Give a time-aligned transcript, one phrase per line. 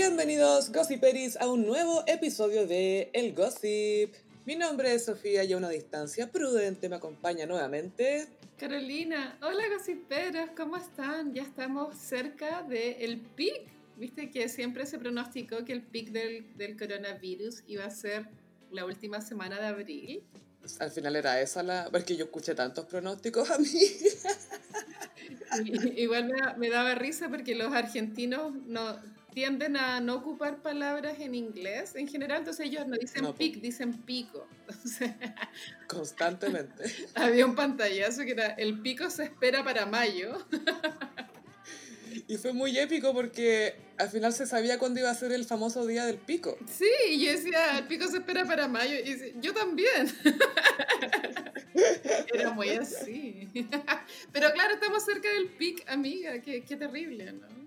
[0.00, 4.14] Bienvenidos, Gossiperis, a un nuevo episodio de El Gossip.
[4.46, 8.28] Mi nombre es Sofía y a una distancia prudente me acompaña nuevamente.
[8.60, 11.34] Carolina, hola gossiperos, ¿cómo están?
[11.34, 13.62] Ya estamos cerca del pic.
[13.96, 18.28] Viste que siempre se pronosticó que el pic del, del coronavirus iba a ser
[18.70, 20.22] la última semana de abril.
[20.78, 21.88] Al final era esa la...
[21.90, 23.80] Porque yo escuché tantos pronósticos a mí.
[25.96, 31.32] Igual me, me daba risa porque los argentinos no tienden a no ocupar palabras en
[31.32, 34.48] inglés en general, entonces ellos no dicen No, pic, dicen pico.
[34.68, 35.12] Entonces,
[35.86, 36.92] Constantemente.
[37.14, 40.44] había un pantallazo que era el pico se espera para mayo.
[42.26, 45.86] Y fue muy épico porque al final se sabía cuándo iba a ser el famoso
[45.86, 46.58] día del pico.
[46.66, 48.96] Sí, y yo decía, el pico se espera para mayo.
[48.96, 50.12] Y yo también.
[52.34, 53.48] Era muy así.
[54.32, 56.40] Pero claro, estamos cerca del pic, amiga.
[56.40, 57.57] Qué, qué terrible, ¿no?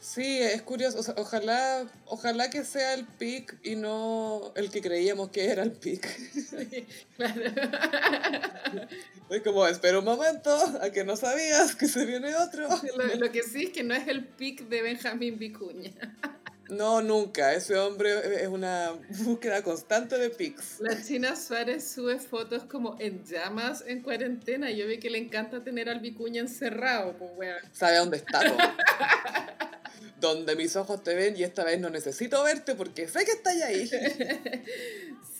[0.00, 0.98] Sí, es curioso.
[0.98, 5.62] o sea, ojalá, ojalá que sea el pic y no el que creíamos que era
[5.62, 6.06] el pic.
[7.16, 7.42] Claro.
[9.30, 12.66] Es como, espera un momento, a que no sabías que se viene otro.
[12.96, 15.92] Lo, lo que sí es que no es el pic de Benjamín Vicuña.
[16.70, 17.52] No, nunca.
[17.54, 18.92] Ese hombre es una
[19.24, 20.80] búsqueda constante de pics.
[20.80, 24.70] La China Suárez sube fotos como en llamas en cuarentena.
[24.70, 27.60] Yo vi que le encanta tener al Vicuña encerrado, pues weón.
[27.72, 28.40] Sabe a dónde está.
[30.20, 33.60] Donde mis ojos te ven y esta vez no necesito verte porque sé que estás
[33.62, 33.90] ahí.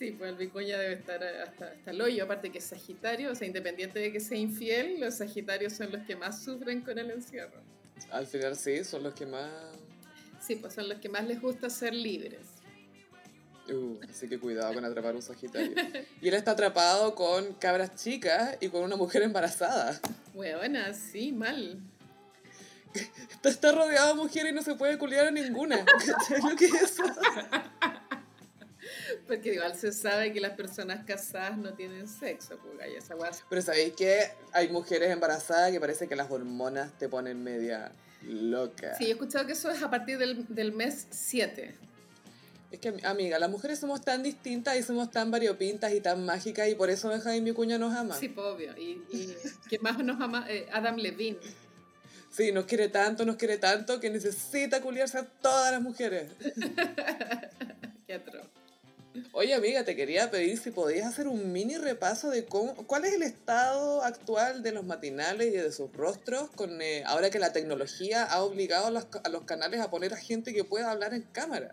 [0.00, 3.34] Sí, pues el Vicuña debe estar hasta, hasta el hoyo, aparte que es Sagitario, o
[3.34, 7.11] sea, independiente de que sea infiel, los Sagitarios son los que más sufren con el
[7.11, 7.61] encierro.
[8.11, 9.51] Al final sí, son los que más...
[10.41, 12.41] Sí, pues son los que más les gusta ser libres.
[13.70, 15.75] Uh, así que cuidado con atrapar un sagitario.
[16.23, 20.01] Y él está atrapado con cabras chicas y con una mujer embarazada.
[20.34, 21.78] Huevona, sí, mal.
[22.94, 25.84] Está, está rodeado de mujeres y no se puede culiar a ninguna.
[26.06, 27.05] ¿Cachai lo que es eso?
[29.27, 33.14] Porque igual se sabe que las personas casadas no tienen sexo, pues esa.
[33.48, 37.92] Pero ¿sabéis que hay mujeres embarazadas que parece que las hormonas te ponen media
[38.23, 38.96] loca?
[38.96, 41.77] Sí, he escuchado que eso es a partir del, del mes 7.
[42.73, 46.68] Es que, amiga, las mujeres somos tan distintas y somos tan variopintas y tan mágicas
[46.68, 48.17] y por eso Benjamín Vicuña nos ama.
[48.17, 48.77] Sí, pues obvio.
[48.77, 49.36] Y, y
[49.68, 51.39] que más nos ama eh, Adam Levine.
[52.40, 56.30] Sí, nos quiere tanto, nos quiere tanto que necesita culiarse a todas las mujeres.
[58.06, 58.46] Qué atroz.
[59.33, 63.12] Oye, amiga, te quería pedir si podías hacer un mini repaso de cómo, cuál es
[63.12, 67.52] el estado actual de los matinales y de sus rostros con eh, ahora que la
[67.52, 71.12] tecnología ha obligado a los, a los canales a poner a gente que pueda hablar
[71.12, 71.70] en cámara.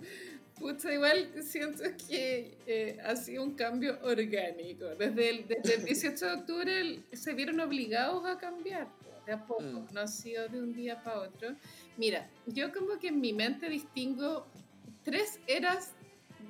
[0.60, 4.86] Pucha, igual siento que eh, ha sido un cambio orgánico.
[5.00, 8.88] Desde el, desde el 18 de octubre el- se vieron obligados a cambiar,
[9.28, 9.94] de a poco, Mm.
[9.94, 11.56] no ha sido de un día para otro.
[11.98, 14.48] Mira, yo como que en mi mente distingo
[15.04, 15.92] tres eras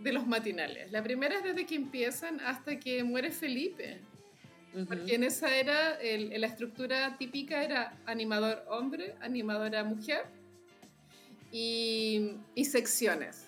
[0.03, 0.91] de los matinales.
[0.91, 3.99] La primera es desde que empiezan hasta que muere Felipe.
[4.87, 10.25] Porque en esa era el- la estructura típica era animador hombre, animadora mujer
[11.51, 13.46] y, y secciones.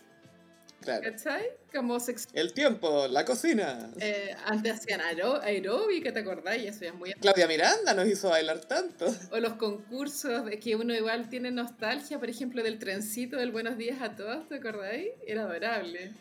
[0.97, 1.15] Claro.
[1.15, 1.43] ¿Cachai?
[1.73, 1.97] Como.
[2.33, 3.91] El tiempo, la cocina.
[3.99, 6.57] Eh, antes hacían aeró- aeróbica, ¿te acordás?
[6.57, 7.13] Y eso ya es muy...
[7.13, 9.05] Claudia Miranda nos hizo bailar tanto.
[9.31, 13.77] O los concursos de que uno igual tiene nostalgia, por ejemplo, del trencito del Buenos
[13.77, 15.09] Días a Todos, ¿te acordáis?
[15.27, 16.11] Era adorable.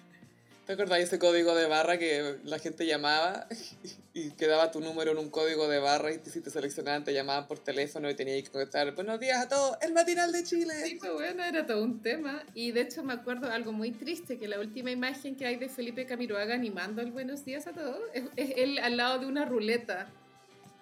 [0.69, 3.47] ¿Te acordás de ese código de barra que la gente llamaba
[4.13, 7.49] y quedaba tu número en un código de barra y si te seleccionaban te llamaban
[7.49, 10.75] por teléfono y tenías que contestar buenos días a todos, el matinal de Chile.
[10.85, 12.45] Sí, pues bueno, era todo un tema.
[12.53, 15.71] Y de hecho me acuerdo algo muy triste, que la última imagen que hay de
[15.71, 19.47] Felipe Camiroaga animando el Buenos Días a Todos es, es él al lado de una
[19.47, 20.11] ruleta.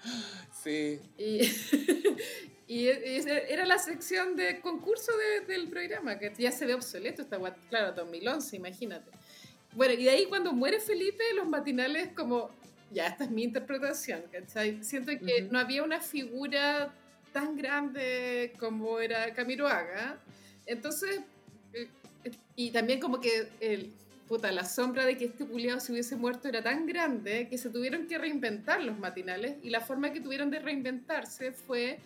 [0.65, 1.43] Sí, Y,
[2.67, 6.75] y e- ese- era la sección de concurso de- del programa, que ya se ve
[6.75, 7.39] obsoleto, está
[7.71, 9.13] claro, 2011, imagínate.
[9.77, 12.49] Bueno, y de ahí cuando muere Felipe, los matinales como,
[12.91, 14.83] ya, esta es mi interpretación, ¿cachai?
[14.83, 16.95] Siento que no había una figura
[17.31, 20.19] tan grande como era Camiroaga.
[20.65, 21.21] Entonces,
[21.75, 21.89] eh,
[22.57, 23.93] y también como que el,
[24.27, 27.69] puta, la sombra de que este puliado se hubiese muerto era tan grande que se
[27.69, 31.99] tuvieron que reinventar los matinales y la forma que tuvieron de reinventarse fue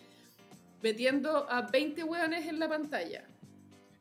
[0.83, 3.23] metiendo a 20 hueones en la pantalla.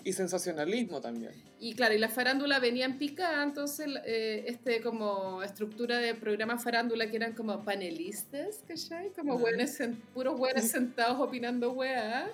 [0.05, 1.33] Y sensacionalismo también.
[1.59, 6.59] Y claro, y la farándula venía en picada, entonces eh, este como estructura de programa
[6.59, 9.11] farándula que eran como panelistas, ¿cachai?
[9.13, 12.31] Como sen- puros hueones sentados opinando hueá.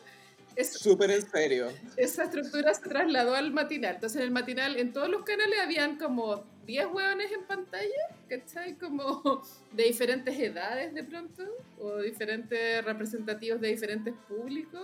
[0.54, 1.68] Es, Súper en serio.
[1.98, 3.96] esa estructura se trasladó al matinal.
[3.96, 8.74] Entonces en el matinal, en todos los canales habían como 10 hueones en pantalla, ¿cachai?
[8.78, 9.42] Como
[9.72, 11.42] de diferentes edades de pronto,
[11.78, 14.82] o diferentes representativos de diferentes públicos.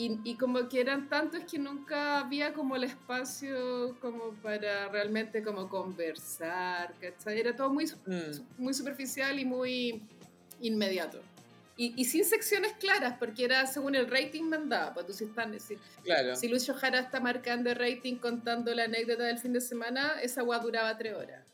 [0.00, 5.42] Y, y, como que eran tantos que nunca había como el espacio como para realmente
[5.42, 7.40] como conversar, ¿cachai?
[7.40, 8.58] Era todo muy, mm.
[8.58, 10.00] muy superficial y muy
[10.60, 11.20] inmediato.
[11.76, 15.58] Y, y, sin secciones claras, porque era según el rating mandaba, pues tú si están,
[15.58, 16.36] si, claro.
[16.36, 20.42] si Lucio Jara está marcando el rating contando la anécdota del fin de semana, esa
[20.42, 21.47] agua duraba tres horas.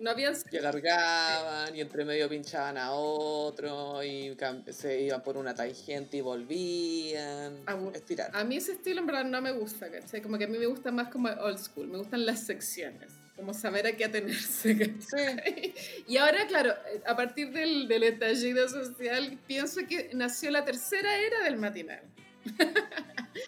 [0.00, 0.34] No habían...
[0.50, 4.36] Y alargaban, y entre medio pinchaban a otro, y
[4.70, 7.62] se iban por una tangente y volvían.
[7.66, 8.30] A, estirar.
[8.32, 10.22] A mí ese estilo en verdad no me gusta, ¿cachai?
[10.22, 13.52] Como que a mí me gusta más como old school, me gustan las secciones, como
[13.52, 14.94] saber a qué atenerse.
[15.00, 15.74] Sí.
[16.08, 16.74] Y ahora, claro,
[17.06, 22.02] a partir del, del estallido social, pienso que nació la tercera era del matinal.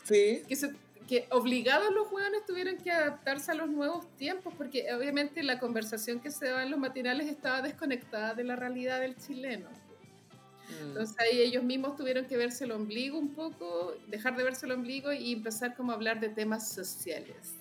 [0.04, 0.42] Sí.
[0.48, 0.70] que se
[1.12, 6.20] que obligados los jóvenes tuvieron que adaptarse a los nuevos tiempos, porque obviamente la conversación
[6.20, 9.68] que se daba en los matinales estaba desconectada de la realidad del chileno.
[9.68, 10.86] Mm.
[10.86, 14.72] Entonces ahí ellos mismos tuvieron que verse el ombligo un poco, dejar de verse el
[14.72, 17.56] ombligo y empezar como a hablar de temas sociales.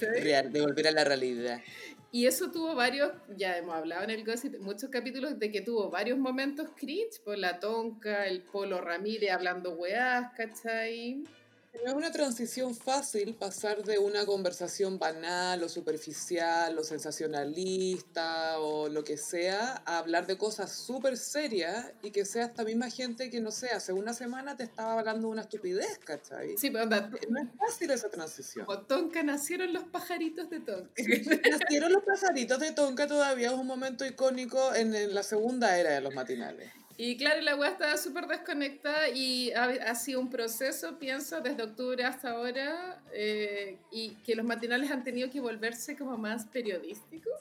[0.00, 1.60] Real, de volver a la realidad.
[2.12, 5.90] Y eso tuvo varios, ya hemos hablado en el Gossip, muchos capítulos de que tuvo
[5.90, 11.24] varios momentos cringe, por la tonca, el Polo Ramírez hablando weás, ¿cachai?
[11.74, 18.88] No es una transición fácil pasar de una conversación banal o superficial o sensacionalista o
[18.88, 23.30] lo que sea a hablar de cosas súper serias y que sea esta misma gente
[23.30, 26.56] que, no sé, hace una semana te estaba hablando de una estupidez, ¿cachai?
[26.58, 28.66] Sí, pero anda, no es fácil esa transición.
[28.68, 30.92] O Tonka nacieron los pajaritos de Tonka.
[31.50, 35.92] nacieron los pajaritos de Tonka todavía es un momento icónico en, en la segunda era
[35.92, 36.70] de los matinales.
[37.04, 42.04] Y claro, la web estaba súper desconectada y ha, sido un proceso, pienso, desde octubre
[42.04, 47.40] hasta ahora, eh, y que los matinales han tenido que volverse como más periodísticos,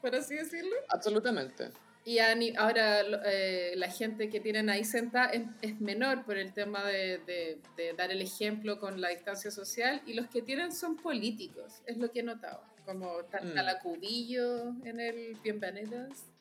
[0.00, 0.74] por así decirlo.
[0.88, 1.68] Absolutamente.
[2.06, 7.60] Y ahora eh, la gente que tienen ahí sentada es, menor por el tema de,
[7.76, 11.98] de, dar el ejemplo con la distancia social, y los que tienen son políticos, es
[11.98, 14.86] lo que he notado, como Talacubillo mm.
[14.86, 16.33] en el Bienvenidos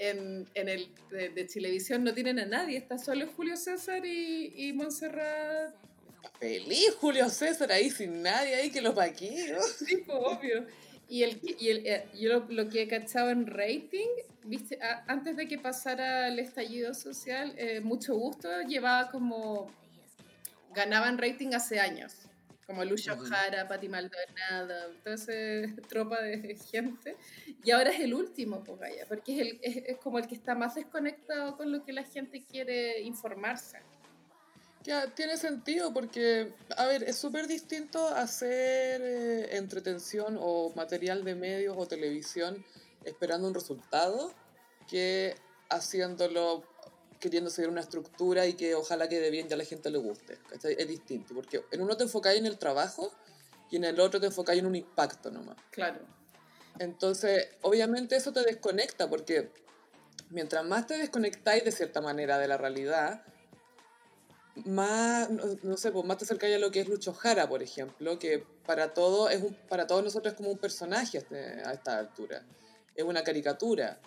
[0.00, 4.72] en, en el de, televisión no tienen a nadie, está solo Julio César y, y
[4.72, 5.74] Montserrat.
[6.38, 9.54] Feliz Julio César ahí sin nadie ahí que lo paquee.
[9.78, 10.66] Sí, pues, obvio.
[11.08, 14.08] Y, el, y el, eh, yo lo, que he cachado en rating,
[14.44, 19.70] viste, antes de que pasara el estallido social, eh, mucho gusto llevaba como
[20.72, 22.29] ganaba en rating hace años
[22.70, 25.32] como Lucio Jara, Pati Maldonado, toda esa
[25.88, 27.16] tropa de gente.
[27.64, 30.36] Y ahora es el último, pues vaya, porque es, el, es, es, como el que
[30.36, 33.78] está más desconectado con lo que la gente quiere informarse.
[34.84, 41.34] Ya, tiene sentido porque, a ver, es súper distinto hacer eh, entretención o material de
[41.34, 42.64] medios o televisión
[43.04, 44.32] esperando un resultado
[44.88, 45.34] que
[45.70, 46.62] haciéndolo
[47.20, 50.38] queriendo seguir una estructura y que ojalá quede bien y a la gente le guste.
[50.62, 53.12] Es distinto, porque en uno te enfocáis en el trabajo
[53.70, 55.56] y en el otro te enfocáis en un impacto nomás.
[55.70, 56.00] Claro.
[56.78, 59.52] Entonces, obviamente eso te desconecta, porque
[60.30, 63.22] mientras más te desconectáis de cierta manera de la realidad,
[64.64, 68.18] más, no, sé, pues más te acercáis a lo que es Lucho Jara, por ejemplo,
[68.18, 71.72] que para, todo es un, para todos nosotros es como un personaje a, este, a
[71.72, 72.42] esta altura.
[72.94, 74.00] Es una caricatura.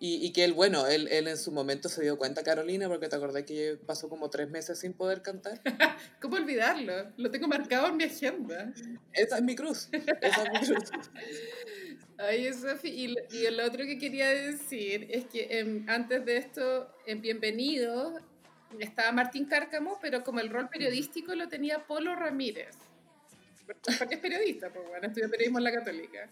[0.00, 3.08] Y, y, que él, bueno, él, él en su momento se dio cuenta, Carolina, porque
[3.08, 5.60] te acordás que pasó como tres meses sin poder cantar.
[6.20, 7.12] ¿Cómo olvidarlo?
[7.16, 8.72] Lo tengo marcado en mi agenda.
[9.12, 9.88] Esa es mi cruz.
[9.92, 10.90] Esa es mi cruz.
[12.18, 16.92] Ay, Sofi, y, y el otro que quería decir es que em, antes de esto,
[17.06, 18.20] en Bienvenido,
[18.78, 22.76] estaba Martín Cárcamo, pero como el rol periodístico lo tenía Polo Ramírez.
[23.98, 26.30] Porque es periodista, pues bueno, estudió periodismo en la Católica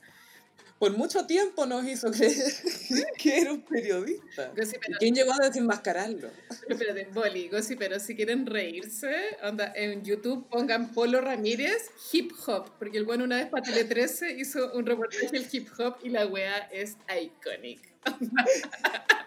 [0.78, 2.34] por mucho tiempo nos hizo creer
[3.18, 4.52] que era un periodista.
[4.98, 6.30] ¿Quién llegó a desenmascararlo?
[6.68, 12.70] Espérate, Boli, Gossi, pero si quieren reírse, onda, en YouTube pongan Polo Ramírez hip hop,
[12.78, 16.10] porque el bueno una vez para Tele 13 hizo un reportaje del hip hop y
[16.10, 17.80] la wea es iconic.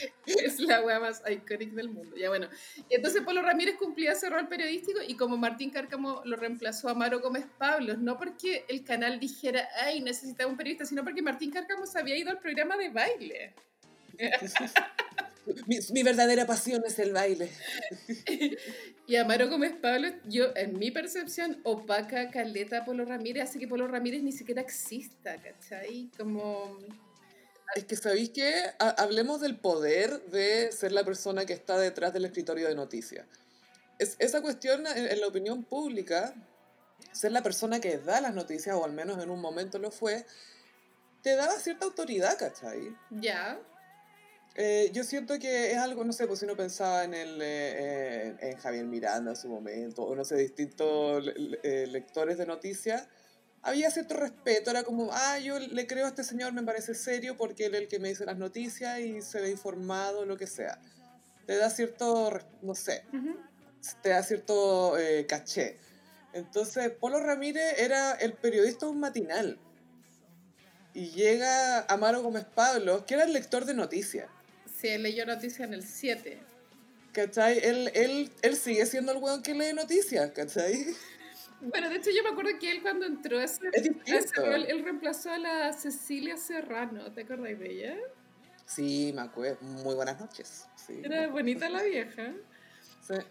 [0.26, 2.16] es la wea más icónica del mundo.
[2.16, 2.48] Ya bueno.
[2.90, 7.20] Entonces Polo Ramírez cumplía ese rol periodístico y como Martín Cárcamo lo reemplazó a Maro
[7.20, 11.86] Gómez Pablos, no porque el canal dijera, ay, necesitaba un periodista, sino porque Martín Cárcamo
[11.86, 13.54] se había ido al programa de baile.
[15.66, 17.50] mi, mi, verdadera pasión es el baile.
[19.06, 23.88] y Amaro Gómez Pablo, yo, en mi percepción, opaca caleta Polo Ramírez, hace que Polo
[23.88, 26.10] Ramírez ni siquiera exista, ¿cachai?
[26.16, 26.78] Como
[27.74, 32.24] es que sabéis que hablemos del poder de ser la persona que está detrás del
[32.24, 33.26] escritorio de noticias.
[33.98, 36.34] Es, esa cuestión en, la opinión pública,
[37.12, 40.24] ser la persona que da las noticias, o al menos en un momento lo fue,
[41.22, 42.94] te daba cierta autoridad, ¿cachai?
[43.10, 43.58] Ya.
[44.54, 48.36] Eh, yo siento que es algo, no sé, pues si uno pensaba en, el, eh,
[48.38, 51.24] en, Javier Miranda en su momento, o no sé, distintos
[51.62, 53.08] eh, lectores de noticias,
[53.62, 57.36] había cierto respeto, era como, ah, yo le creo a este señor, me parece serio
[57.36, 60.46] porque él es el que me dice las noticias y se ve informado, lo que
[60.46, 60.78] sea.
[61.46, 63.04] Te da cierto, no sé,
[64.02, 64.94] te da cierto
[65.28, 65.78] caché.
[66.32, 69.58] Entonces, Polo Ramírez era el periodista de un matinal.
[70.94, 74.28] Y llega Amaro Gómez Pablo, que era el lector de noticias.
[74.78, 76.38] Sí, él leyó noticias en el 7.
[77.12, 77.58] ¿Cachai?
[77.58, 80.86] Él, él, él sigue siendo el weón que lee noticias, ¿cachai?
[81.62, 83.60] Bueno, de hecho yo me acuerdo que él cuando entró a ese,
[84.36, 87.96] rol, él reemplazó a la Cecilia Serrano, ¿te acordáis de ella?
[88.66, 89.58] Sí, me acuerdo.
[89.60, 90.66] Muy buenas noches.
[90.88, 92.32] Era bonita la vieja.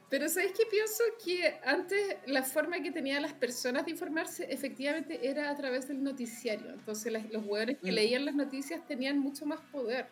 [0.10, 1.04] Pero ¿sabéis qué pienso?
[1.24, 6.04] Que antes la forma que tenían las personas de informarse efectivamente era a través del
[6.04, 6.72] noticiario.
[6.72, 7.96] Entonces los hueones que mm.
[7.96, 10.08] leían las noticias tenían mucho más poder.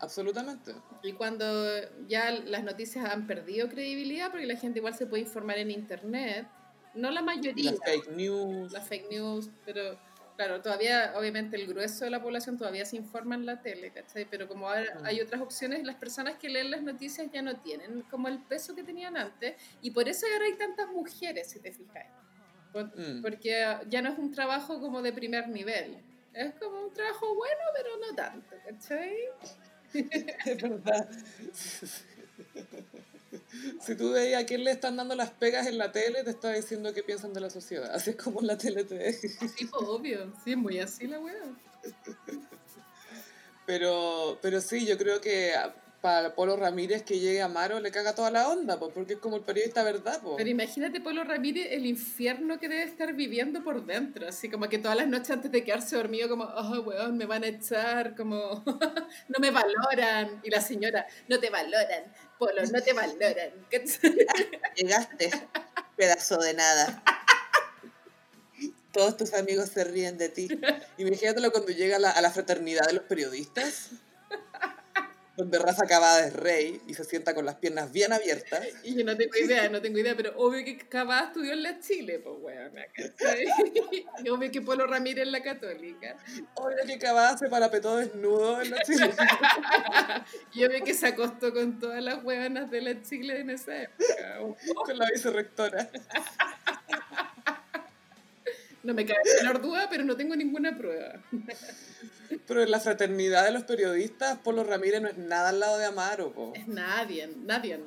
[0.00, 0.74] Absolutamente.
[1.02, 1.44] Y cuando
[2.08, 6.46] ya las noticias han perdido credibilidad, porque la gente igual se puede informar en internet,
[6.94, 7.72] no la mayoría.
[7.72, 8.72] Las fake news.
[8.72, 9.98] Las fake news, pero
[10.36, 14.26] claro, todavía, obviamente, el grueso de la población todavía se informa en la tele, ¿cachai?
[14.30, 15.04] Pero como ahora mm.
[15.04, 18.74] hay otras opciones, las personas que leen las noticias ya no tienen como el peso
[18.74, 22.06] que tenían antes, y por eso ahora hay tantas mujeres, si te fijas.
[22.72, 23.20] Mm.
[23.20, 25.98] Porque ya no es un trabajo como de primer nivel.
[26.32, 29.16] Es como un trabajo bueno, pero no tanto, ¿cachai?
[29.92, 31.10] es verdad.
[33.80, 36.52] Si tú veías a quién le están dando las pegas en la tele, te está
[36.52, 37.90] diciendo qué piensan de la sociedad.
[37.92, 40.32] Así es como en la tele te Sí, pues, obvio.
[40.44, 41.34] Sí, es muy así la weá.
[43.66, 45.52] Pero, pero sí, yo creo que
[46.00, 49.18] para Polo Ramírez que llegue a Amaro le caga toda la onda, pues, porque es
[49.18, 50.20] como el periodista verdad.
[50.22, 50.34] Pues.
[50.38, 54.78] Pero imagínate Polo Ramírez el infierno que debe estar viviendo por dentro, así como que
[54.78, 58.64] todas las noches antes de quedarse dormido como, oh, weón, me van a echar, como,
[59.28, 60.40] no me valoran.
[60.42, 62.04] Y la señora, no te valoran,
[62.38, 63.50] Polo, no te valoran.
[64.76, 65.30] Llegaste,
[65.96, 67.02] pedazo de nada.
[68.92, 70.48] Todos tus amigos se ríen de ti.
[70.98, 73.90] Imagínatelo cuando llega a la, a la fraternidad de los periodistas
[75.40, 78.60] donde Rafa Cavada es rey y se sienta con las piernas bien abiertas.
[78.84, 81.80] Y yo no tengo idea, no tengo idea, pero obvio que Cavada estudió en la
[81.80, 82.72] Chile, pues weón,
[84.24, 86.16] y obvio que Polo Ramírez en la Católica.
[86.54, 89.10] Obvio que Cavada se parapetó desnudo en la Chile.
[90.52, 94.38] y obvio que se acostó con todas las huevanas de la Chile en esa época.
[94.84, 95.90] Con la vicerrectora.
[98.82, 101.20] No me cae la menor duda, pero no tengo ninguna prueba.
[102.46, 105.86] Pero en la fraternidad de los periodistas, Polo Ramírez no es nada al lado de
[105.86, 106.52] Amaro, po.
[106.54, 107.80] Es nadie, nadie.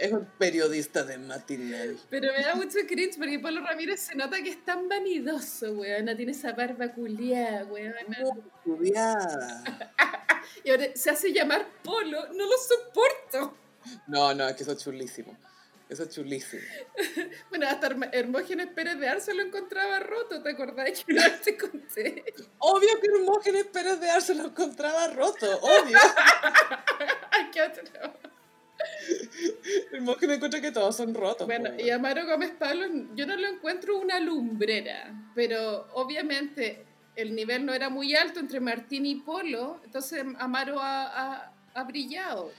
[0.00, 1.98] Es un periodista de matinal.
[2.10, 6.04] Pero me da mucho cringe porque Polo Ramírez se nota que es tan vanidoso, weón.
[6.04, 7.94] No tiene esa barba culiada, weón.
[10.64, 12.32] y ahora se hace llamar Polo.
[12.32, 13.56] No lo soporto.
[14.06, 15.36] No, no, es que eso es chulísimo.
[15.92, 16.62] Eso es chulísimo.
[17.50, 22.24] bueno, hasta Hermógenes Pérez de Arce lo encontraba roto, ¿te acordás que no te conté?
[22.60, 25.98] Obvio que Hermógenes Pérez de Arce lo encontraba roto, obvio.
[27.52, 27.84] ¿Qué otro?
[29.92, 31.46] Hermógenes encuentra que todos son rotos.
[31.46, 37.66] Bueno, y Amaro Gómez Pablo, yo no lo encuentro una lumbrera, pero obviamente el nivel
[37.66, 42.50] no era muy alto entre Martín y Polo, entonces Amaro ha, ha brillado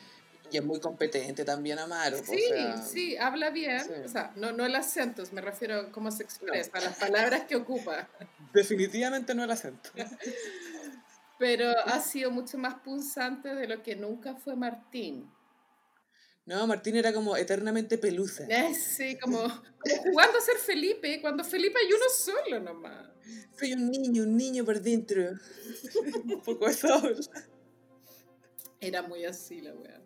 [0.54, 2.18] y es muy competente también Amaro.
[2.24, 2.42] Sí,
[2.86, 3.82] sí, habla bien.
[4.06, 7.56] O sea, no, no el acento, me refiero a cómo se expresa, las palabras que
[7.56, 8.08] ocupa.
[8.54, 9.90] Definitivamente no el acento.
[11.40, 15.30] Pero ha sido mucho más punzante de lo que nunca fue Martín.
[16.46, 18.46] No, Martín era como eternamente pelusa.
[18.48, 23.08] Eh, sí, como, jugando a ser Felipe, cuando Felipe hay uno solo nomás.
[23.58, 25.32] Soy un niño, un niño por dentro.
[26.26, 27.02] un poco eso.
[28.80, 30.03] Era muy así la weá.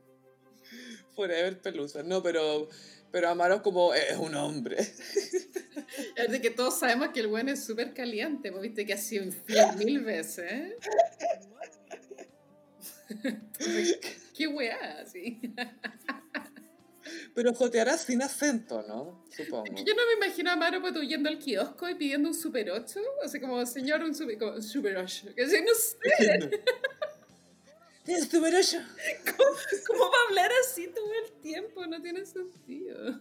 [1.15, 2.03] Forever Pelusa.
[2.03, 2.69] No, pero,
[3.11, 4.77] pero Amaro como es un hombre.
[6.15, 8.97] Es de que todos sabemos que el buen es súper caliente, pues viste que ha
[8.97, 10.73] sido infiel mil veces.
[14.35, 15.39] qué weá, sí.
[17.33, 19.23] Pero joteará sin acento, ¿no?
[19.29, 19.65] Supongo.
[19.67, 22.99] Yo no me imagino a Amaro pues, yendo al kiosco y pidiendo un Super 8.
[23.23, 25.27] O sea, como, señor, un Super, como, super 8.
[25.35, 26.49] Que no sé.
[28.07, 28.39] ¿Tienes tu?
[28.39, 29.49] ¿Cómo,
[29.85, 31.85] ¿Cómo, va a hablar así todo el tiempo?
[31.87, 33.19] No tiene sentido.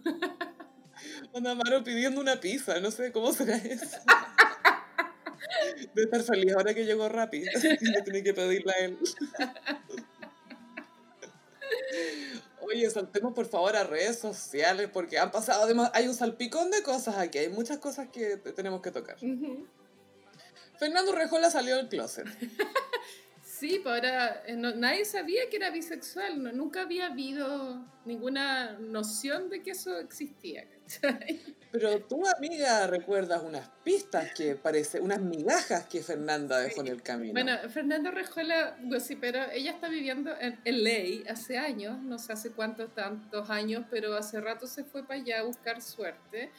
[1.35, 3.99] Anda Amaro pidiendo una pizza, no sé cómo será eso.
[5.93, 7.51] De estar feliz ahora que llegó rápido
[7.81, 8.97] y no tiene que pedirla a él.
[12.61, 16.85] Oye, saltemos por favor a redes sociales porque han pasado, además, hay un salpicón de
[16.85, 19.17] cosas aquí, hay muchas cosas que tenemos que tocar.
[20.79, 22.29] Fernando Rejola salió del closet.
[23.59, 28.73] Sí, pues ahora eh, no- nadie sabía que era bisexual, no- nunca había habido ninguna
[28.79, 30.67] noción de que eso existía.
[31.01, 31.41] ¿cachai?
[31.73, 37.03] Pero tú, amiga, recuerdas unas pistas que parece, unas migajas que Fernanda dejó en el
[37.03, 37.33] camino.
[37.33, 38.77] Bueno, Fernando Rejuela,
[39.21, 44.15] pero ella está viviendo en LA hace años, no sé hace cuántos tantos años, pero
[44.17, 46.51] hace rato se fue para allá a buscar suerte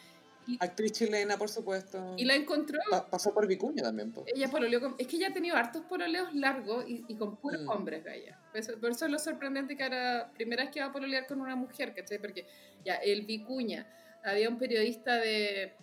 [0.59, 2.13] Actriz chilena, por supuesto.
[2.17, 2.79] y la encontró.
[2.89, 4.23] Pa- pasó por Vicuña también, po.
[4.27, 7.61] Ella pololeó con, es que ella ha tenido hartos pololeos largos y, y con puros
[7.63, 7.69] Mm.
[7.69, 8.39] hombres, Gaya.
[8.51, 11.27] Por eso, por eso es lo sorprendente que ahora, primera vez que va a pololear
[11.27, 12.17] con una mujer, ¿cachai?
[12.19, 12.45] Porque
[12.85, 13.87] ya, el Vicuña,
[14.23, 15.73] había un periodista de,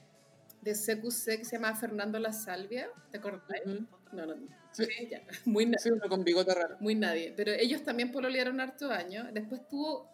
[0.63, 3.43] de CQC que se llama Fernando La Salvia, ¿te acuerdas?
[3.67, 3.87] Ujú.
[4.13, 4.35] No, no,
[4.73, 4.85] Sí.
[4.87, 6.77] sí, ya, muy, na- Sí, uno con bigote raro.
[6.81, 7.33] muy nadie.
[7.37, 9.27] Pero ellos también pololearon harto años.
[9.33, 10.09] Después estuvo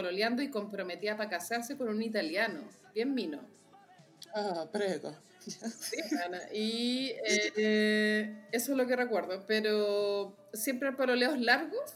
[0.00, 2.60] pololeando y comprometida para casarse con un italiano,
[2.94, 3.40] bien mino.
[4.34, 5.16] Ah, prego.
[5.40, 6.38] Sí, mana.
[6.52, 7.12] Y
[7.56, 9.46] eh, eso es lo que recuerdo.
[9.46, 11.94] Pero siempre pololeos largos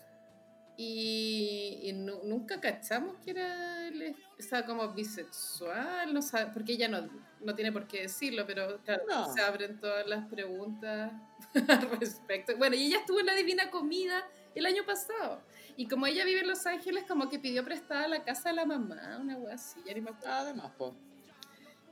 [0.78, 6.88] y, y nu- nunca cachamos que era les- estaba como bisexual, no sabe, porque ella
[6.88, 7.06] no,
[7.42, 9.30] no tiene por qué decirlo, pero claro, No.
[9.34, 11.12] se abren todas las preguntas
[11.68, 12.56] al respecto.
[12.56, 15.40] Bueno, y ella estuvo en la Divina Comida el año pasado.
[15.76, 18.66] Y como ella vive en Los Ángeles, como que pidió prestada la casa de la
[18.66, 20.34] mamá, una wea así, ya ni me acuerdo.
[20.34, 20.94] Además, po.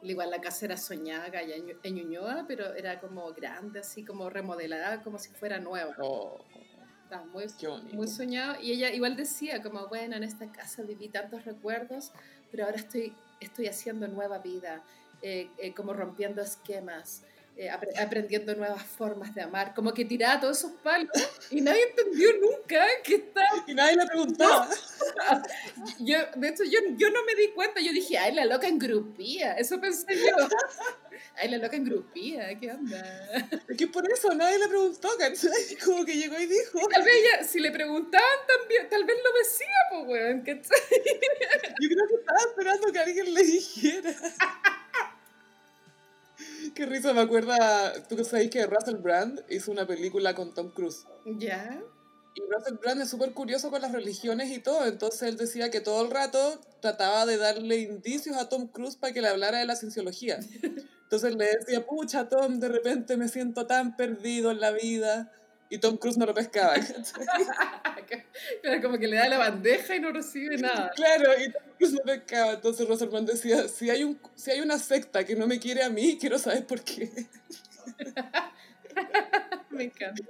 [0.02, 4.04] Igual la casa era soñada allá en Ñu- en Ñuñoa, pero era como grande, así
[4.04, 5.96] como remodelada, como si fuera nueva.
[6.00, 6.38] Oh,
[7.32, 7.46] muy,
[7.92, 8.60] muy soñado.
[8.60, 12.12] Y ella igual decía, como, bueno, en esta casa viví tantos recuerdos,
[12.50, 14.82] pero ahora estoy, estoy haciendo nueva vida,
[15.22, 17.24] eh, eh, como rompiendo esquemas,
[17.58, 19.74] eh, apre- aprendiendo nuevas formas de amar.
[19.74, 21.10] Como que tiraba todos esos palos
[21.50, 23.64] y nadie entendió nunca que estaba...
[23.66, 24.68] Y nadie le preguntaba.
[25.98, 27.80] Yo, de hecho, yo, yo no me di cuenta.
[27.80, 29.54] Yo dije, ay, la loca engrupía.
[29.54, 30.36] Eso pensé yo.
[31.36, 32.56] Ay, la loca engrupía.
[32.60, 33.00] ¿Qué onda?
[33.68, 35.76] Es que por eso nadie le preguntó, ¿cachai?
[35.84, 36.78] Como que llegó y dijo.
[36.92, 40.80] Tal vez ella, si le preguntaban también, tal vez lo decía, pues, weón, ¿cachai?
[41.80, 44.14] Yo creo que estaba esperando que alguien le dijera.
[46.74, 47.92] Qué risa, me acuerda.
[48.08, 51.04] Tú que sabes que Russell Brand hizo una película con Tom Cruise.
[51.24, 51.82] Ya.
[52.34, 54.86] Y Russell Brand es súper curioso con las religiones y todo.
[54.86, 59.12] Entonces él decía que todo el rato trataba de darle indicios a Tom Cruise para
[59.12, 60.38] que le hablara de la cienciología.
[61.02, 65.32] Entonces le decía, pucha, Tom, de repente me siento tan perdido en la vida.
[65.70, 66.74] Y Tom Cruise no lo pescaba.
[68.62, 70.90] Pero como que le da la bandeja y no recibe nada.
[70.96, 72.52] Claro, y Tom Cruise no pescaba.
[72.52, 75.82] Entonces Russell Brand decía, si hay, un, si hay una secta que no me quiere
[75.82, 77.10] a mí, quiero saber por qué.
[79.70, 80.24] Me encanta.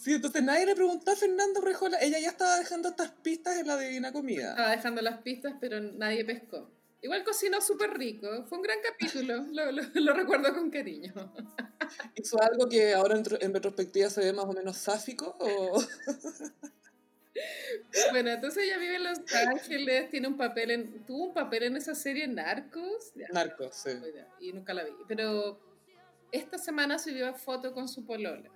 [0.00, 1.98] Sí, entonces nadie le preguntó a Fernando Rejola.
[2.00, 4.50] Ella ya estaba dejando estas pistas en la Divina Comida.
[4.50, 6.70] Estaba dejando las pistas, pero nadie pescó.
[7.00, 8.44] Igual cocinó súper rico.
[8.46, 9.44] Fue un gran capítulo.
[9.52, 11.12] Lo, lo, lo recuerdo con cariño.
[12.14, 15.36] ¿Hizo algo que ahora en, en retrospectiva se ve más o menos sáfico?
[15.38, 15.80] O...
[18.10, 21.76] Bueno, entonces ella vive en Los Ángeles, tiene un papel en, tuvo un papel en
[21.76, 23.90] esa serie Narcos, Narcos, sí.
[24.40, 25.60] y nunca la vi, pero
[26.32, 28.50] esta semana subió foto con su polola,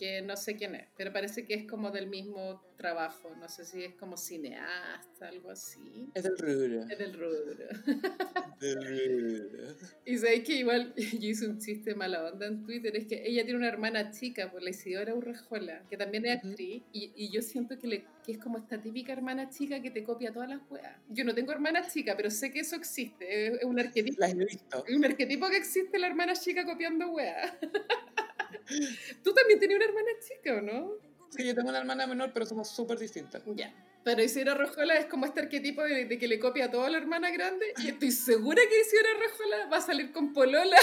[0.00, 3.66] que no sé quién es, pero parece que es como del mismo trabajo, no sé
[3.66, 6.08] si es como cineasta, algo así.
[6.14, 6.86] Es del rubro.
[6.88, 7.68] Es del rubro.
[8.60, 9.74] Del rubro.
[10.06, 13.44] Y sabéis que igual yo hice un chiste mala onda en Twitter, es que ella
[13.44, 17.42] tiene una hermana chica, por la Isidora Urrejola, que también es actriz, y, y yo
[17.42, 20.62] siento que, le, que es como esta típica hermana chica que te copia todas las
[20.70, 20.96] weas.
[21.10, 24.16] Yo no tengo hermana chica, pero sé que eso existe, es, es un arquetipo.
[24.18, 24.84] Las he visto.
[24.96, 27.52] Un arquetipo que existe la hermana chica copiando weas.
[29.24, 30.92] Tú también tenías una hermana chica, ¿o no?
[31.30, 33.42] Sí, yo tengo una hermana menor, pero somos súper distintas.
[33.54, 33.72] Ya.
[34.02, 36.98] Pero Isidora Rojola es como este arquetipo de, de que le copia a toda la
[36.98, 40.76] hermana grande y estoy segura que Isidora Rojola va a salir con Polola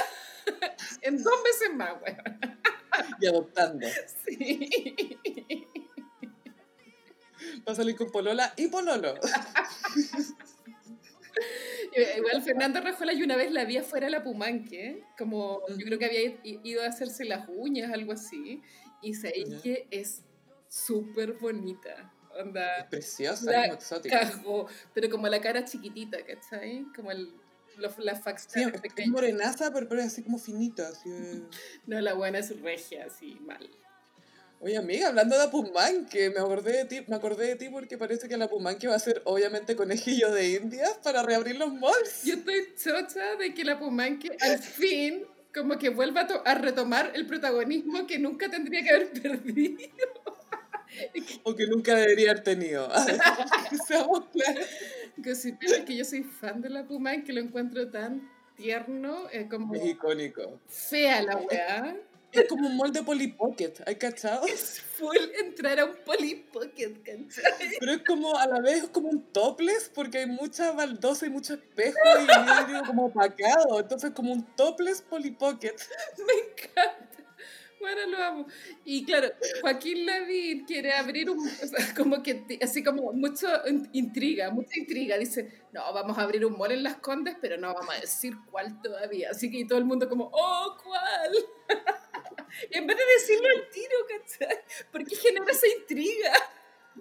[1.02, 2.60] en dos veces más, weón.
[3.20, 3.88] Y adoptando.
[4.24, 4.70] Sí.
[7.68, 9.16] Va a salir con Polola y Pololo.
[12.18, 16.00] Igual Fernando Rojola yo una vez la vi afuera de la Pumanque, como yo creo
[16.00, 18.62] que había ido a hacerse las uñas, algo así,
[19.02, 20.24] y sé que es
[20.70, 22.12] súper bonita.
[22.36, 24.32] Es Onda, preciosa, La como exótica.
[24.94, 26.86] pero como la cara chiquitita, ¿cachai?
[26.96, 27.34] Como el,
[27.78, 29.12] los, las Sí, facciones es pequeñas.
[29.12, 30.88] morenaza, pero, pero es así como finita.
[30.90, 31.42] Así de-
[31.88, 33.68] No, la buena es regia, así, mal.
[34.60, 38.28] Oye, amiga, hablando de Apumanque, me acordé de ti, me acordé de ti porque parece
[38.28, 42.24] que la Apumanque va a ser obviamente conejillo de indias para reabrir los malls.
[42.24, 47.12] Yo estoy chocha de que la Pumanque al fin como que vuelva a, a retomar
[47.14, 49.78] el protagonismo que nunca tendría que haber perdido.
[51.44, 52.90] O que nunca debería haber tenido.
[53.88, 54.66] Seamos claros.
[55.22, 59.86] Piensas que yo soy fan de la Pumanque, lo encuentro tan tierno, eh, como Es
[59.86, 60.60] icónico.
[60.68, 61.96] fea la weá,
[62.32, 64.46] Es como un molde Polly Pocket, ¿hay cachado?
[64.48, 67.72] Es full entrar a un Polly Pocket, ¿cachai?
[67.80, 71.30] Pero es como, a la vez, es como un topless, porque hay mucha baldosa y
[71.30, 72.26] mucho espejo y
[72.68, 73.80] vidrio como opacado.
[73.80, 75.74] Entonces, como un topless Polly Pocket.
[76.18, 77.08] Me encanta.
[77.80, 78.48] Bueno, lo amo.
[78.84, 79.30] Y claro,
[79.62, 84.80] Joaquín Lavín quiere abrir un, o sea, como que, así como mucho in- intriga, mucha
[84.80, 85.18] intriga.
[85.18, 88.34] Dice, no, vamos a abrir un mall en Las Condes, pero no vamos a decir
[88.52, 89.30] cuál todavía.
[89.32, 91.32] Así que todo el mundo como, oh, ¿cuál?
[92.72, 94.58] Y en vez de decirlo al tiro, ¿cachai?
[94.92, 96.34] Porque genera esa intriga.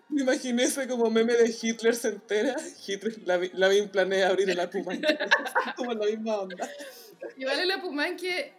[0.09, 2.55] Me imaginé ese como meme de Hitler se entera.
[2.87, 5.07] Hitler, Lavín Lavín planea abrir el Apumanque.
[5.77, 6.69] como la misma onda.
[7.37, 8.53] Y vale la Pumanque,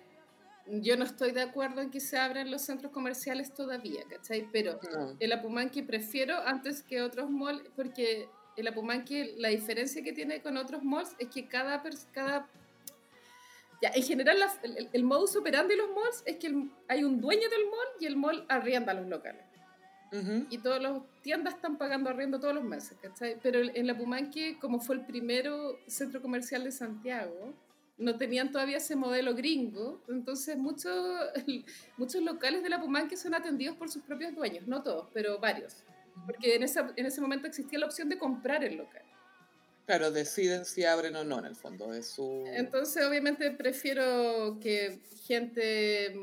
[0.65, 4.49] yo no estoy de acuerdo en que se abran los centros comerciales todavía, ¿cachai?
[4.51, 5.15] Pero No.
[5.19, 10.57] el Apumanque prefiero antes que otros malls porque el Apumanque, la diferencia que tiene con
[10.57, 11.83] otros malls es que cada...
[12.11, 12.49] cada
[13.81, 17.03] ya, en general, la- el, el- modus operandi de los malls es que el- hay
[17.03, 19.43] un dueño del mall y el mall arrienda los locales.
[20.11, 20.45] Ujú.
[20.49, 23.37] Y todas las tiendas están pagando arriendo todos los meses, ¿cachai?
[23.43, 27.53] Pero en la Pumanque, como fue el primero centro comercial de Santiago,
[27.97, 30.95] no tenían todavía ese modelo gringo, entonces muchos,
[31.97, 35.83] muchos locales de la Pumanque son atendidos por sus propios dueños, no todos, pero varios.
[36.25, 39.03] Porque en, esa, en ese momento existía la opción de comprar el local.
[39.87, 41.93] Claro, deciden si abren o no en el fondo.
[41.93, 42.43] Es su...
[42.47, 46.13] Entonces, obviamente, prefiero que gente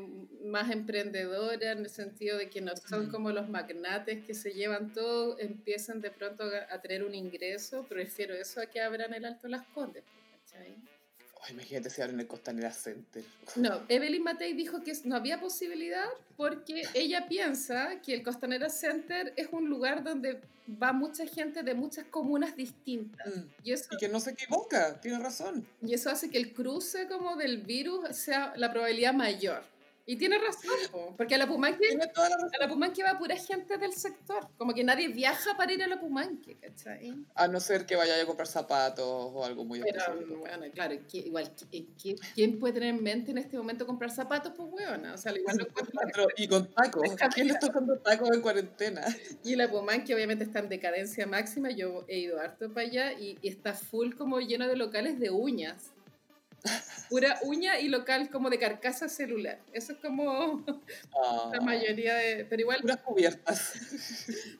[0.43, 4.93] más emprendedora, en el sentido de que no son como los magnates que se llevan
[4.93, 7.87] todo, empiecen de pronto a, a tener un ingreso.
[7.89, 10.03] Prefiero eso a que abran el Alto Las Condes.
[10.43, 10.75] ¿cachai?
[11.45, 13.23] Ay, imagínate si abren el Costanera Center.
[13.55, 16.05] No, Evelyn Matei dijo que no había posibilidad
[16.37, 20.41] porque ella piensa que el Costanera Center es un lugar donde
[20.81, 23.27] va mucha gente de muchas comunas distintas.
[23.27, 23.41] Mm.
[23.63, 25.67] Y eso Y que no se equivoca, tiene razón.
[25.81, 29.63] Y eso hace que el cruce como del virus sea la probabilidad mayor.
[30.07, 33.91] Y tiene razón, po, porque a la Pumanque, a la Pumanque va pura gente del
[33.93, 34.47] sector.
[34.57, 37.15] Como que nadie viaja para ir a la Pumanque, ¿cachai?
[37.33, 40.39] A no ser que vaya a comprar zapatos o algo muy Pero, específico.
[40.41, 44.11] bueno, claro, ¿qui- igual, ¿qui- qui- ¿quién puede tener en mente en este momento comprar
[44.11, 44.53] zapatos?
[44.55, 47.01] Pues, weona, o sea, igual encuentro- Cuatro- Y con tacos.
[47.35, 49.01] ¿Quién le está dando tacos en cuarentena?
[49.43, 51.71] Y la Pumanque obviamente está en decadencia máxima.
[51.71, 55.31] Yo he ido harto para allá y, y está full como lleno de locales de
[55.31, 55.93] uñas.
[57.09, 59.59] Pura uña y local como de carcasa celular.
[59.73, 60.65] Eso es como
[61.23, 62.45] Ah, la mayoría de...
[62.45, 63.73] Pero igual Puras cubiertas.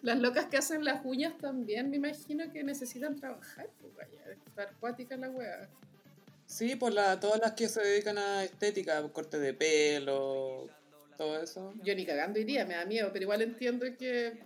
[0.02, 3.70] las locas que hacen las uñas también me imagino que necesitan trabajar.
[3.82, 4.22] Pues vaya,
[5.00, 5.70] estar la wea.
[6.46, 10.70] Sí, por la, todas las que se dedican a estética, corte de pelo,
[11.18, 11.74] todo eso.
[11.84, 14.38] Yo ni cagando iría, me da miedo, pero igual entiendo que,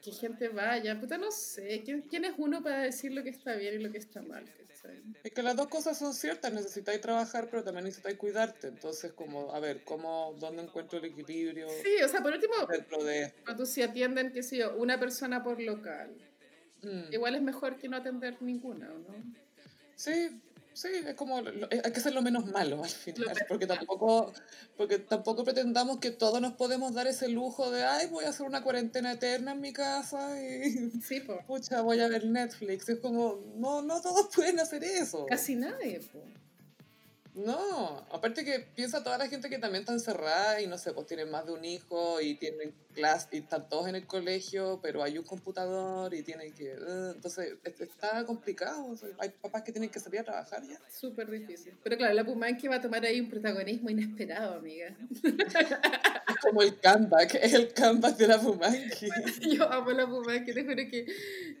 [0.00, 0.98] que gente vaya.
[1.00, 1.82] Puta, no sé.
[1.84, 4.44] ¿Quién, quién es uno para decir lo que está bien y lo que está mal?
[4.82, 5.02] ¿Cachai?
[5.22, 8.68] Es que las dos cosas son ciertas, necesitáis trabajar, pero también necesitáis cuidarte.
[8.68, 13.02] Entonces, como, a ver, ¿cómo, ¿dónde encuentro el equilibrio Sí, o sea, por último, dentro
[13.04, 16.14] de cuando si atienden, qué sé yo, una persona por local,
[16.82, 17.12] Mm.
[17.12, 19.24] igual es mejor que no atender ninguna, ¿o ¿no?
[19.94, 20.40] Sí,
[20.74, 24.32] sí, es como, hay que ser lo menos malo al final, porque tampoco,
[24.76, 28.46] porque tampoco pretendamos que todos nos podemos dar ese lujo de, ay, voy a hacer
[28.46, 32.88] una cuarentena eterna en mi casa y, Sí, pucha, voy a ver Netflix.
[32.88, 35.26] Es como, no, no todos pueden hacer eso.
[35.26, 36.22] Casi nadie, po.
[37.34, 41.06] No, aparte que piensa toda la gente que también está encerrada y no sé, pues
[41.06, 45.02] tienen más de un hijo y tienen clase y están todos en el colegio, pero
[45.02, 46.72] hay un computador y tienen que...
[46.72, 48.84] eh, entonces, es- está complicado.
[48.86, 50.78] o sea, hay papás que tienen que salir a trabajar ya.
[50.90, 51.72] Súper difícil.
[51.82, 54.94] Pero claro, la Pumanque va a tomar ahí un protagonismo inesperado, amiga.
[55.24, 59.08] Es como el comeback, es el comeback de la Fumanqui.
[59.56, 61.06] Yo amo la Pumanque, te juro que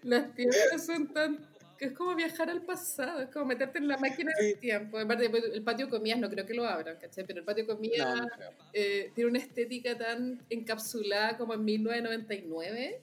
[0.02, 1.51] las tiendas son tan...
[1.82, 5.00] que Es como viajar al pasado, es como meterte en la máquina del tiempo.
[5.00, 7.24] En parte, pues, el patio comidas no creo que lo abran, ¿cachai?
[7.26, 8.28] Pero el patio comidas No,
[8.72, 13.00] eh, tiene una estética tan encapsulada como en 1999.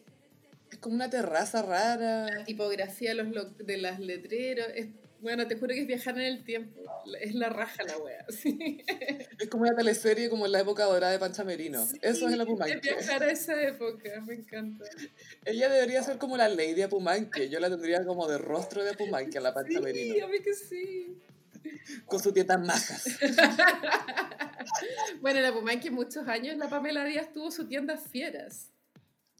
[0.71, 2.27] Es como una terraza rara.
[2.27, 4.67] La tipografía de, los lo- de las letreros.
[4.75, 4.87] Es,
[5.21, 6.82] bueno, te juro que es viajar en el tiempo.
[7.19, 8.25] Es la raja la wea.
[8.29, 8.84] Sí.
[9.39, 11.86] Es como una teleserie como en la época dorada de Pancha Merino.
[12.01, 12.79] Eso es la Es Pumanque.
[12.82, 14.86] viajar a esa época, me encanta.
[15.45, 17.49] Ella debería ser como la Lady Apumanque.
[17.49, 20.53] Yo la tendría como de rostro de Apumanque a la Pancha Sí, a mí que
[20.53, 21.17] sí.
[22.05, 23.05] Con sus tietas majas.
[25.21, 28.71] Bueno, la Pumanque muchos años la Pamela Díaz tuvo su tienda Fieras.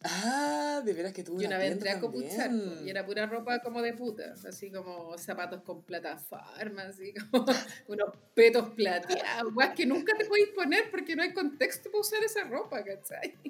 [0.04, 2.50] Ah, de veras que tuvo Y una vez entré a copuchar
[2.86, 7.46] y era pura ropa como de puta, así como zapatos con plataforma, así como
[7.88, 12.44] unos petos plateados, que nunca te podéis poner porque no hay contexto para usar esa
[12.46, 13.38] ropa, ¿cachai?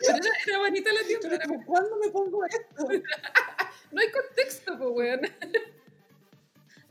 [0.00, 2.88] Pero era, era bonita la tienda, Pero era ¿cuándo me pongo esto?
[3.92, 5.20] No hay contexto, pues, weón.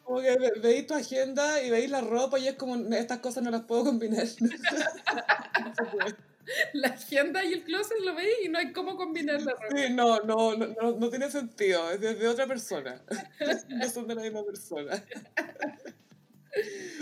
[0.03, 3.43] Como que ve- veis tu agenda y veis la ropa y es como, estas cosas
[3.43, 4.25] no las puedo combinar.
[6.73, 9.65] La agenda y el closet lo veis y no hay cómo combinar la ropa.
[9.75, 13.01] Sí, no, no, no, no, no tiene sentido, es de, de otra persona.
[13.69, 15.03] No son de la misma persona.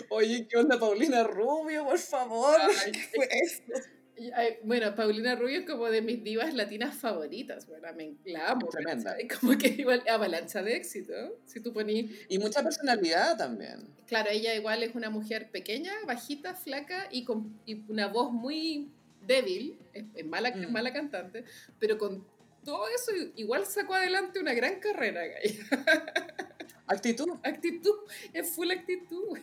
[0.10, 2.58] Oye, ¿qué onda Paulina Rubio, por favor?
[2.86, 3.74] Ay, ¿Qué fue esto?
[4.16, 8.52] Y, ay, Bueno, Paulina Rubio es como de mis divas latinas favoritas, bueno, me, la
[8.52, 8.68] amo.
[8.70, 9.12] Tremenda.
[9.12, 9.28] ¿cachai?
[9.28, 11.14] Como que igual avalancha de éxito.
[11.46, 13.88] Si tú ponís, Y mucha personalidad también.
[14.08, 18.92] claro, ella igual es una mujer pequeña, bajita, flaca y con y una voz muy
[19.26, 20.72] débil, es, es mala, es Mm.
[20.72, 21.46] mala cantante,
[21.80, 22.26] pero con
[22.64, 25.22] todo eso igual sacó adelante una gran carrera.
[26.88, 27.96] Actitud, Actitud,
[28.34, 29.38] es full actitud.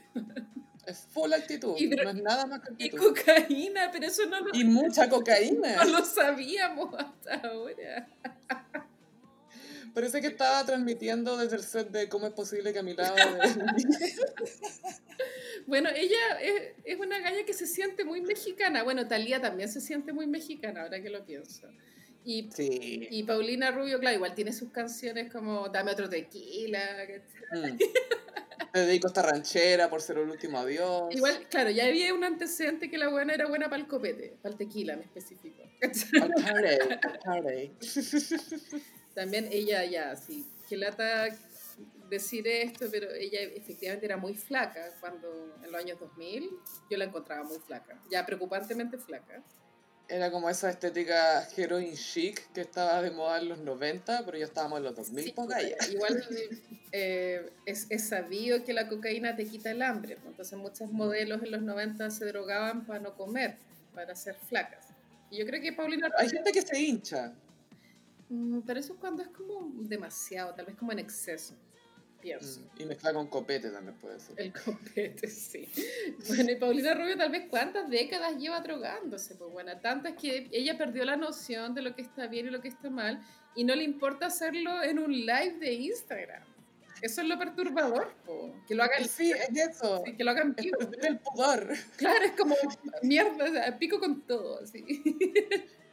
[0.86, 3.14] es full actitud, Y no es nada más que Y actitud.
[3.16, 5.76] cocaína, pero eso no lo, Y mucha cocaína.
[5.76, 8.06] no lo sabíamos hasta ahora.
[9.94, 13.14] Parece que estaba transmitiendo desde el set de cómo es posible que a mi lado
[13.16, 13.22] de...
[15.68, 18.82] Bueno, ella es, es una galla que se siente muy mexicana.
[18.82, 21.68] Bueno, Talía también se siente muy mexicana, ahora que lo pienso.
[22.24, 23.06] Y, Sí.
[23.10, 26.80] y Paulina Rubio, claro, igual tiene sus canciones como Dame otro tequila.
[27.52, 27.76] Mm.
[28.72, 31.14] Te dedico a esta ranchera por ser el último adiós.
[31.14, 34.52] Igual, claro, ya había un antecedente que la buena era buena para el copete, para
[34.54, 35.62] el tequila en específico.
[39.14, 41.28] También ella ya, sí, que lata
[42.08, 46.50] decir esto, pero ella efectivamente era muy flaca cuando en los años 2000
[46.90, 49.42] yo la encontraba muy flaca, ya preocupantemente flaca.
[50.10, 54.46] Era como esa estética heroin chic que estaba de moda en los 90, pero ya
[54.46, 55.34] estábamos en los 2000, Sí,
[55.92, 56.24] igual
[56.92, 61.50] eh, es, es sabido que la cocaína te quita el hambre, entonces muchos modelos en
[61.50, 63.56] los 90 se drogaban para no comer,
[63.94, 64.86] para ser flacas.
[65.30, 67.34] Y yo creo que Paulina Hay gente que se hincha.
[68.30, 71.54] Mm, pero eso es cuando es como demasiado, tal vez como en exceso,
[72.22, 74.40] Mm, Y mezcla con copete también puede ser.
[74.40, 75.68] El copete, sí.
[76.26, 80.76] Bueno, y Paulina Rubio tal vez cuántas décadas lleva drogándose, pues bueno, tantas que ella
[80.76, 83.20] perdió la noción de lo que está bien y lo que está mal
[83.54, 86.42] y no le importa hacerlo en un live de Instagram.
[87.00, 90.02] Eso es lo perturbador, po, que lo hagan, Sí, es eso.
[90.16, 90.78] que lo hagan Es vivo.
[90.78, 91.72] perder el pudor.
[91.96, 92.56] Claro, es como
[93.02, 94.84] mierda, o sea, pico con todo, así.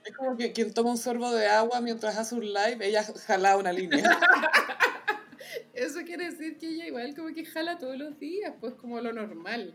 [0.04, 3.58] Es como que quien toma un sorbo de agua mientras hace un live, ella jala
[3.58, 4.04] una línea.
[5.74, 9.12] Eso quiere decir que ella igual como que jala todos los días, pues como lo
[9.14, 9.74] normal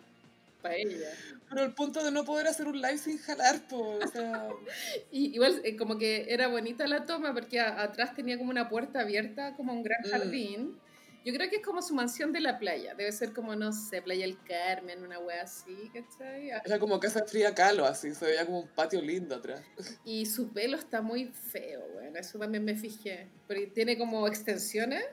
[0.63, 1.09] para ella.
[1.49, 4.49] Pero el punto de no poder hacer un live sin jalar, pues, o sea...
[5.11, 8.69] Y igual eh, como que era bonita la toma porque a- atrás tenía como una
[8.69, 10.11] puerta abierta, como un gran Mm.
[10.11, 10.79] jardín.
[11.25, 12.95] Yo creo que es como su mansión de la playa.
[12.95, 16.51] Debe ser como, no sé, Playa del Carmen, una wea así, ¿cachai?
[16.51, 19.63] Ah, Era como casa fría calo, así, se veía como un patio lindo atrás.
[20.07, 23.29] Y su pelo está muy feo, bueno, eso también me fijé.
[23.47, 25.05] Porque tiene como extensiones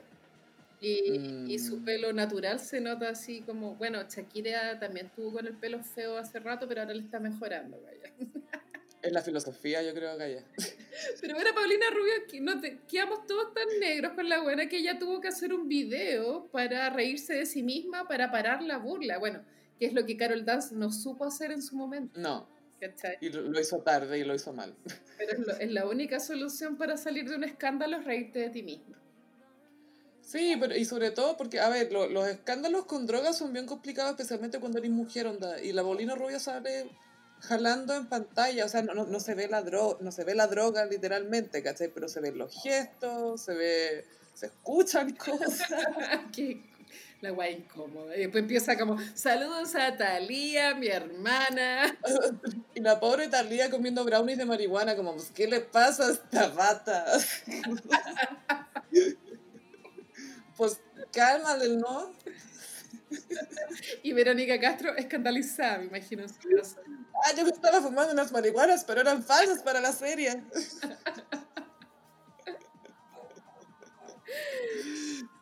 [0.80, 1.84] y, y su Mm.
[1.84, 6.38] pelo natural se nota así como, bueno, Shakira también tuvo con el pelo feo hace
[6.38, 8.12] rato, pero ahora le está mejorando, vaya.
[9.00, 10.42] Es la filosofía, yo creo, Gaya.
[11.20, 14.98] Pero era Paulina Rubio, no te, quedamos todos tan negros con la buena que ella
[14.98, 19.18] tuvo que hacer un video para reírse de sí misma, para parar la burla.
[19.18, 19.44] Bueno,
[19.78, 22.48] que es lo que Carol Dance no supo hacer en su momento, No,
[22.80, 23.18] ¿cachai?
[23.20, 24.74] y lo, lo hizo tarde y lo hizo mal.
[25.16, 28.50] Pero es, lo- es la única solución para salir de un escándalo, es reírte de
[28.50, 28.97] ti misma.
[30.28, 33.64] Sí, pero y sobre todo porque, a ver, lo- los escándalos con drogas son bien
[33.64, 35.58] complicados, especialmente cuando eres mujer, onda.
[35.62, 36.90] Y la Bolina Rubio sale
[37.40, 40.34] jalando en pantalla, o sea, no, no, no se ve la droga, no se ve
[40.34, 41.88] la droga literalmente, ¿cachai?
[41.88, 45.62] Pero se ven los gestos, se ve, se escuchan cosas.
[46.32, 46.60] que
[47.22, 48.14] la guay incómoda.
[48.14, 51.98] Y después empieza como, saludos a Talía, mi hermana.
[52.74, 56.48] Y la pobre Talía comiendo brownies de marihuana, como, pues, ¿qué le pasa a esta
[56.50, 57.04] rata?
[60.58, 60.80] Pues
[61.12, 62.12] cálmale, ¿no?
[64.02, 66.26] Y Verónica Castro escandalizada, me imagino.
[67.24, 70.42] Ah, yo me estaba fumando unas marihuanas, pero eran falsas para la serie.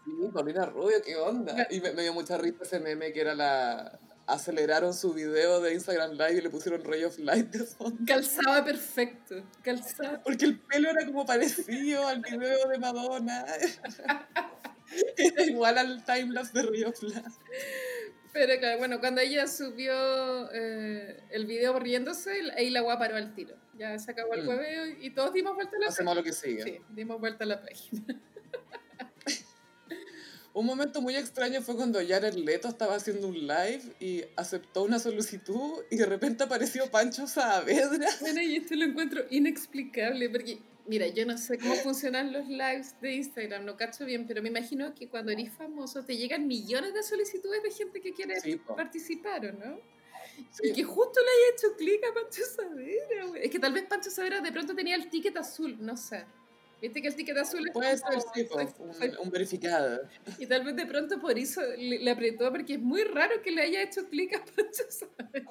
[0.05, 1.67] Sí, Paulina Rubio, ¿qué onda?
[1.71, 3.99] Y me, me dio mucha risa ese meme que era la...
[4.29, 7.97] Aceleraron su video de Instagram Live y le pusieron Ray of Light de fondo.
[8.05, 10.21] Calzaba perfecto, calzaba.
[10.25, 13.47] Porque el pelo era como parecido al video de Madonna.
[15.17, 17.25] Era igual al timelapse de Ray of Light.
[18.33, 23.35] Pero claro, bueno, cuando ella subió eh, el video riéndose, ahí la guapa paró al
[23.35, 23.57] tiro.
[23.79, 24.49] Ya se acabó el Mm.
[24.49, 26.21] hueveo y todos dimos vuelta a la Hacemos página.
[26.21, 26.63] lo que sigue.
[26.63, 28.05] Sí, dimos vuelta a la página.
[30.53, 34.99] Un momento muy extraño fue cuando Jared Leto estaba haciendo un live y aceptó una
[34.99, 38.09] solicitud y de repente apareció Pancho Saavedra.
[38.23, 42.95] Bueno, y esto lo encuentro inexplicable porque Mira, yo no sé cómo funcionan los lives
[43.01, 46.95] de Instagram, no cacho bien, pero me imagino que cuando eres famoso te llegan millones
[46.95, 48.35] de solicitudes de gente que quiere
[48.77, 49.81] participar, ¿o no?
[50.63, 53.45] Y que justo le haya hecho clic a Pancho Savera, güey.
[53.45, 56.25] Es que tal vez Pancho Savera de pronto tenía el ticket azul, no sé.
[56.81, 58.47] Viste que el ticket azul es Puede ser, sí,
[59.19, 60.03] un, verificado.
[60.39, 63.63] Y tal vez de pronto por eso le, apretó, porque es muy raro que le
[63.63, 65.51] haya hecho clic a Pancho Savera.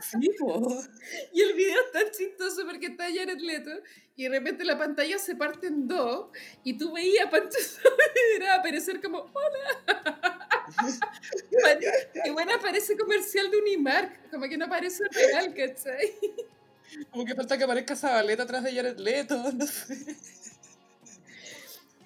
[0.00, 0.18] Sí,
[1.32, 3.70] Y el video es tan chistoso porque está Jared Leto
[4.16, 6.28] y de repente la pantalla se parte en dos
[6.62, 7.58] y tú veías a Pancho
[8.58, 10.48] aparecer como ¡Hola!
[12.24, 16.14] y bueno, aparece comercial de Unimark, como que no aparece real, ¿cachai?
[17.10, 20.16] Como que falta que aparezca Zabaleta atrás de Jared Leto, no sé.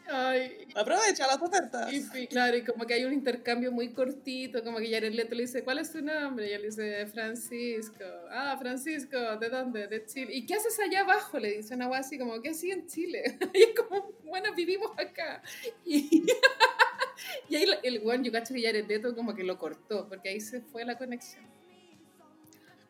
[0.07, 0.69] Ay.
[0.75, 1.93] Aprovecha las ofertas.
[1.93, 5.43] Y, claro, y como que hay un intercambio muy cortito, como que Jared Leto le
[5.43, 6.51] dice, ¿cuál es tu nombre?
[6.51, 8.05] Y él dice, Francisco.
[8.31, 9.87] Ah, Francisco, ¿de dónde?
[9.87, 10.35] De Chile.
[10.35, 11.39] ¿Y qué haces allá abajo?
[11.39, 13.39] Le dice una así como, ¿qué así en Chile?
[13.55, 15.43] Y es como, bueno, vivimos acá.
[15.87, 16.25] Y,
[17.49, 20.41] y ahí el one, yo cacho que Jared Leto como que lo cortó, porque ahí
[20.41, 21.45] se fue la conexión.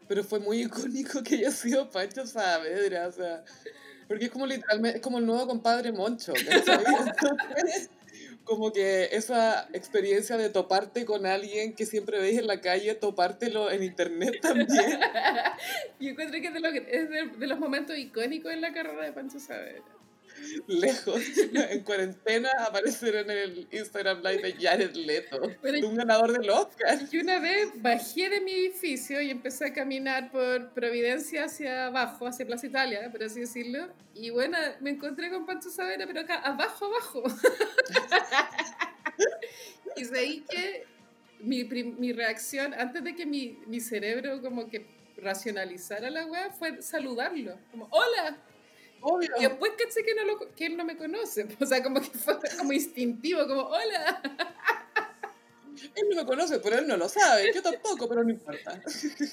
[0.08, 3.44] Pero fue muy icónico que haya sido Pancho Saavedra, o sea,
[4.08, 6.32] porque es como literalmente, es como el nuevo compadre Moncho,
[8.44, 13.70] como que esa experiencia de toparte con alguien que siempre veis en la calle, topártelo
[13.70, 14.68] en internet también.
[16.00, 19.93] Yo encuentro que es, de, de los momentos icónicos en la carrera de Pancho Saavedra
[20.66, 21.22] lejos,
[21.70, 25.40] en cuarentena, aparecer en el Instagram Live de Jared Leto,
[25.82, 26.98] un ganador del Oscar.
[27.10, 32.26] Y una vez bajé de mi edificio y empecé a caminar por Providencia hacia abajo,
[32.26, 33.88] hacia Plaza Italia, por así decirlo.
[34.14, 37.22] Y bueno, me encontré con Pancho Savera, pero acá, abajo, abajo.
[39.96, 40.86] y ahí que
[41.40, 46.82] mi, mi, reacción, antes de que mi, mi cerebro como que racionalizara la web, fue
[46.82, 47.58] saludarlo.
[47.70, 48.38] Como, hola.
[49.38, 51.46] Y después caché que, no lo, que él no me conoce.
[51.60, 54.22] O sea, como que fue como instintivo, como, hola.
[55.94, 57.52] Él no me conoce, pero él no lo sabe.
[57.52, 58.80] Yo tampoco, pero no importa.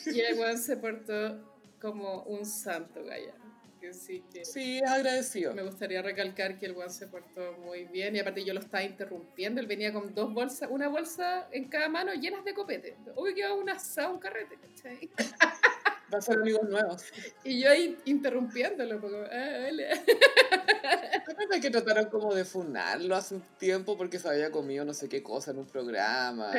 [0.07, 1.39] Y el weón se portó
[1.79, 3.33] como un santo, Gaya.
[3.79, 5.53] Que sí, que sí, es agradecido.
[5.53, 8.83] Me gustaría recalcar que el weón se portó muy bien y aparte yo lo estaba
[8.83, 9.61] interrumpiendo.
[9.61, 12.95] Él venía con dos bolsas, una bolsa en cada mano llenas de copete.
[13.15, 15.09] Uy, que un asado, un carrete, ¿cachai?
[16.13, 17.03] Va a ser amigos nuevos.
[17.43, 19.69] Y yo ahí interrumpiéndolo, porque, ah,
[21.61, 25.21] que trataron como de funarlo hace un tiempo porque se había comido no sé qué
[25.21, 26.51] cosa en un programa.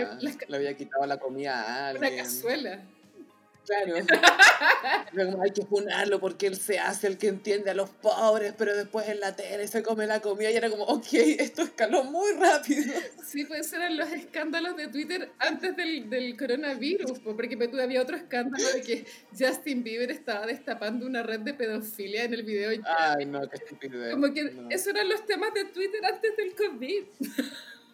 [0.49, 2.12] Le había quitado la comida a alguien.
[2.12, 2.83] Una cazuela.
[3.64, 3.94] Claro.
[5.42, 9.09] hay que funarlo porque él se hace el que entiende a los pobres, pero después
[9.09, 12.92] en la tele se come la comida y era como, ok, esto escaló muy rápido.
[13.25, 18.16] Sí, puede ser en los escándalos de Twitter antes del, del coronavirus, porque había otro
[18.16, 19.07] escándalo de que
[19.38, 22.70] Justin Bieber estaba destapando una red de pedofilia en el video.
[22.85, 24.12] Ay, no, qué estupidez.
[24.12, 27.05] Como que esos eran los temas de Twitter antes del COVID.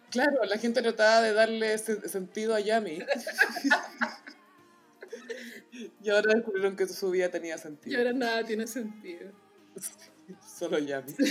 [0.09, 2.99] Claro, la gente trataba de darle sentido a Yami.
[6.01, 7.95] Y ahora descubrieron que su vida tenía sentido.
[7.95, 9.31] Y ahora nada tiene sentido.
[10.57, 11.13] Solo Yami.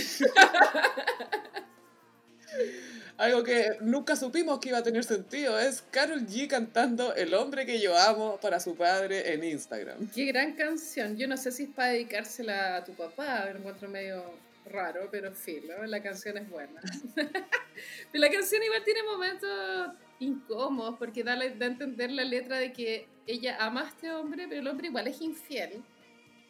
[3.17, 7.65] Algo que nunca supimos que iba a tener sentido es Carol G cantando El hombre
[7.65, 10.09] que yo amo para su padre en Instagram.
[10.11, 11.17] Qué gran canción.
[11.17, 14.23] Yo no sé si es para dedicársela a tu papá, me encuentro medio
[14.65, 16.79] raro, pero filo, la canción es buena.
[17.15, 22.73] pero la canción igual tiene momentos incómodos porque da, da a entender la letra de
[22.73, 25.83] que ella ama a este hombre, pero el hombre igual es infiel.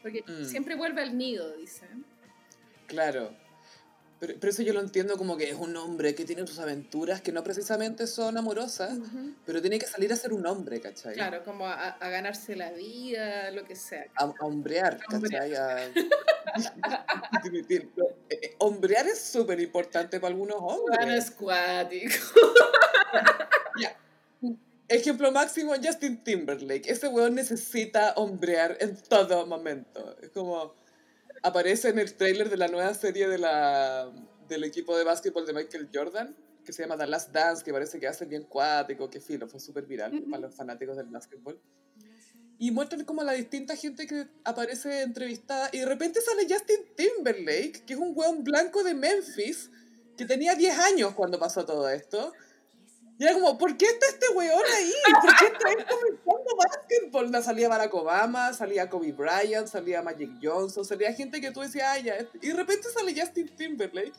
[0.02, 0.46] Porque mm.
[0.46, 2.06] siempre vuelve al nido, dicen.
[2.88, 3.36] Claro.
[4.20, 7.22] Pero, pero, eso yo lo entiendo como que es un hombre que tiene sus aventuras
[7.22, 8.98] que no precisamente son amorosas,
[9.46, 11.14] pero tiene que salir a ser un hombre, ¿cachai?
[11.14, 14.08] Claro, como a, ganarse la vida, lo que sea.
[14.16, 15.54] A, hombrear, ¿cachai?
[18.30, 21.32] Eh, hombrear es súper importante para algunos hombres.
[21.38, 21.88] Juan
[24.90, 26.90] Ejemplo máximo, Justin Timberlake.
[26.90, 30.18] Ese weón necesita hombrear en todo momento.
[30.20, 30.74] Es como
[31.44, 34.12] aparece en el trailer de la nueva serie de la,
[34.48, 38.00] del equipo de básquetbol de Michael Jordan, que se llama The Last Dance, que parece
[38.00, 41.62] que hace bien cuático, que filo, fue súper viral para los fanáticos del básquetbol.
[42.58, 47.86] Y muestran como la distinta gente que aparece entrevistada, y de repente sale Justin Timberlake,
[47.86, 49.70] que es un weón blanco de Memphis,
[50.18, 52.34] que tenía 10 años cuando pasó todo esto
[53.20, 54.94] y era como, ¿por qué está este weón ahí?
[55.22, 57.44] ¿Por qué está ahí comenzando básquetbol?
[57.44, 62.04] Salía Barack Obama, salía Kobe Bryant, salía Magic Johnson, salía gente que tú decías, ay,
[62.04, 62.18] ya.
[62.42, 64.14] Y de repente sale Justin Timberlake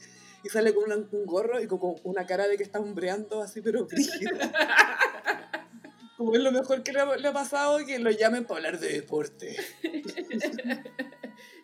[0.45, 3.87] y sale con un gorro y con, una cara de que está hombreando así, pero
[3.87, 4.53] brígida.
[6.19, 9.57] Como es lo mejor que le ha, pasado que lo llamen para hablar de deporte.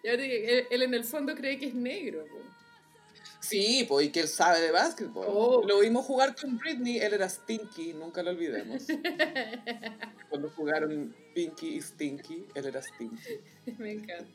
[0.03, 2.25] Y ahora él, él en el fondo cree que es negro.
[2.27, 2.46] po.
[3.49, 5.27] Sí, pues, y que él sabe de básquetbol.
[5.29, 5.63] Oh.
[5.67, 8.83] Lo vimos jugar con Britney, él era Stinky, nunca lo olvidemos.
[10.29, 13.41] Cuando jugaron Pinky y Stinky, él era Stinky.
[13.79, 14.27] Me encanta.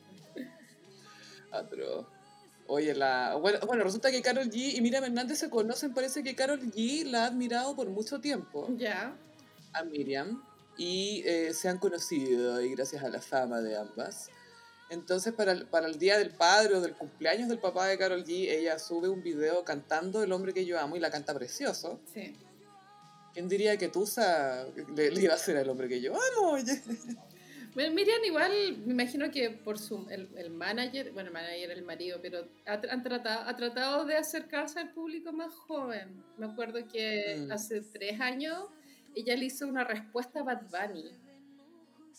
[2.66, 3.34] Oye, la...
[3.34, 7.04] Bueno, bueno, resulta que Carol G y Miriam Hernández se conocen, parece que Carol G
[7.04, 9.14] la ha admirado por mucho tiempo Ya.
[9.74, 10.42] a Miriam
[10.78, 14.30] y eh, se han conocido y gracias a la fama de ambas.
[14.92, 18.24] Entonces, para el, para el día del padre o del cumpleaños del papá de Carol
[18.24, 21.98] G, ella sube un video cantando El hombre que yo amo y la canta precioso.
[22.12, 22.36] Sí.
[23.32, 26.50] ¿Quién diría que Tusa le, le iba a hacer al hombre que yo amo?
[26.52, 26.80] Oye.
[27.74, 28.52] Bueno, Miriam igual,
[28.84, 32.74] me imagino que por su, el, el manager, bueno, el manager, el marido, pero ha,
[32.90, 36.22] han tratado, ha tratado de acercarse al público más joven.
[36.36, 37.50] Me acuerdo que Mm.
[37.50, 38.66] hace tres años
[39.14, 41.12] ella le hizo una respuesta a Bad Bunny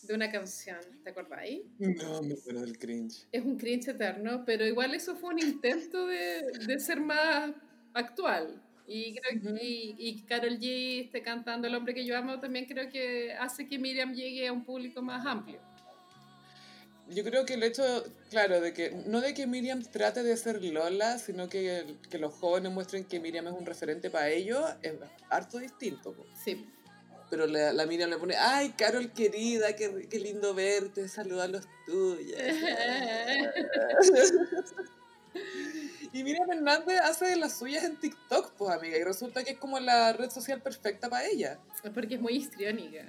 [0.06, 1.62] de una canción, ¿te acordáis?
[1.78, 3.26] No, me acuerdo del cringe.
[3.32, 7.52] Es un cringe eterno, pero igual eso fue un intento de, de ser más
[7.92, 8.62] actual.
[8.86, 12.66] Y creo que y, y Carol G esté cantando El hombre que yo amo también
[12.66, 15.58] creo que hace que Miriam llegue a un público más amplio.
[17.08, 17.82] Yo creo que el hecho,
[18.30, 22.32] claro, de que no de que Miriam trate de ser Lola, sino que, que los
[22.32, 24.94] jóvenes muestren que Miriam es un referente para ellos, es
[25.28, 26.14] harto distinto.
[26.42, 26.64] Sí.
[27.30, 31.48] Pero la, la Miriam le pone, ay, Carol querida, qué, qué lindo verte, saluda a
[31.48, 32.36] los tuyos.
[36.12, 39.58] y Miriam Hernández hace de las suyas en TikTok, pues amiga, y resulta que es
[39.58, 41.58] como la red social perfecta para ella.
[41.92, 43.06] Porque es muy histriónica.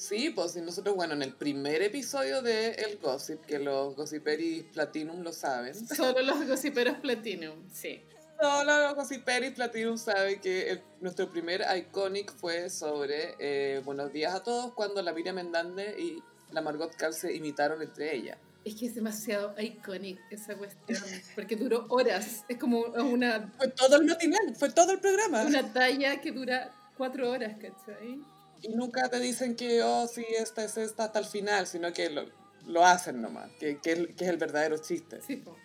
[0.00, 4.64] Sí, pues y nosotros, bueno, en el primer episodio de El Gossip, que los Gossiperis
[4.72, 8.00] Platinum lo saben, Solo los gossiperos Platinum, sí.
[8.40, 14.34] Solo los Gossiperis Platinum saben que el- nuestro primer iconic fue sobre eh, Buenos días
[14.34, 16.22] a todos, cuando la Miriam Hernández y
[16.52, 18.38] la Margot Cal se imitaron entre ellas.
[18.64, 20.98] Es que es demasiado iconic esa cuestión,
[21.34, 22.44] porque duró horas.
[22.48, 25.44] Es como una, Fue todo el matinal, fue todo el programa.
[25.44, 28.20] una talla que dura cuatro horas, ¿cachai?
[28.62, 32.10] Y nunca te dicen que, oh, sí, esta es esta hasta el final, sino que
[32.10, 32.26] lo,
[32.66, 35.20] lo hacen nomás, que, que, es- que es el verdadero chiste.
[35.26, 35.56] Sí, po.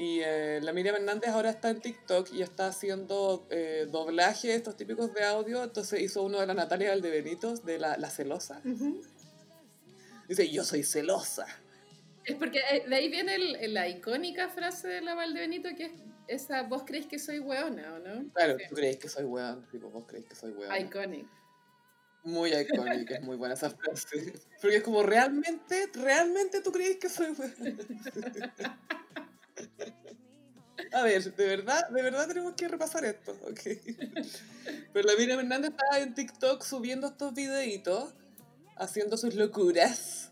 [0.00, 4.76] Y eh, la Miriam Hernández ahora está en TikTok y está haciendo eh, doblaje, estos
[4.76, 5.64] típicos de audio.
[5.64, 8.62] Entonces hizo uno de la Natalia Valdebenitos, de la, la celosa.
[10.28, 11.46] Dice, yo soy celosa.
[12.24, 15.92] Es porque eh, de ahí viene el- la icónica frase de la Valdebenito que es
[16.28, 18.30] esa, vos creéis que soy weona, ¿o no?
[18.34, 18.64] Claro, Sí.
[18.68, 19.66] tú creéis que soy weón.
[19.70, 20.76] Tipo, vos creéis que soy weón.
[20.80, 21.26] Iconic.
[22.22, 24.34] Muy icónica, es muy buena esa frase.
[24.60, 27.78] Porque es como, ¿realmente, realmente tú crees que soy weón?
[30.92, 33.60] A ver, de verdad, de verdad tenemos que repasar esto, ok.
[34.92, 38.14] Pero la Miriam Hernández está en TikTok subiendo estos videitos,
[38.76, 40.30] haciendo sus locuras,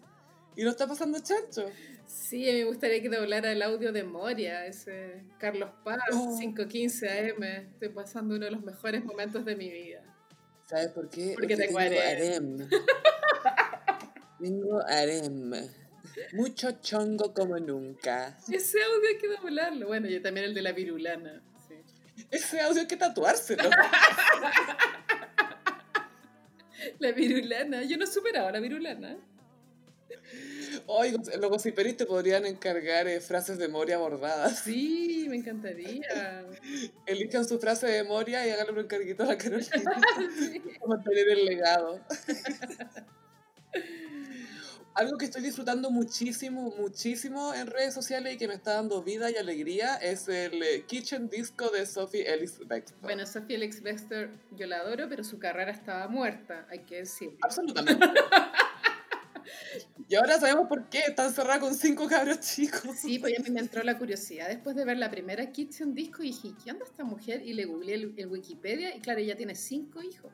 [0.55, 1.69] y lo está pasando chancho.
[2.07, 6.39] Sí, me gustaría que doblara el audio de Moria, ese Carlos Paz, Oh.
[6.39, 7.43] 515 AM.
[7.43, 10.03] Estoy pasando uno de los mejores momentos de mi vida.
[10.67, 11.35] ¿Sabes por qué?
[11.35, 12.69] Porque tengo harem.
[14.41, 15.53] Tengo harem.
[16.33, 18.39] Mucho chongo como nunca.
[18.51, 19.87] Ese audio hay que doblarlo.
[19.89, 21.43] Bueno, y también el de la virulana.
[21.69, 21.75] sí.
[22.31, 23.69] Ese audio hay que tatuárselo.
[26.99, 27.83] La virulana.
[27.85, 29.17] Yo no he superado la virulana.
[30.87, 34.61] Hoy los gossiperis te podrían encargar eh, frases de memoria bordadas.
[34.61, 36.45] Sí, me encantaría.
[37.07, 39.69] Elijan su frase de memoria y háganle un encarguito a la Carolina
[40.39, 40.61] Sí.
[40.61, 42.01] para mantener el legado.
[44.97, 49.31] Algo que estoy disfrutando muchísimo, muchísimo en redes sociales y que me está dando vida
[49.31, 52.99] y alegría es el eh, Kitchen Disco de Sophie Ellis Bextor.
[53.03, 57.37] Bueno, Sofía Alex Bextor yo la adoro, pero su carrera estaba muerta, hay que decirlo.
[57.43, 58.07] Absolutamente.
[60.09, 62.97] y ahora sabemos por qué está encerrada con cinco cabros chicos.
[62.97, 66.29] Sí, pues ya me entró la curiosidad después de ver la primera Kitchen Disco y
[66.29, 67.43] dije, ¿qué anda esta mujer?
[67.45, 70.33] Y le googleé el, el Wikipedia y claro, ella tiene cinco hijos.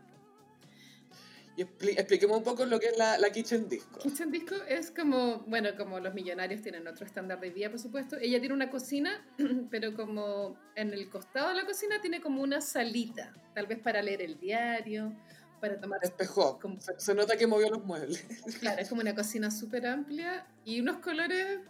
[1.57, 3.99] Y expli- expliquemos un poco lo que es la, la Kitchen Disco.
[3.99, 8.17] Kitchen Disco es como, bueno, como los millonarios tienen otro estándar de vida, por supuesto.
[8.17, 9.23] Ella tiene una cocina,
[9.71, 14.01] pero como en el costado de la cocina tiene como una salita, tal vez para
[14.01, 15.13] leer el diario,
[15.61, 16.01] para tomar...
[16.01, 16.59] Despejó.
[16.59, 18.25] Como- Se, se nota que movió los muebles.
[18.61, 21.61] Claro, es como una cocina súper amplia y unos colores...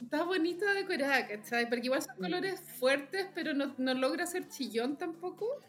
[0.00, 1.68] Está bonita decorada, ¿cachai?
[1.68, 2.22] Porque igual son Mm.
[2.22, 5.60] colores fuertes, pero no, no logra ser chillón tampoco.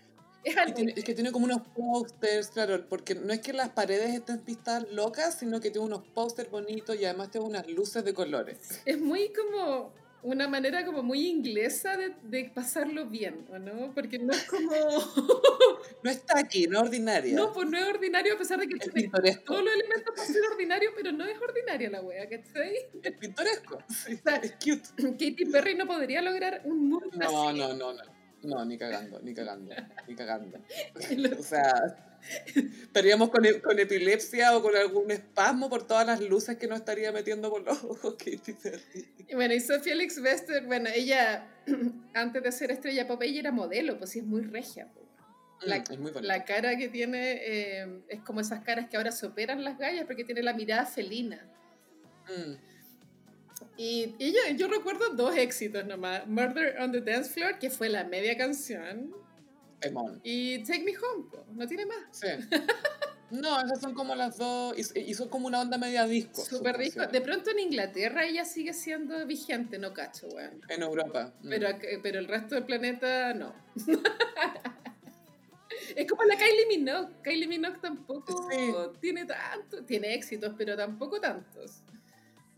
[0.44, 4.40] Es tiene- que tiene como unos posters, claro, porque no es que las paredes estén
[4.40, 8.82] pintadas locas, sino que tiene unos posters bonitos y además tiene unas luces de colores.
[8.86, 13.94] Es muy como una manera como muy inglesa de, de pasarlo bien, ¿o no?
[13.94, 14.70] Porque no es como...
[16.04, 17.36] no está aquí, no es ordinaria.
[17.36, 19.44] No, pues no es ordinario a pesar de que es pintoresco.
[19.46, 22.76] todos los elementos para ser ordinario, pero no es ordinaria la wea, ¿cachai?
[23.02, 23.80] Es pintoresco.
[23.90, 24.90] Sí, sea, es cute.
[25.14, 27.58] Katy Perry no podría lograr un mundo No, así.
[27.60, 28.04] no, no, no.
[28.04, 29.76] No, ni cagando, ni cagando,
[30.08, 30.58] ni cagando.
[31.40, 31.74] O sea,
[32.84, 36.80] estaríamos con, e- con epilepsia o con algún espasmo por todas las luces que nos
[36.80, 39.08] estaría metiendo por los ojos Katy Perry.
[39.28, 40.22] Y bueno, y Sofía Alex
[40.66, 41.48] bueno, ella,
[42.14, 44.88] antes de ser estrella pop, ella era modelo, pues sí es muy regia.
[45.62, 49.26] La, Mm, muy la cara que tiene eh, es como esas caras que ahora se
[49.26, 51.46] operan las gallas porque tiene la mirada felina.
[52.28, 52.69] Mm.
[53.78, 56.26] Y ella, yo recuerdo dos éxitos nomás.
[56.28, 59.14] Murder on the Dance Floor, que fue la media canción,
[59.80, 60.20] Temón.
[60.24, 61.98] y Take Me Home, po, no tiene más.
[62.12, 62.28] Sí.
[63.32, 64.76] No, esas son como las dos.
[64.96, 66.42] Y, y son como una onda media disco.
[66.42, 67.06] Super disco.
[67.06, 70.60] De pronto en Inglaterra ella sigue siendo vigente, no cacho, weón.
[70.68, 71.32] En Europa.
[71.44, 71.48] mm.
[71.50, 71.68] Pero,
[72.02, 73.54] pero el resto del planeta no.
[75.96, 77.14] es como la Kylie Minogue.
[77.24, 78.74] Kylie Minogue tampoco Sí.
[79.00, 81.84] tiene tanto, tiene éxitos, pero tampoco tantos.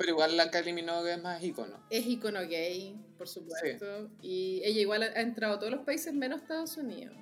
[0.01, 1.77] Pero igual la Kylie Minogue es más ícono.
[1.91, 4.09] Es icono gay, por supuesto.
[4.19, 7.15] Y ella igual ha, ha entrado a todos los países menos Estados Unidos.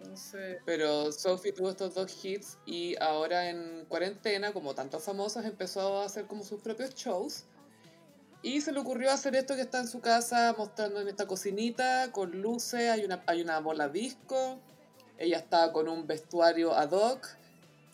[0.00, 6.00] Entonces, Pero Sophie tuvo estos dos hits y ahora en cuarentena, como tantos famosos, empezó
[6.00, 7.44] a hacer como sus propios shows.
[8.40, 12.10] Y se le ocurrió hacer esto que está en su casa mostrando en esta cocinita
[12.10, 14.58] con luces, hay una, hay una bola disco,
[15.18, 17.28] ella está con un vestuario ad hoc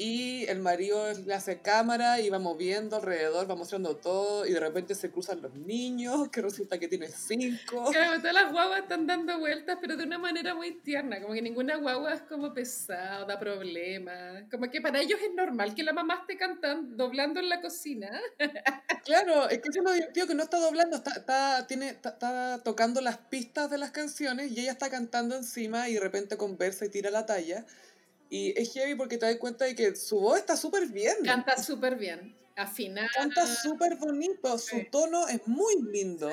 [0.01, 4.61] y el marido le hace cámara y va moviendo alrededor, va mostrando todo y de
[4.61, 7.91] repente se cruzan los niños, que resulta que tiene cinco.
[7.91, 11.21] claro, todas las guaguas están dando vueltas, pero de una manera muy tierna.
[11.21, 14.45] Como que ninguna guagua es como pesada, da problemas.
[14.53, 18.09] Como que para ellos es normal que la mamá esté cantando, doblando en la cocina.
[19.05, 22.63] Claro, es que es lo divertido que no está doblando, está, está, tiene, está, está
[22.63, 26.85] tocando las pistas de las canciones y ella está cantando encima y de repente conversa
[26.85, 27.65] y tira la talla.
[28.31, 31.17] Y es heavy porque te das cuenta de que su voz está súper bien.
[31.25, 33.09] Canta súper bien, afinada.
[33.15, 34.89] Canta súper bonito, su Sí.
[34.91, 36.31] tono es muy lindo.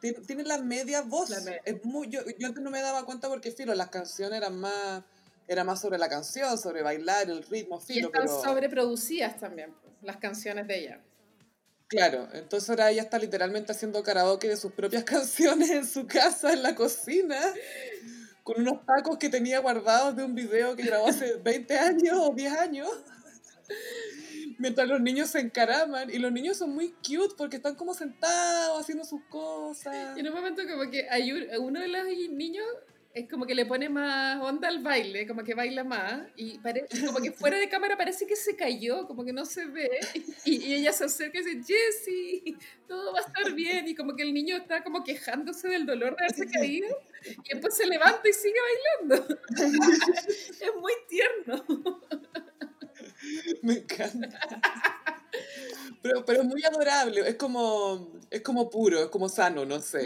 [0.00, 1.30] Tiene, tiene la media voz.
[1.30, 1.60] La media.
[1.64, 5.02] Es muy, yo, yo antes no me daba cuenta porque, filo, las canciones eran más,
[5.46, 8.42] era más sobre la canción, sobre bailar, el ritmo, Y filo, están pero...
[8.42, 11.00] sobreproducidas también, las canciones de ella.
[11.88, 15.04] Claro, entonces ahora ella está literalmente haciendo karaoke de sus propias
[15.68, 17.38] canciones en su casa, en la cocina,
[18.44, 22.32] con unos tacos que tenía guardados de un video que grabó hace 20 años o
[22.34, 22.88] 10 años.
[24.58, 28.80] Mientras los niños se encaraman y los niños son muy cute porque están como sentados
[28.80, 30.16] haciendo sus cosas.
[30.16, 32.64] Y en un momento como que hay un- uno de los niños
[33.14, 37.06] es como que le pone más onda al baile, como que baila más, y parece,
[37.06, 39.88] como que fuera de cámara parece que se cayó, como que no se ve,
[40.44, 42.56] y, y ella se acerca y dice, Jessie,
[42.88, 46.16] todo va a estar bien, y como que el niño está como quejándose del dolor
[46.16, 46.88] de haberse caído,
[47.24, 48.58] y después se levanta y sigue
[49.08, 49.38] bailando.
[49.48, 51.64] es muy tierno.
[53.62, 54.40] Me encanta.
[56.04, 60.00] Pero, pero es muy adorable, es como, es como puro, es como sano, no sé,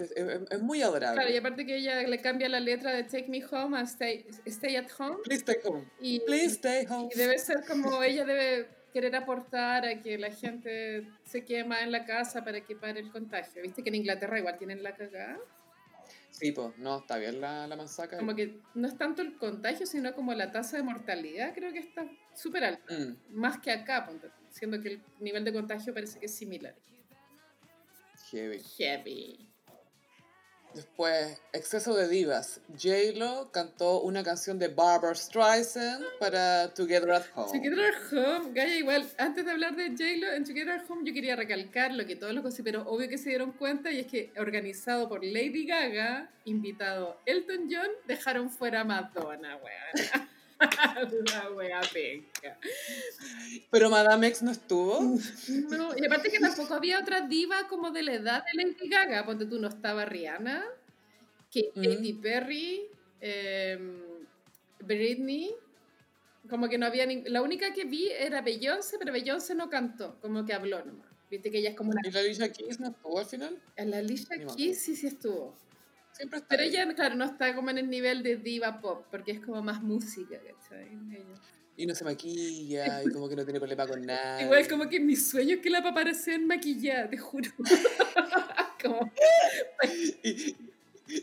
[0.00, 1.14] es, es- es muy adorable.
[1.14, 4.26] Claro, y aparte que ella le cambia la letra de Take Me Home a Stay,
[4.46, 5.84] stay at Home, Please stay home.
[6.00, 7.08] y, Please stay home.
[7.14, 11.82] Y debe ser como ella debe querer aportar a que la gente se quede más
[11.82, 13.62] en la casa para que pare el contagio.
[13.62, 15.38] Viste que en Inglaterra igual tienen la cagada.
[16.30, 18.18] Sí, pues, no, está bien la, la manzaca.
[18.18, 21.78] Como que no es tanto el contagio, sino como la tasa de mortalidad, creo que
[21.78, 22.92] está súper alta.
[22.92, 26.74] Mm, Más que acá, ponte, siendo que el nivel de contagio parece que es similar.
[28.30, 28.62] heavy.
[28.78, 29.50] Heavy.
[30.74, 32.60] Después, exceso de divas.
[32.70, 37.52] J-Lo cantó una canción de Barbara Streisand para Together at Home.
[37.52, 41.14] Together at Home, Gaya, igual, antes de hablar de J-Lo en Together at Home, yo
[41.14, 44.32] quería recalcar lo que todos los gossiperos obvio que se dieron cuenta, y es que
[44.36, 50.28] organizado por Lady Gaga, invitado Elton John, dejaron fuera a Madonna, weón.
[50.60, 52.58] Una wea penca.
[53.70, 55.00] Pero Madame X no estuvo.
[55.00, 59.24] No, y aparte que tampoco había otra diva como de la edad de Lady Gaga,
[59.24, 60.64] ponte tú, no estaba Rihanna,
[61.50, 61.82] que Mm.
[61.84, 62.82] Katy Perry,
[63.20, 64.02] em,
[64.80, 65.54] Britney,
[66.48, 70.18] como que no había, nin- la única que vi era Beyoncé, pero Beyoncé no cantó,
[70.20, 71.08] como que habló nomás.
[71.30, 72.00] Viste que ella es como la...
[72.04, 73.58] ¿Y la Alicia Keys no estuvo al final?
[73.76, 75.56] La Alicia Ni Keys sí, sí estuvo.
[76.14, 76.68] Siempre está Pero ahí.
[76.68, 79.82] ella, claro, no está como en el nivel de diva pop, porque es como más
[79.82, 80.88] música, ¿cachai?
[81.10, 81.40] Ella.
[81.76, 84.42] Y no se maquilla, y como que no tiene problema con nada.
[84.42, 87.50] Igual como que mi sueño es que la paparazzian maquillada, te juro.
[88.82, 89.10] como,
[90.22, 90.54] Y,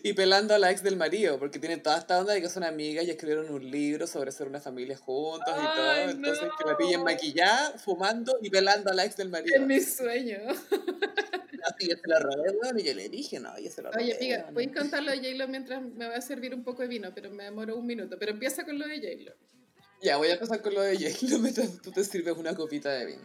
[0.03, 2.63] y pelando a la ex del marido, porque tienen toda esta onda de que son
[2.63, 5.95] amigas y escribieron un libro sobre ser una familia juntos y todo.
[6.09, 9.55] Entonces, que la pillen maquillada, fumando y pelando a la ex del marido.
[9.55, 10.37] es mi sueño.
[11.63, 14.03] Así yo se lo robé, weón, y yo le dije, no, yo se lo robé.
[14.03, 14.53] Oye, amiga, weón.
[14.53, 17.11] voy a contar lo de J-Lo mientras me voy a servir un poco de vino,
[17.13, 18.17] pero me demoró un minuto.
[18.19, 19.33] Pero empieza con lo de J-Lo.
[20.01, 23.05] Ya, voy a empezar con lo de J-Lo mientras tú te sirves una copita de
[23.05, 23.21] vino.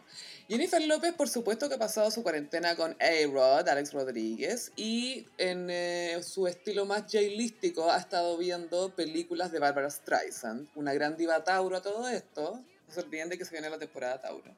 [0.49, 5.71] Jennifer López, por supuesto que ha pasado su cuarentena con A-Rod, Alex Rodríguez, y en
[5.71, 11.43] eh, su estilo más J-lístico ha estado viendo películas de Barbara Streisand, una gran diva
[11.43, 12.63] Tauro a todo esto.
[12.87, 14.55] No se olviden de que se viene la temporada Tauro.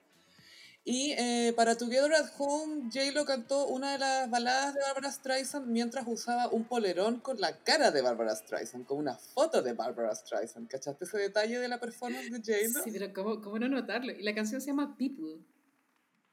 [0.91, 5.67] Y eh, para Together at Home, J-Lo cantó una de las baladas de Barbara Streisand
[5.67, 10.15] mientras usaba un polerón con la cara de Barbara Streisand, con una foto de Barbara
[10.15, 10.67] Streisand.
[10.67, 12.85] ¿Cachaste ese detalle de la performance de J-Lo?
[12.85, 14.13] Sí, pero ¿cómo, ¿cómo no notarlo?
[14.13, 15.45] Y la canción se llama People.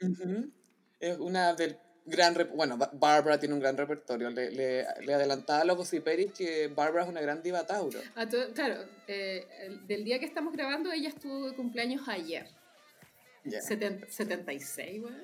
[0.02, 0.50] Ujú.
[1.02, 2.34] Es una del gran...
[2.56, 4.30] Bueno, Ba- Barbara tiene un gran repertorio.
[4.30, 8.00] Le, le, le adelantaba a los gossiperis que Barbara es una gran diva Tauro.
[8.32, 12.48] Todo- claro, eh, el- del día que estamos grabando, ella estuvo de cumpleaños ayer.
[13.46, 13.60] Ya.
[13.62, 15.18] Seten- 76, bueno,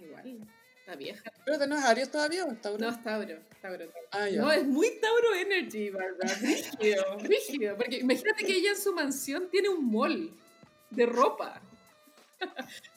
[0.00, 0.38] igual,
[0.86, 1.30] la vieja.
[1.44, 2.78] Pero no es Aries todavía o es Tauro?
[2.78, 3.88] No, es Tauro, Tauro.
[3.88, 3.92] Tauro.
[4.12, 4.28] Ah.
[4.32, 6.32] No, es muy Tauro Energy, Barbara.
[6.40, 7.76] Rígido, rígido.
[7.76, 10.32] Porque imagínate que ella en su mansión tiene un mall
[10.90, 11.60] de ropa.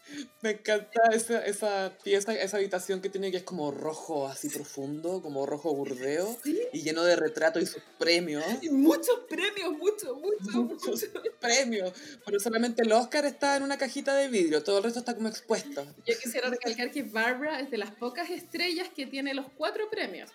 [0.41, 5.21] Me encanta esa, esa pieza, esa habitación que tiene que es como rojo así profundo,
[5.21, 6.59] como rojo burdeo, Sí.
[6.73, 8.43] y lleno de retratos y sus premios.
[8.61, 10.87] Y muchos premios, muchos, muchos, Muchos.
[10.87, 11.09] muchos.
[11.39, 11.93] Premios.
[12.25, 15.27] Pero solamente el Oscar está en una cajita de vidrio, todo el resto está como
[15.27, 15.85] expuesto.
[16.05, 20.29] Yo quisiera recalcar que Barbara es de las pocas estrellas que tiene los cuatro premios.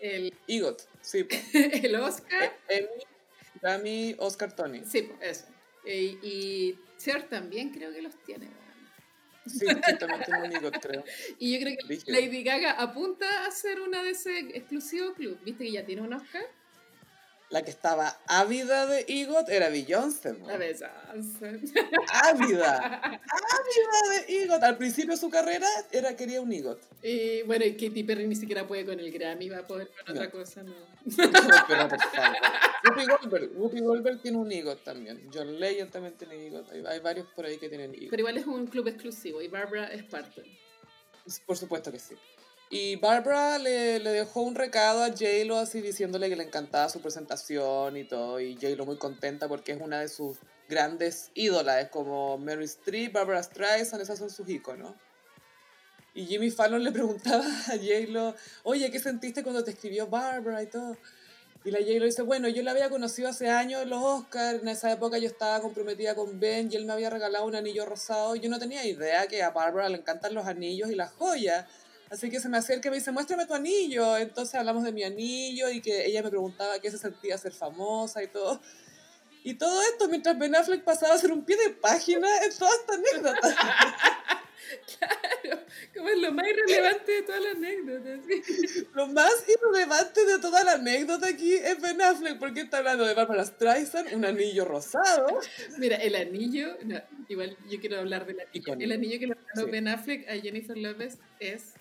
[0.00, 1.26] El, EGOT, sí.
[1.54, 2.88] el Oscar, Emmy,
[3.62, 4.82] Grammy, Oscar, Tony.
[4.84, 5.46] sí, eso.
[5.86, 8.48] Y, y Cher también creo que los tiene.
[9.46, 11.04] Sí, sí, también tiene un creo.
[11.38, 12.18] Y yo creo que Rígido.
[12.18, 15.38] Lady Gaga apunta a ser una de ese exclusivo club.
[15.44, 16.44] ¿Viste que ya tiene un Oscar?
[17.54, 20.34] La que estaba ávida de EGOT era Beyoncé.
[20.34, 20.44] po.
[20.48, 20.90] La besas.
[22.24, 22.78] Ávida.
[23.54, 24.60] Ávida de EGOT.
[24.64, 26.80] Al principio de su carrera era, quería un EGOT.
[27.04, 30.16] Y bueno, y Katy Perry ni siquiera puede con el Grammy, va a poder con
[30.16, 30.20] No.
[30.20, 30.74] otra cosa, no.
[31.16, 32.36] Pero por favor.
[32.88, 33.50] Whoopi Goldberg.
[33.56, 35.30] Whoopi Goldberg tiene un EGOT también.
[35.32, 36.72] John Legend también tiene EGOT.
[36.72, 38.10] Hay, hay varios por ahí que tienen EGOT.
[38.10, 40.42] Pero igual es un club exclusivo y Barbara es parte.
[41.46, 42.16] Por supuesto que sí.
[42.70, 47.00] Y Barbara le, le dejó un recado a J-Lo así diciéndole que le encantaba su
[47.00, 48.40] presentación y todo.
[48.40, 50.38] Y J-Lo muy contenta porque es una de sus
[50.68, 51.84] grandes ídolas.
[51.84, 54.94] Es como Mary Streep, Barbara Streisand, esas son sus íconos.
[56.14, 60.66] Y Jimmy Fallon le preguntaba a J-Lo, oye, ¿qué sentiste cuando te escribió Barbara y
[60.66, 60.96] todo?
[61.64, 64.68] Y la J-Lo dice, bueno, yo la había conocido hace años en los Oscars, en
[64.68, 68.36] esa época yo estaba comprometida con Ben y él me había regalado un anillo rosado.
[68.36, 71.66] Yo no tenía idea que a Barbara le encantan los anillos y las joyas.
[72.10, 74.16] Así que se me acerca y me dice, muéstrame tu anillo.
[74.16, 78.22] Entonces hablamos de mi anillo y que ella me preguntaba qué se sentía ser famosa
[78.22, 78.60] y todo.
[79.42, 82.70] Y todo esto mientras Ben Affleck pasaba a ser un pie de página en toda
[82.70, 83.56] esta anécdota.
[84.98, 85.60] Claro,
[85.94, 88.20] como es lo más irrelevante de todas las anécdotas.
[88.26, 88.86] ¿sí?
[88.94, 93.14] Lo más irrelevante de toda la anécdota aquí es Ben Affleck, porque está hablando de
[93.14, 95.40] Barbara Streisand, un anillo rosado.
[95.78, 98.74] Mira, el anillo, no, igual yo quiero hablar del anillo.
[98.78, 99.70] El anillo que le regaló Sí.
[99.70, 101.74] Ben Affleck a Jennifer López es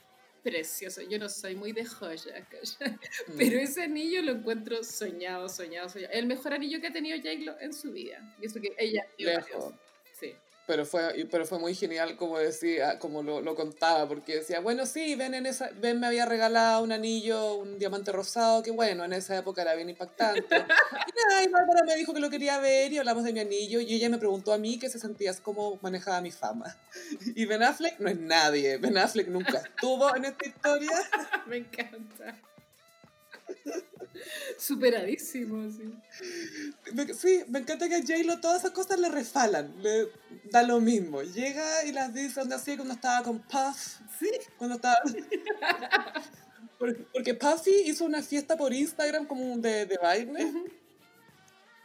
[0.44, 1.02] precioso.
[1.02, 3.00] Yo no soy muy de joya, ¿cachai?
[3.28, 3.38] Mm.
[3.38, 6.14] pero ese anillo lo encuentro soñado, soñado, soñado.
[6.14, 8.36] El mejor anillo que ha tenido J-Lo en su vida.
[8.42, 9.74] Y eso que ella Lejos.
[10.66, 14.86] Pero fue, pero fue muy genial como decía, como lo, lo contaba, porque decía, bueno,
[14.86, 19.04] sí, Ben, en esa, ben me había regalado un anillo, un diamante rosado, que bueno,
[19.04, 20.42] en esa época era bien impactante.
[20.42, 23.82] Y nada, y Bárbara me dijo que lo quería ver y hablamos de mi anillo,
[23.82, 26.78] y ella me preguntó a mí qué se sentía, cómo manejaba mi fama.
[27.36, 30.92] Y Ben Affleck no es nadie, Ben Affleck nunca estuvo en esta historia.
[31.46, 32.40] Me encanta.
[34.58, 35.94] Superadísimo, sí.
[36.94, 40.08] Me- Sí, me encanta que a J-Lo todas esas cosas le refalan, le
[40.52, 41.22] da lo mismo.
[41.24, 44.30] Llega y las dice donde así cuando estaba con Puff, Sí.
[44.58, 44.98] cuando estaba...
[47.14, 50.52] Porque, Puffy hizo una fiesta por Instagram como de, de baile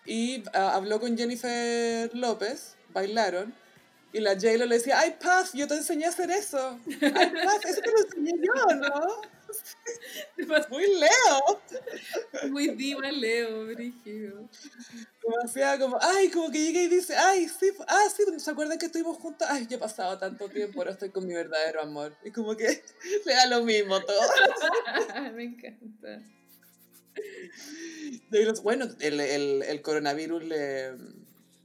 [0.05, 3.55] y ah, habló con Jennifer López, bailaron,
[4.13, 6.79] y la J-Lo le decía, ay Puff, yo te enseñé a hacer eso.
[6.87, 9.39] Ay Puff, eso te lo enseñé yo, ¿no?
[10.71, 11.61] Muy Leo.
[12.51, 14.49] Muy diva Leo, brígido.
[15.23, 18.87] Demasiado como, ay, como que llega y dice, ay, sí, ah, sí, ¿se acuerdan que
[18.87, 19.47] estuvimos juntos?
[19.51, 22.17] Ay, ya he pasado tanto tiempo, ahora estoy con mi verdadero amor.
[22.25, 22.83] Y como que
[23.27, 24.21] le da lo mismo todo.
[25.35, 26.23] Me encanta.
[28.63, 30.93] Bueno, el, el, el coronavirus le,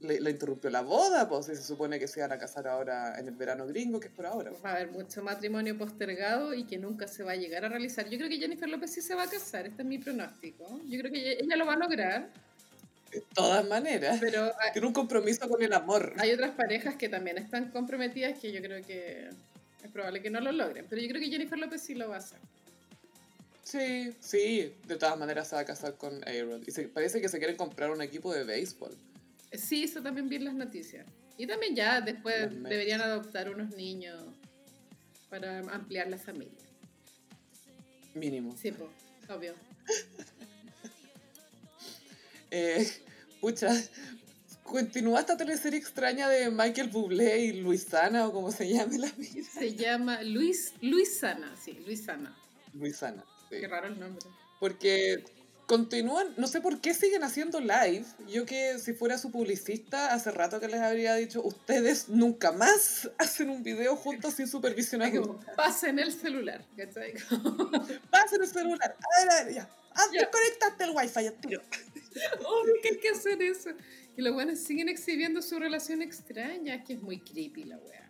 [0.04, 3.28] le, le interrumpió la boda, pues se supone que se iban a casar ahora en
[3.28, 4.52] el verano gringo, que es por ahora.
[4.64, 8.08] Va a haber mucho matrimonio postergado y que nunca se va a llegar a realizar.
[8.08, 10.80] Yo creo que Jennifer López sí se va a casar, este es mi pronóstico.
[10.88, 12.28] Yo creo que ella, lo va a lograr,
[13.10, 16.14] De todas maneras, pero hay, tiene un compromiso con el amor.
[16.18, 19.28] hay otras parejas que también están comprometidas que yo creo que
[19.94, 20.86] probable que no lo logren.
[20.88, 22.38] Pero yo creo que Jennifer López sí lo va a hacer.
[23.62, 26.62] Sí, sí, de todas maneras se va a casar con Aaron.
[26.66, 28.94] Y se, parece que se quieren comprar un equipo de béisbol.
[29.56, 31.06] Sí, eso también vi en las noticias.
[31.36, 34.22] Y también ya después deberían adoptar unos niños
[35.28, 36.52] para ampliar la familia.
[38.14, 38.56] Mínimo.
[38.56, 38.90] Sí, pues,
[39.28, 39.54] obvio.
[42.50, 42.88] eh,
[43.40, 43.72] pucha,
[44.62, 49.48] continúa esta teleserie extraña de Michael Bublé y Luisana o como se llame la vida.
[49.52, 52.36] Se llama Luis, Luisana, sí, Luisana.
[52.72, 53.24] Luisana.
[53.50, 54.24] Qué raro el nombre.
[54.60, 55.24] Porque
[55.66, 58.04] continúan, no sé por qué siguen haciendo live.
[58.28, 63.10] Yo que si fuera su publicista, hace rato que les habría dicho, ustedes nunca más
[63.18, 65.02] hacen un video juntos sin supervisión
[65.56, 67.14] Pasen el celular, ¿cachai?
[68.10, 68.96] Pasen el celular.
[68.98, 69.70] A ver, a ver, ya.
[69.94, 70.06] Ah,
[70.80, 71.62] el wifi, ya tiro.
[72.46, 73.70] Obvio que hay que hacer eso.
[74.16, 78.08] Y los buenos siguen exhibiendo su relación extraña, que es muy creepy la wea.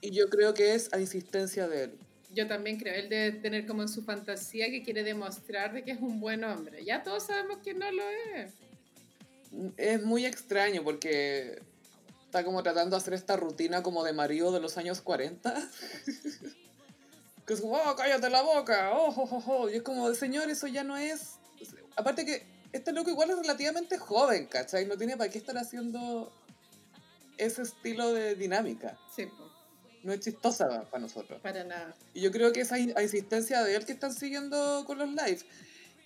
[0.00, 1.98] Y yo creo que es a insistencia de él.
[2.36, 5.92] Yo también creo, él debe tener como en su fantasía que quiere demostrar de que
[5.92, 6.84] es un buen hombre.
[6.84, 8.02] Ya todos sabemos que no lo
[8.34, 8.52] es.
[9.78, 11.62] Es muy extraño porque
[12.26, 15.54] está como tratando de hacer esta rutina como de marido de los años 40.
[17.46, 20.66] que es como, oh, cállate la boca, oh, oh, oh, Y es como, señor, eso
[20.66, 21.38] ya no es...
[21.96, 24.84] Aparte que este loco igual es relativamente joven, ¿cachai?
[24.84, 26.30] No tiene para qué estar haciendo
[27.38, 28.98] ese estilo de dinámica.
[29.14, 29.45] Sí, pues
[30.06, 31.40] no es chistosa para nosotros.
[31.42, 31.94] Para nada.
[32.14, 35.44] Y yo creo que esa insistencia de él que están siguiendo con los lives.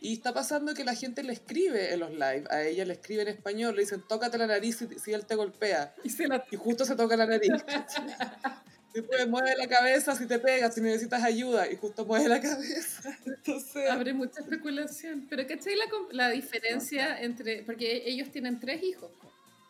[0.00, 3.20] Y está pasando que la gente le escribe en los lives, a ella le escribe
[3.20, 5.94] en español, le dicen, tócate la nariz si, él te golpea.
[6.02, 6.42] Y, se la...
[6.50, 7.52] y justo se toca la nariz.
[8.94, 13.14] Después mueve la cabeza si te pega, si necesitas ayuda, y justo mueve la cabeza.
[13.26, 13.90] Entonces...
[13.90, 15.26] Abre mucha especulación.
[15.28, 17.62] Pero ¿cachai la, la diferencia entre...?
[17.62, 19.10] Porque ellos tienen tres hijos.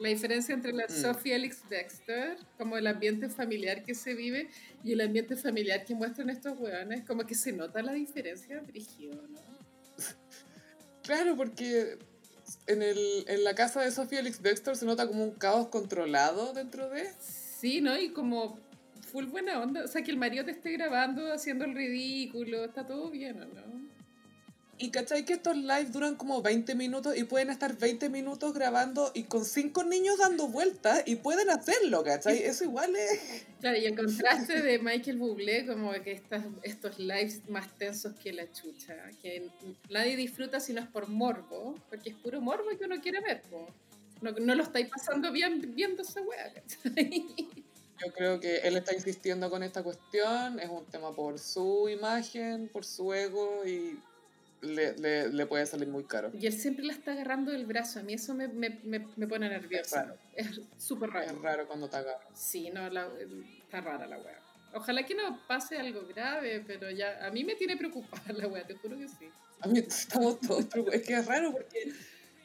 [0.01, 0.91] La diferencia entre la mm.
[0.91, 4.49] Sophie Elix Dexter, como el ambiente familiar que se vive,
[4.83, 9.15] y el ambiente familiar que muestran estos hueones, como que se nota la diferencia, Brigio,
[9.15, 9.41] ¿no?
[11.03, 11.99] Claro, porque
[12.67, 16.53] en, el, en la casa de Sophie Elix Dexter se nota como un caos controlado
[16.53, 17.11] dentro de...
[17.21, 17.99] Sí, ¿no?
[17.99, 18.59] Y como
[19.11, 19.85] full buena onda.
[19.85, 23.80] O sea, que el marido te esté grabando haciendo el ridículo, está todo bien, no?
[24.83, 29.11] Y cachai que estos lives duran como 20 minutos y pueden estar 20 minutos grabando
[29.13, 32.39] y con cinco niños dando vueltas y pueden hacerlo, ¿cachai?
[32.39, 33.45] Eso igual es...
[33.61, 38.33] Claro, y el contraste de Michael Bublé, como que estas, estos lives más tensos que
[38.33, 39.51] la chucha, que
[39.91, 43.43] nadie disfruta si no es por morbo, porque es puro morbo que uno quiere ver,
[44.23, 47.27] No, no lo estáis pasando bien viendo esa wea, ¿cachai?
[48.03, 52.69] Yo creo que él está insistiendo con esta cuestión, es un tema por su imagen,
[52.69, 54.01] por su ego y
[54.63, 56.31] le, le, le, puede salir muy caro.
[56.39, 58.01] Y él siempre la está agarrando del brazo.
[58.01, 60.15] A mí eso me, me, me, pone nerviosa.
[60.35, 61.31] Es súper raro.
[61.31, 62.21] Es raro cuando te agarra.
[62.35, 63.09] Sí, no, la,
[63.63, 64.39] está rara la wea.
[64.73, 68.67] Ojalá que no pase algo grave, pero ya a mí me tiene preocupada la wea,
[68.67, 69.29] te juro que sí.
[69.61, 71.01] A mí estamos todos preocupados.
[71.01, 71.93] Es que es raro porque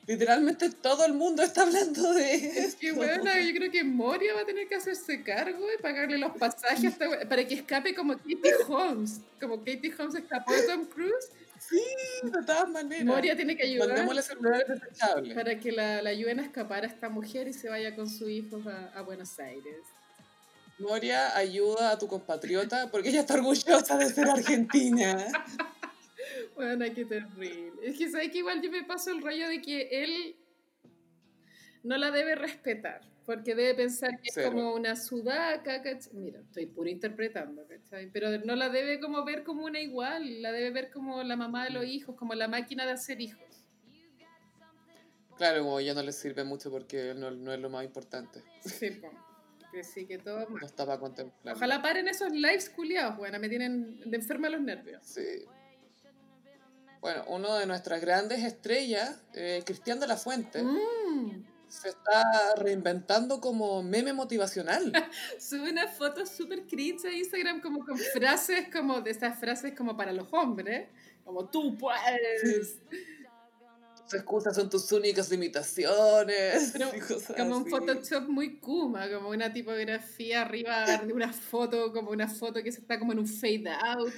[0.08, 2.36] literalmente todo el mundo está hablando de.
[2.36, 6.18] Es que bueno, yo creo que Moria va a tener que hacerse cargo y pagarle
[6.18, 6.96] los pasajes
[7.30, 9.20] para que escape como Katie Holmes.
[9.40, 11.82] Como Katie Holmes escapó de Tom Cruise Sí,
[12.24, 13.06] de todas maneras.
[13.06, 13.90] Moria tiene que ayudar.
[13.90, 15.34] Mandémosle celulares desechables.
[15.34, 18.30] Para que la, la, ayuden a escapar a esta mujer y se vaya con su
[18.30, 19.80] hijo a, a Buenos Aires.
[20.78, 25.26] Moria, ayuda a tu compatriota porque ella está orgullosa de ser argentina.
[26.56, 27.72] bueno, qué terrible.
[27.82, 30.36] Es que sabes que igual yo me paso el rollo de que él
[31.84, 35.82] no la debe respetar porque debe pensar que es como una sudaca,
[36.14, 38.10] Mira, estoy puro interpretando, ¿cachai?
[38.12, 41.64] Pero no la debe como ver como una igual, la debe ver como la mamá
[41.66, 43.44] de los hijos, como la máquina de hacer hijos.
[45.38, 48.42] Claro, como ya no le sirve mucho porque no, no es lo más importante.
[48.64, 49.14] Sí, pues.
[49.72, 51.58] Que sí, que todo No estaba contemplando.
[51.58, 55.06] Ojalá paren esos lives culiados, bueno, me tienen de enferma los nervios.
[55.06, 55.46] Sí.
[57.02, 60.64] Bueno, uno de nuestras grandes estrellas, eh, Cristian de la Fuente.
[60.64, 64.92] Mm se está reinventando como meme motivacional.
[65.40, 69.98] Sube una foto súper cringe a Instagram como con frases como de esas frases como
[69.98, 70.90] para los hombres,
[71.24, 72.80] como tú puedes.
[74.04, 76.74] Tus excusas son tus únicas limitaciones.
[77.38, 82.62] como un Photoshop muy kuma, como una tipografía arriba de una foto, como una foto
[82.62, 84.14] que se está como en un fade out.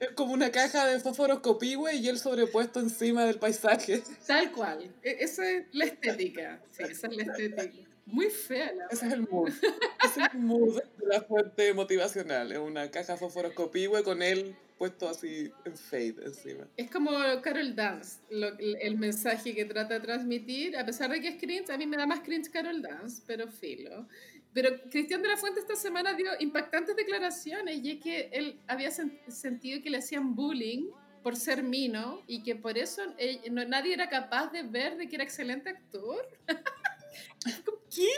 [0.00, 4.02] Es como una caja de fósforos copihue y él sobrepuesto encima del paisaje.
[4.26, 4.92] Tal cual.
[5.02, 6.60] E, esa es la estética.
[6.70, 7.88] Sí, esa es la estética.
[8.04, 9.48] Muy fea la Ese es el mood.
[9.48, 12.52] Ese es el mood de la fuente motivacional.
[12.52, 16.66] Es una caja de fósforos copihue con él puesto así en fade encima.
[16.76, 21.36] Es como Carol Dance, el mensaje que trata de transmitir, a pesar de que es
[21.36, 24.08] cringe, a mí me da más cringe Carol Dance, pero filo.
[24.54, 28.90] Pero Cristian de la Fuente esta semana dio impactantes declaraciones y es que él había
[28.90, 30.90] sentido que le hacían bullying
[31.22, 35.16] por ser mino y que por eso eh, nadie era capaz de ver de que
[35.16, 36.28] era excelente actor.
[37.94, 38.12] ¿Qué?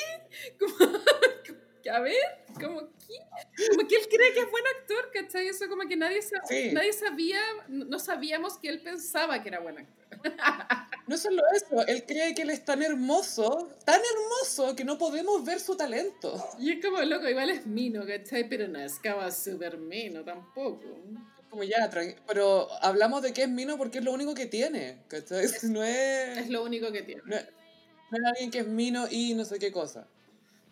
[0.59, 0.75] Como,
[1.93, 2.15] a ver,
[2.55, 3.69] como, ¿qué?
[3.71, 5.49] como que él cree que es buen actor, ¿cachai?
[5.49, 6.21] Eso como que nadie,
[6.73, 10.05] nadie sabía, no sabíamos que él pensaba que era buen actor.
[11.07, 15.45] No solo eso, él cree que él es tan hermoso, tan hermoso, que no podemos
[15.45, 16.43] ver su talento.
[16.59, 18.49] Y es como, loco, igual es mino, ¿cachai?
[18.49, 20.83] Pero no es como súper mino tampoco.
[21.51, 21.91] Como ya,
[22.27, 25.47] pero hablamos de que es mino porque es lo único que tiene, ¿cachai?
[25.65, 26.39] No es...
[26.39, 27.23] Es lo único que tiene.
[27.27, 27.47] No es,
[28.27, 30.07] alguien que es mino y no sé qué cosa.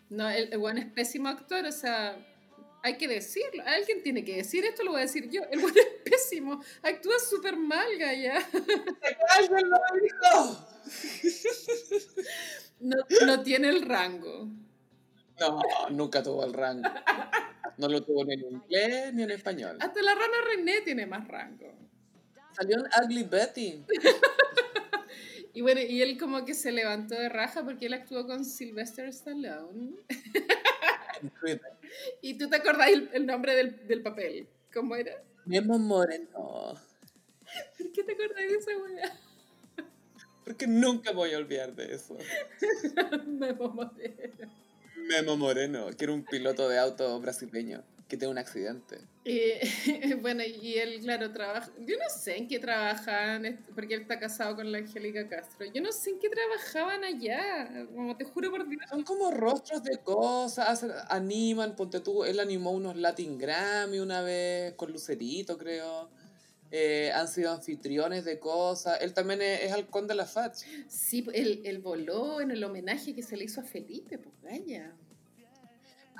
[0.09, 2.17] No, el, el es pésimo actor, o sea,
[2.83, 3.63] hay que decirlo.
[3.65, 5.41] Alguien tiene que decir esto, lo voy a decir yo.
[5.49, 6.61] El buen es pésimo.
[6.83, 8.45] Actúa súper mal, Gaya.
[12.79, 14.49] No, no tiene el rango.
[15.39, 15.61] No,
[15.91, 16.89] nunca tuvo el rango.
[17.77, 19.77] No lo tuvo ni en inglés ni en español.
[19.79, 21.73] Hasta la rana René tiene más rango.
[22.51, 23.85] Salió en Ugly Betty.
[25.53, 29.07] y bueno, y él como que se levantó de raja porque él actuó con Sylvester
[29.07, 29.95] Stallone.
[32.21, 34.47] ¿Y tú te acordás el, nombre del, del, papel?
[34.73, 35.23] ¿Cómo era?
[35.45, 36.75] Memo Moreno.
[37.77, 39.19] ¿Por qué te acordás de esa weá?
[40.43, 42.17] Porque nunca voy a olvidar de eso.
[43.25, 44.51] Memo Moreno.
[45.07, 48.99] Memo Moreno, que era un piloto de auto brasileño que tiene un accidente.
[49.25, 49.53] Y,
[50.21, 51.71] bueno, y él, claro, trabaja.
[51.79, 55.65] Yo no sé en qué trabajan, porque él está casado con la Angélica Castro.
[55.73, 58.83] Yo no sé en qué trabajaban allá, como te juro por Dios.
[58.89, 62.23] Son como rostros de cosas, animan, ponte tú.
[62.23, 66.09] Él animó unos Latin Grammy una vez, con Lucerito, creo.
[66.75, 68.99] Eh, han sido anfitriones de cosas.
[69.01, 70.55] Él también es, halcón de la FAT.
[70.87, 74.91] Sí, él, él, voló en el homenaje que se le hizo a Felipe, pues vaya.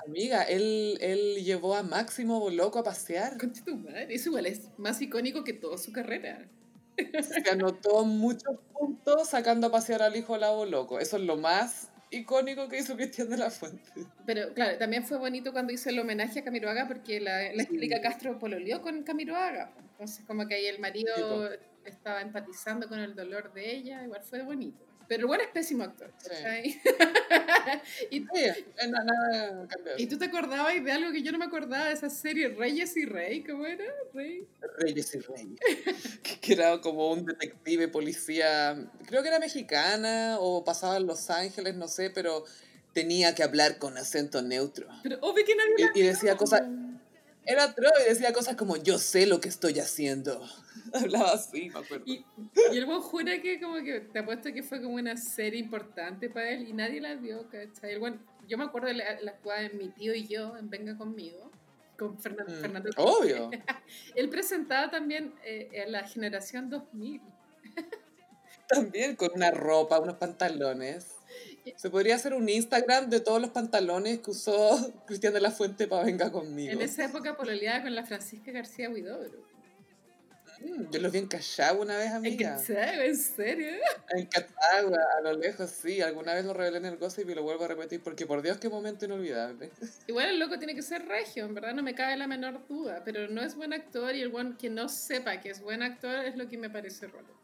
[0.06, 3.36] Amiga, él, él llevó a Máximo Loco a pasear.
[3.36, 6.48] tu madre, eso igual es más icónico que toda su carrera.
[6.96, 11.00] Se anotó muchos puntos sacando a pasear al hijo Lavo Loco.
[11.00, 13.90] Eso es lo más icónico que hizo Cristian de la Fuente.
[14.26, 18.00] Pero claro, también fue bonito cuando hizo el homenaje a Camiroaga porque la, la explica
[18.00, 19.72] Castro pololeó con Camiroaga.
[19.92, 21.50] Entonces como que ahí el marido
[21.84, 24.83] estaba empatizando con el dolor de ella, igual fue bonito.
[25.08, 26.12] Pero el bueno es pésimo actor.
[26.18, 26.80] Sí.
[28.10, 32.10] y, nada ¿Y tú te acordabas de algo que yo no me acordaba de esa
[32.10, 33.42] serie Reyes y Rey?
[33.42, 33.84] ¿Cómo era?
[34.12, 34.46] Rey.
[34.78, 35.56] Reyes y Rey.
[36.40, 41.74] que era como un detective policía, creo que era mexicana o pasaba en Los Ángeles,
[41.74, 42.44] no sé, pero
[42.92, 44.88] tenía que hablar con acento neutro.
[45.02, 46.62] Pero obvio que nadie y, y decía cosas.
[47.46, 50.42] Era otro y decía cosas como: Yo sé lo que estoy haciendo.
[50.92, 52.04] Hablaba así, me acuerdo.
[52.06, 52.24] Y,
[52.72, 56.30] y el buen jura que como que te apuesto que fue como una serie importante
[56.30, 57.92] para él y nadie la vio, ¿cachai?
[57.92, 60.70] El buen, yo me acuerdo de la, la jugada de mi tío y yo en
[60.70, 61.50] Venga Conmigo,
[61.98, 62.52] con Fernando.
[62.52, 63.50] Mm, Fernando obvio.
[64.14, 67.20] él presentaba también eh, a la generación 2000.
[68.68, 71.13] también con una ropa, unos pantalones.
[71.76, 75.86] Se podría hacer un Instagram de todos los pantalones que usó Cristian de la Fuente
[75.86, 76.72] para Venga Conmigo.
[76.72, 79.54] En esa época pololeaba con la Francisca García Huidobro.
[80.60, 82.58] Mm, yo los vi en Cachagua una vez, amiga.
[82.68, 83.68] ¿En serio?
[84.10, 86.00] En Cachagua, a lo lejos, sí.
[86.00, 88.58] Alguna vez lo revelé en el gossip y lo vuelvo a repetir porque, por Dios,
[88.58, 89.70] qué momento inolvidable.
[90.06, 93.02] Igual el loco tiene que ser regio, en verdad no me cabe la menor duda.
[93.04, 96.24] Pero no es buen actor y el buen que no sepa que es buen actor
[96.24, 97.43] es lo que me parece raro.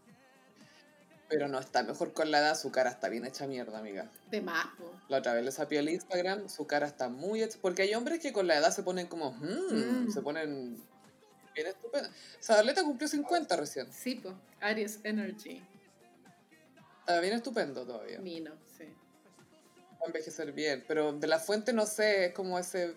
[1.31, 4.11] Pero no está mejor con la edad, su cara está bien hecha mierda, amiga.
[4.33, 4.66] De más.
[5.09, 7.57] La otra vez le sapió el Instagram, su cara está muy hecha.
[7.62, 10.11] Porque hay hombres que con la edad se ponen como, hmm", mm.
[10.11, 10.76] se ponen
[11.55, 12.09] bien estupendo.
[12.41, 13.93] Sadarleta cumplió 50 recién.
[13.93, 15.62] Sí, pues, Aries Energy.
[16.99, 18.18] Está bien estupendo todavía.
[18.18, 18.85] Mino, sí.
[19.93, 22.95] Va a envejecer bien, pero de la fuente no sé, es como ese...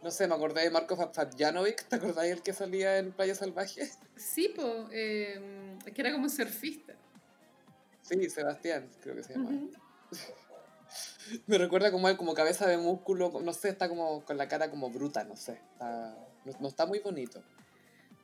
[0.00, 3.90] No sé, me acordé de Marco Fabjanovic, ¿te acordáis el que salía en Playa Salvaje?
[4.14, 6.94] Sí, pues, eh, que era como surfista.
[8.08, 9.50] Sí, Sebastián, creo que se llama.
[11.46, 14.70] Me recuerda como él, como cabeza de músculo, no sé, está como con la cara
[14.70, 15.60] como bruta, no sé.
[15.80, 17.42] no, está muy bonito.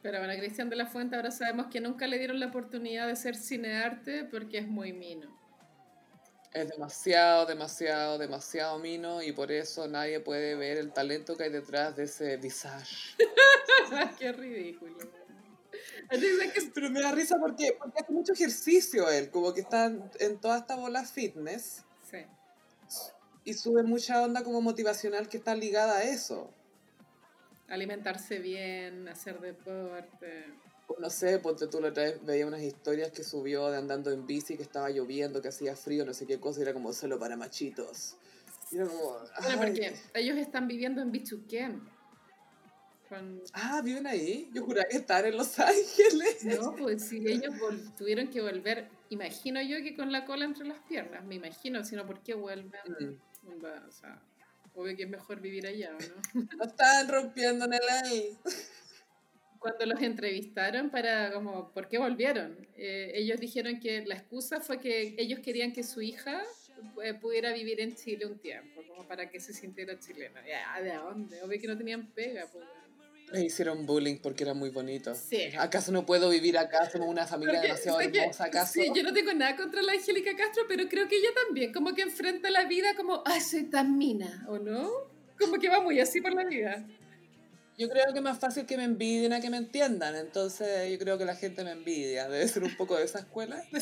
[0.03, 3.17] Pero bueno, Cristian de la Fuente ahora sabemos que nunca le dieron la oportunidad de
[3.17, 5.29] ser cinearte porque es muy mino.
[6.53, 11.51] Es demasiado, demasiado, demasiado mino y por eso nadie puede ver el talento que hay
[11.51, 13.17] detrás de ese visage.
[14.19, 15.24] Qué ridículo.
[16.75, 19.87] Pero me da risa porque, porque hace mucho ejercicio él, como que está
[20.21, 21.85] en toda esta bola fitness.
[22.11, 22.19] Sí.
[23.45, 26.51] Y sube mucha onda como motivacional que está ligada a eso.
[27.69, 30.45] Alimentarse bien, hacer deporte.
[30.99, 34.27] No sé, porque tú la otra vez veía unas historias que subió de andando en
[34.27, 37.19] bici, que estaba lloviendo, que hacía frío, no sé qué cosa, y era como solo
[37.19, 38.17] para machitos.
[38.71, 41.94] Y era como, Bueno, porque ellos están viviendo en Bichuquén.
[43.09, 43.43] Con...
[43.53, 44.51] Ah, viven ahí.
[44.53, 46.45] Yo juraba que estaban en Los Ángeles.
[46.45, 47.55] No, pues si ellos
[47.97, 51.97] tuvieron que volver, imagino yo que con la cola entre las piernas, me imagino, si
[51.97, 52.81] no, ¿por qué vuelven?
[52.99, 53.65] Mm.
[53.87, 54.21] O sea,
[54.75, 56.49] obvio que es mejor vivir allá, ¿o ¿no?
[56.59, 58.37] No estaban rompiendo en el aire.
[59.59, 62.69] Cuando los entrevistaron para, como, ¿por qué volvieron?
[62.77, 66.43] Eh, ellos dijeron que la excusa fue que ellos querían que su hija
[67.03, 70.43] eh, pudiera vivir en Chile un tiempo, como para que se sintiera chilena.
[70.47, 71.43] Ya, ¿de dónde?
[71.43, 72.65] Obvio que no tenían pega, pues.
[73.35, 75.15] Les hicieron bullying porque era muy bonito.
[75.15, 75.43] Sí.
[75.59, 76.89] ¿Acaso no puedo vivir acá?
[76.91, 78.73] Somos una familia Porque, demasiado hermosa, ¿acaso?
[78.73, 81.95] Sí, yo no tengo nada contra la Angélica Castro, pero creo que ella también como
[81.95, 84.91] que enfrenta la vida como, ay, soy tan mina, ¿o no?
[85.39, 86.87] Como que va muy así por la vida.
[87.77, 90.15] Yo creo que es más fácil que me envidien a que me entiendan.
[90.15, 92.29] Entonces yo creo que la gente me envidia.
[92.29, 93.61] Debe ser un poco de esa escuela.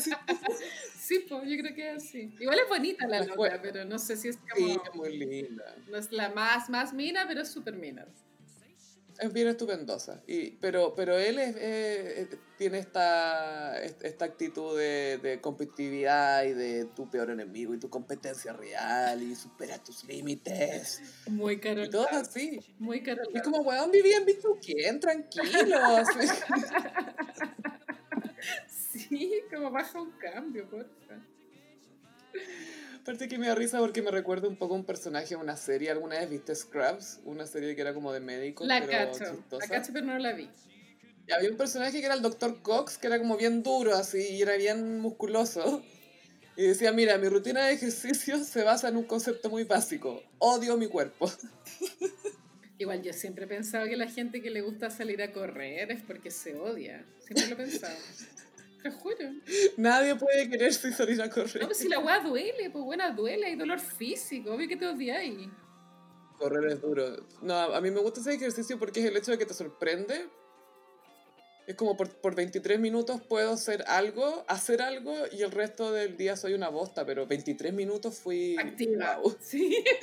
[0.99, 2.33] Sí, pues yo creo que es así.
[2.39, 3.61] Igual es bonita la escuela.
[3.61, 4.83] pero no sé si es Sí, como...
[4.85, 5.75] es muy linda.
[5.89, 8.07] No es la más, más mina, pero es súper mina.
[9.23, 10.21] Es bien estupendosa.
[10.27, 16.51] Y, pero, pero él es, eh, eh, tiene esta, esta actitud de, de competitividad y
[16.51, 21.01] de tu peor enemigo y tu competencia real y supera tus límites.
[21.27, 21.85] Muy caro.
[21.85, 22.59] Y todo así.
[22.79, 23.21] Muy caro.
[23.33, 26.07] Es como, weón, vivía en Bichuquén, tranquilos.
[28.67, 31.15] Sí, como baja un cambio, porfa.
[33.03, 35.57] Aparte que me da risa porque me recuerda un poco a un personaje de una
[35.57, 35.91] serie.
[35.91, 37.19] ¿Alguna vez viste Scrubs?
[37.25, 39.65] Una serie que era como de médicos, La pero cacho, chistosa.
[39.65, 40.49] la cacho, pero no la vi.
[41.27, 42.61] Y había un personaje que era el Dr.
[42.61, 45.83] Cox, que era como bien duro así, y era bien musculoso.
[46.55, 50.23] Y decía, mira, mi rutina de ejercicio se basa en un concepto muy básico.
[50.37, 51.29] Odio mi cuerpo.
[52.77, 56.01] Igual yo siempre he pensado que la gente que le gusta salir a correr es
[56.03, 57.05] porque se odia.
[57.19, 57.97] Siempre lo he pensado.
[58.83, 59.31] Te juro.
[59.77, 63.47] Nadie puede quererse y salir a No, pues si la weá duele, pues buena duele,
[63.47, 65.47] hay dolor físico, obvio que te odiáis.
[66.37, 67.25] Correr es duro.
[67.41, 70.27] No, a mí me gusta ese ejercicio porque es el hecho de que te sorprende.
[71.65, 76.17] Es como por, por 23 minutos puedo hacer algo, hacer algo y el resto del
[76.17, 78.57] día soy una bosta, pero 23 minutos fui...
[78.59, 79.19] Activa.
[79.19, 79.37] Wow.
[79.39, 79.83] Sí.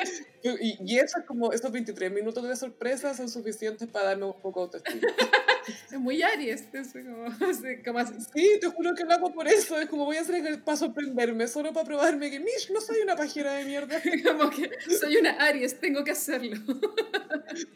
[0.42, 4.40] Y, y eso es como, esos 23 minutos de sorpresa son suficientes para darme un
[4.40, 5.06] poco de autoestima.
[5.90, 8.14] Es muy Aries, eso como, así, como así.
[8.34, 9.78] Sí, te juro que lo hago por eso.
[9.78, 13.00] Es como voy a hacer el- para sorprenderme, solo para probarme que, Mish, no soy
[13.02, 14.00] una pajera de mierda.
[14.24, 16.56] Como que soy una Aries, tengo que hacerlo.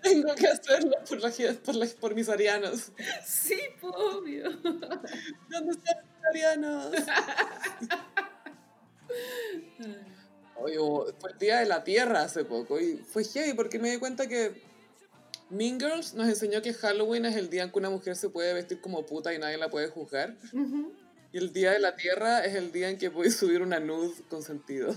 [0.03, 1.31] Tengo que hacerlo por, la,
[1.65, 2.93] por, la- por mis arianos.
[3.25, 4.51] Sí, obvio.
[5.49, 6.93] ¿Dónde están mis arianos?
[10.57, 10.77] Oye,
[11.19, 14.27] fue el Día de la Tierra hace poco y fue heavy porque me di cuenta
[14.29, 14.63] que
[15.51, 18.53] Mean Girls nos enseñó que Halloween es el día en que una mujer se puede
[18.55, 20.37] vestir como puta y nadie la puede juzgar.
[20.53, 20.93] Ujú.
[21.33, 24.13] Y el Día de la Tierra es el día en que puedes subir una nude
[24.29, 24.95] con sentido.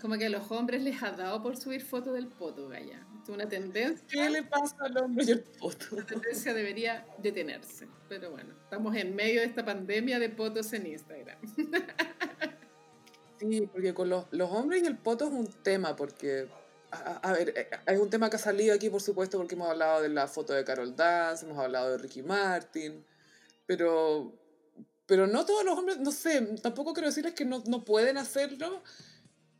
[0.00, 3.04] Como que a los hombres les ha dado por subir fotos del poto, Gaya.
[3.22, 4.04] Es una tendencia.
[4.08, 5.96] ¿Qué le pasa al hombre y al poto?
[5.96, 7.88] La tendencia debería detenerse.
[8.08, 11.38] Pero bueno, estamos en medio de esta pandemia de potos en Instagram.
[13.38, 16.48] Sí, porque con los, los hombres y el poto es un tema, porque,
[16.90, 20.02] a, ver, eh, es un tema que ha salido aquí, por supuesto, porque hemos hablado
[20.02, 23.04] de la foto de Carol Dance, hemos hablado de Ricky Martin,
[23.66, 24.32] pero,
[25.06, 28.82] pero no todos los hombres, no sé, tampoco quiero decirles que no, no pueden hacerlo,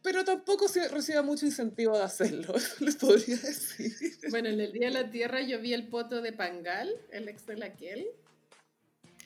[0.03, 3.93] pero tampoco se recibe mucho incentivo de hacerlo, les podría decir.
[4.31, 7.47] Bueno, en el Día de la Tierra yo vi el poto de Pangal, el ex
[7.47, 8.07] de Laquel.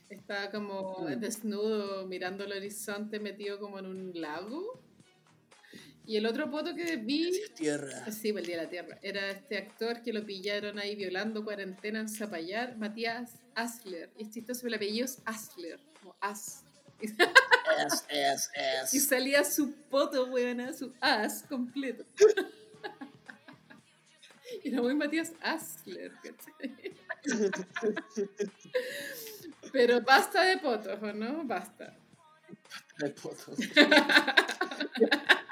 [0.08, 1.20] Estaba como Mm.
[1.20, 4.78] desnudo mirando el horizonte metido como en un lago.
[6.04, 8.10] Y el otro poto que vi, Tierra.
[8.10, 12.00] sí, el Día de la Tierra, era este actor que lo pillaron ahí violando cuarentena
[12.00, 14.10] en Zapallar, Matías Asler.
[14.18, 16.64] Y es chistoso, el apellido es Asler, como As.
[17.00, 17.12] Es,
[18.08, 18.50] es,
[18.92, 19.06] Y es.
[19.08, 22.04] salía su poto, weona, su as completo.
[24.62, 26.92] Y era muy Matías Asler, ¿cachai?
[29.72, 31.44] Pero basta de potos, ¿o no?
[31.44, 31.96] Basta.
[32.98, 33.52] De poto.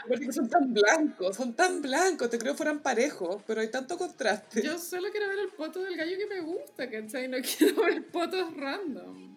[0.08, 4.62] Porque son tan blancos, son tan blancos, te creo fueran parejos, pero hay tanto contraste.
[4.62, 7.28] Yo solo quiero ver el poto del gallo que me gusta, ¿cachai?
[7.28, 9.36] No quiero ver potos random.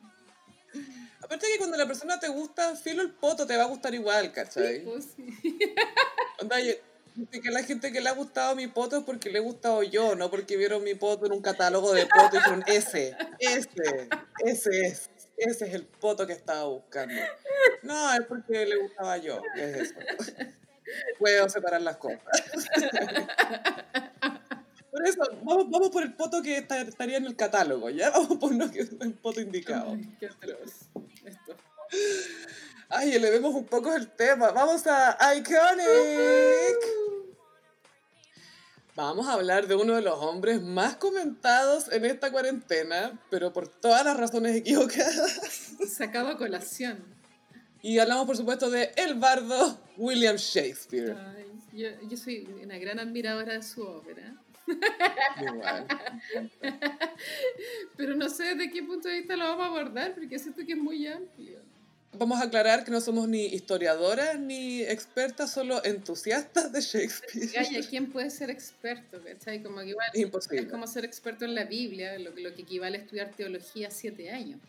[1.22, 4.26] Aparte que cuando la persona te gusta, filo el poto te va a gustar igual,
[4.26, 4.84] Sí, ¿cachai?
[4.84, 5.26] pues, sí.
[6.42, 6.76] Onda, y-
[7.32, 9.84] y que la gente que le ha gustado mi poto es porque le he gustado
[9.84, 14.10] yo, no porque vieron mi poto en un catálogo de poto y dijeron, ese, ese,
[14.40, 15.10] ese es,
[15.44, 17.14] ese es el poto que estaba buscando.
[17.84, 19.96] No, es porque le gustaba yo, es eso.
[21.20, 22.22] Puedo separar las cosas.
[24.92, 28.12] Por eso, vamos, vamos por el poto que está- estaría en el catálogo, ¿ya?
[28.12, 29.92] Vamos por no que es el poto indicado.
[29.94, 30.72] Ay, qué atroz.
[31.26, 31.56] Esto.
[32.90, 34.52] Ay, elevemos un poco el tema.
[34.52, 36.73] Vamos a Iconic.
[38.96, 43.68] Vamos a hablar de uno de los hombres más comentados en esta cuarentena, pero por
[43.68, 45.74] todas las razones equivocadas.
[45.88, 47.04] Sacado a colación.
[47.82, 51.18] Y hablamos, por supuesto, de el bardo William Shakespeare.
[51.18, 54.36] Ay, yo, yo soy una gran admiradora de su ópera.
[55.42, 55.88] Igual.
[57.98, 60.74] Pero no sé de qué punto de vista lo vamos a abordar, porque siento que
[60.74, 61.60] es muy amplio.
[62.16, 67.86] Vamos a aclarar que no somos ni historiadoras ni expertas, solo entusiastas de Shakespeare.
[67.90, 69.20] ¿quién puede ser experto?
[69.24, 69.64] ¿cachai?
[69.64, 70.62] Como que igual Es imposible.
[70.62, 73.90] es como ser experto en la Biblia, lo, que- lo que equivale a estudiar teología
[73.90, 74.60] siete años.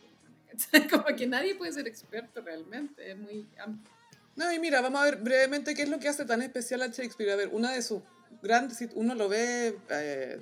[0.51, 0.89] ¿cachai?
[1.05, 3.93] Como que nadie puede ser experto realmente, es muy amplio.
[4.37, 6.87] No, y mira, vamos a ver brevemente qué es lo que hace tan especial a
[6.89, 7.31] Shakespeare.
[7.33, 8.01] A ver, una de sus
[8.43, 10.39] grandes, si uno lo ve eh,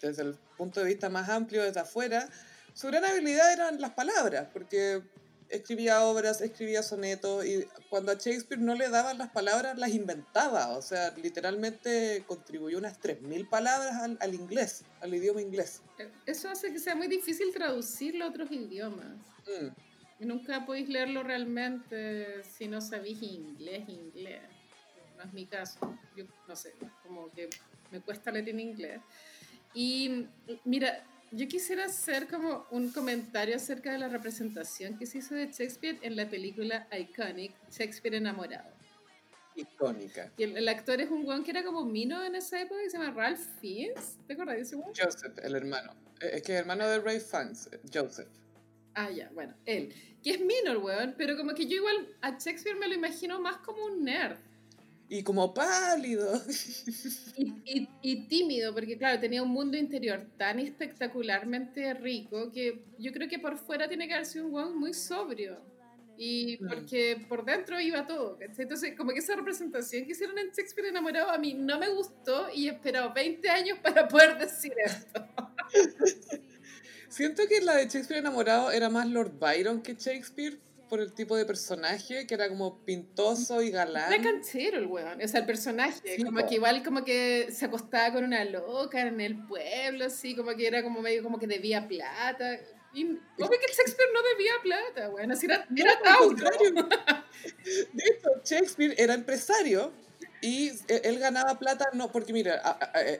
[0.00, 2.28] desde el punto de vista más amplio, desde afuera,
[2.74, 5.02] su gran habilidad eran las palabras, porque
[5.50, 10.76] escribía obras, escribía sonetos, y cuando a Shakespeare no le daban las palabras, las inventaba.
[10.76, 15.82] O sea, literalmente contribuyó unas 3.000 palabras al, al inglés, al idioma inglés.
[16.26, 19.16] Eso hace que sea muy difícil traducirlo a otros idiomas.
[19.46, 20.26] Mm.
[20.26, 24.42] Nunca podéis leerlo realmente si no sabéis inglés, inglés.
[25.16, 25.78] No es mi caso.
[26.16, 27.50] Yo no sé, como que
[27.90, 29.00] me cuesta leer en inglés.
[29.74, 30.26] Y
[30.64, 35.46] mira, yo quisiera hacer como un comentario acerca de la representación que se hizo de
[35.46, 38.74] Shakespeare en la película Iconic, Shakespeare enamorado.
[39.54, 40.32] Icónica.
[40.36, 42.90] Y el, el actor es un weón que era como mino en esa época que
[42.90, 44.18] se llama Ralph Fiennes.
[44.26, 44.92] ¿Te acuerdas de ese weón?
[44.94, 45.94] Joseph, el hermano.
[46.20, 48.28] Eh, Es que es hermano de Ray Fiennes, eh, Joseph.
[48.94, 49.92] Ah, ya, bueno, él.
[50.22, 53.40] Que es mino el weón, pero como que yo igual a Shakespeare me lo imagino
[53.40, 54.36] más como un nerd.
[55.08, 56.40] Y como pálido.
[57.38, 63.12] Y, y- y tímido, porque claro, tenía un mundo interior tan espectacularmente rico que yo
[63.12, 65.60] creo que por fuera tiene que haber sido un weón muy sobrio.
[66.18, 68.38] Y porque por dentro iba todo.
[68.38, 68.62] ¿cachai?
[68.62, 72.46] Entonces, como que esa representación que hicieron en Shakespeare enamorado a mí no me gustó
[72.54, 75.28] y he esperado 20 años para poder decir esto.
[77.10, 80.58] Siento que la de Shakespeare enamorado era más Lord Byron que Shakespeare
[80.88, 84.12] por el tipo de personaje, que era como pintoso y galán.
[84.12, 86.46] Era canchero el weón, o sea, el personaje, Sí, como po.
[86.48, 90.66] que igual como que se acostaba con una loca en el pueblo, así, como que
[90.66, 92.58] era como medio como que debía plata.
[92.94, 96.36] Y obvio que Shakespeare no debía plata, weón, así era, No, era Tauro.
[97.92, 99.92] De hecho, Shakespeare era empresario
[100.40, 102.62] y e- él ganaba plata, no, porque mira,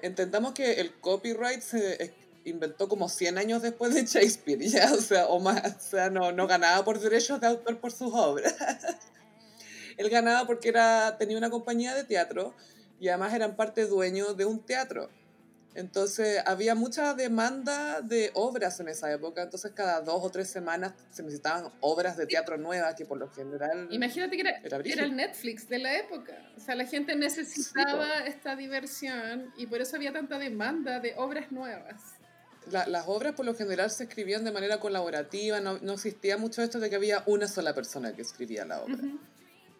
[0.02, 2.14] entendamos que el copyright se
[2.46, 6.32] inventó como 100 años después de Shakespeare, ya, o sea, o más, o sea, no,
[6.32, 8.54] no ganaba por derechos de autor por sus obras.
[9.96, 12.54] Él ganaba porque era, tenía una compañía de teatro
[13.00, 15.10] y además eran parte dueños de un teatro.
[15.74, 20.94] Entonces había mucha demanda de obras en esa época, entonces cada dos o tres semanas
[21.10, 23.86] se necesitaban obras de teatro nuevas que por lo general...
[23.90, 26.32] Imagínate que era, era el Netflix de la época.
[26.56, 31.52] O sea, la gente necesitaba esta diversión y por eso había tanta demanda de obras
[31.52, 32.15] nuevas.
[32.70, 36.62] La- las obras por lo general se escribían de manera colaborativa, no, no existía mucho
[36.62, 38.96] esto de que había una sola persona que escribía la obra.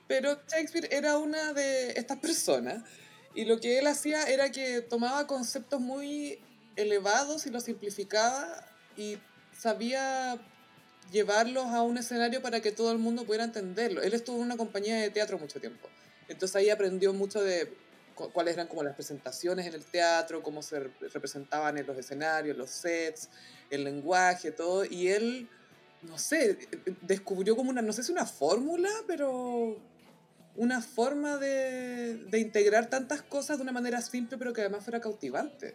[0.09, 2.85] Pero Shakespeare era una de estas personas
[3.35, 6.39] y lo que él hacía era que tomaba conceptos muy
[6.77, 8.65] elevados y los simplificaba
[8.97, 9.19] y
[9.59, 10.39] sabía
[11.13, 14.03] llevarlos a un escenario para que todo el mundo pudiera entenderlo.
[14.03, 15.89] Él estuvo en una compañía de teatro mucho tiempo,
[16.29, 17.73] entonces ahí aprendió mucho de
[18.17, 21.97] cu- cuáles eran como las presentaciones en el teatro, cómo se re- representaban en los
[21.97, 23.29] escenarios, los sets,
[23.71, 25.49] el lenguaje, todo, y él
[26.03, 26.59] no sé,
[27.03, 29.77] descubrió como una, no sé si una fórmula, pero
[30.55, 35.01] una forma de, de integrar tantas cosas de una manera simple, pero que además fuera
[35.01, 35.75] cautivante.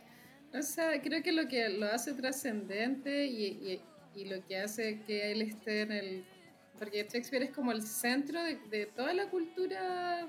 [0.53, 3.81] O sea, creo que lo que lo hace trascendente y, y-
[4.15, 6.25] y lo que hace que él esté en el...
[6.77, 10.27] Porque Shakespeare es como el centro de, de toda la cultura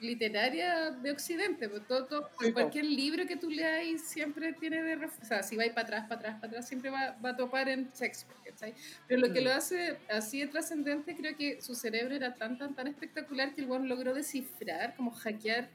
[0.00, 1.68] literaria de Occidente.
[1.68, 2.54] pues todo, todo- Sí, po.
[2.54, 4.96] cualquier libro que tú leas siempre tiene de...
[5.06, 7.68] O sea, si va para atrás, para atrás, para atrás, siempre va, va a topar
[7.68, 8.74] en Shakespeare, ¿cachai?
[9.08, 9.44] Pero lo que Mm.
[9.44, 13.62] lo hace así de trascendente, creo que su cerebro era tan, tan, tan espectacular que
[13.62, 15.68] el buen logró descifrar, como hackear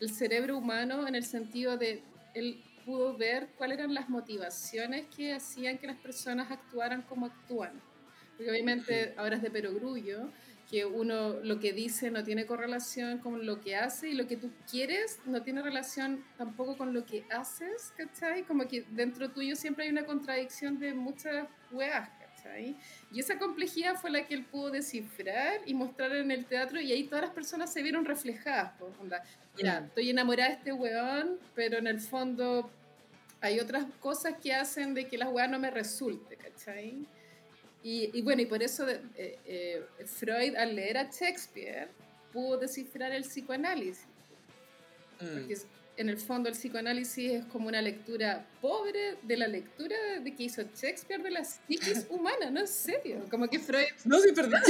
[0.00, 2.02] el cerebro humano en el sentido de
[2.34, 7.80] él pudo ver cuáles eran las motivaciones que hacían que las personas actuaran como actúan.
[8.36, 10.28] Porque obviamente ahora es de perogrullo
[10.74, 14.36] que uno lo que dice no tiene correlación con lo que hace y lo que
[14.36, 18.42] tú quieres no tiene relación tampoco con lo que haces, ¿cachai?
[18.42, 22.74] Como que dentro tuyo siempre hay una contradicción de muchas weas, ¿cachai?
[23.12, 26.90] Y esa complejidad fue la que él pudo descifrar y mostrar en el teatro y
[26.90, 29.22] ahí todas las personas se vieron reflejadas, pues, onda,
[29.56, 29.84] Mm.
[29.84, 32.68] estoy enamorada de este weón, pero en el fondo
[33.40, 37.06] hay otras cosas que hacen de que la weá no me resulte, ¿cachai?
[37.84, 41.88] Y, y bueno, y por eso eh, eh, Freud al leer a Shakespeare
[42.32, 44.06] pudo descifrar el psicoanálisis.
[45.20, 45.38] Mm.
[45.38, 45.56] Porque
[45.98, 50.44] en el fondo el psicoanálisis es como una lectura pobre de la lectura de que
[50.44, 53.24] hizo Shakespeare de la psiquis humana, no en serio.
[53.30, 53.84] Como que Freud...
[54.06, 54.62] No, sí, perdón.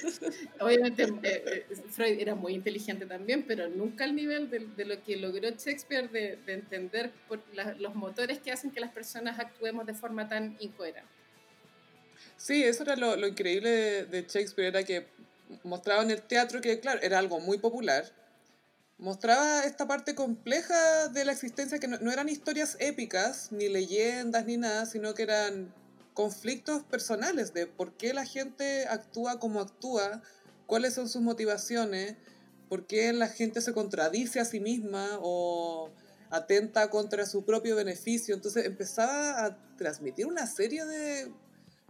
[0.60, 5.00] Obviamente eh, eh, Freud era muy inteligente también, pero nunca al nivel de, de lo
[5.04, 7.40] que logró Shakespeare de, de entender por
[7.78, 11.17] los motores que hacen que las personas actuemos de forma tan incoherente.
[12.38, 15.06] Sí, eso era lo, lo increíble de, de Shakespeare, era que
[15.64, 18.10] mostraba en el teatro que, claro, era algo muy popular,
[18.98, 24.56] mostraba esta parte compleja de la existencia, que no, eran historias épicas, ni leyendas, ni
[24.56, 25.72] nada, sino que eran
[26.14, 30.22] conflictos personales de por qué la gente actúa como actúa,
[30.66, 32.16] cuáles son sus motivaciones,
[32.68, 35.90] por qué la gente se contradice a sí misma o
[36.30, 38.34] atenta contra su propio beneficio.
[38.34, 41.32] Entonces empezaba a transmitir una serie de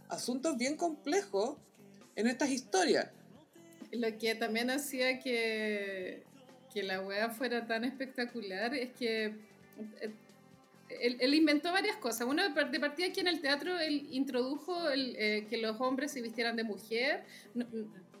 [0.09, 1.57] asuntos bien complejos
[2.15, 3.09] en estas historias.
[3.91, 6.23] Lo que también hacía que
[6.73, 9.25] que la wea fuera tan espectacular es que
[10.01, 10.13] eh,
[11.19, 12.27] él, inventó varias cosas.
[12.27, 16.21] Uno, de partida aquí en el teatro, él introdujo el, eh, que los hombres se
[16.21, 17.23] vistieran de mujer.
[17.53, 17.65] No,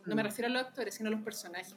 [0.05, 0.19] me mm.
[0.19, 1.75] refiero a los actores, sino a los personajes.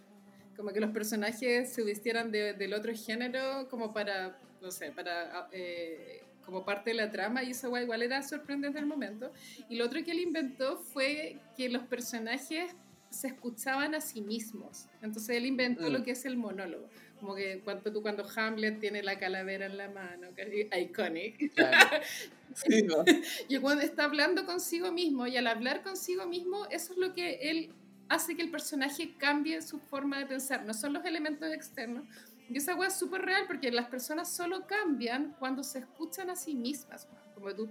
[0.57, 5.49] Como que los personajes se vistieran de, del otro género como para, no sé, para...
[5.53, 9.32] Eh, como parte de la trama y eso igual era sorprendente en el momento.
[9.69, 12.74] Y lo otro que él inventó fue que los personajes
[13.10, 14.86] se escuchaban a sí mismos.
[15.02, 16.02] Entonces él inventó lo mm.
[16.02, 16.89] que es el monólogo.
[17.20, 20.28] Como que cuando tú cuando Hamlet tiene la calavera en la mano,
[20.77, 21.52] iconic.
[23.48, 27.51] y cuando está hablando consigo mismo y al hablar consigo mismo, eso es lo que
[27.51, 27.70] él
[28.09, 30.64] hace que el personaje cambie su forma de pensar.
[30.64, 32.05] No son los elementos externos.
[32.48, 36.36] Y esa hueá es súper real porque las personas solo cambian cuando se escuchan a
[36.36, 37.06] sí mismas.
[37.35, 37.69] Como tú,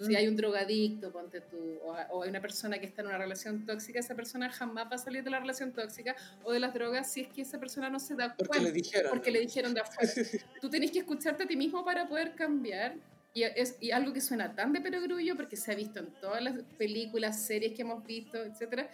[0.00, 3.66] si hay un drogadicto, ponte tú, o, hay una persona que está en una relación
[3.66, 7.12] tóxica, esa persona jamás va a salir de la relación tóxica o de las drogas
[7.12, 8.44] si es que esa persona no se da cuenta.
[8.46, 9.10] Porque le dijeron.
[9.10, 10.12] Porque le dijeron de afuera.
[10.60, 12.96] tú tenés que escucharte a ti mismo para poder cambiar.
[13.34, 16.42] Y, es, y algo que suena tan de perogrullo, porque se ha visto en todas
[16.42, 18.90] las películas, series que hemos visto, etc.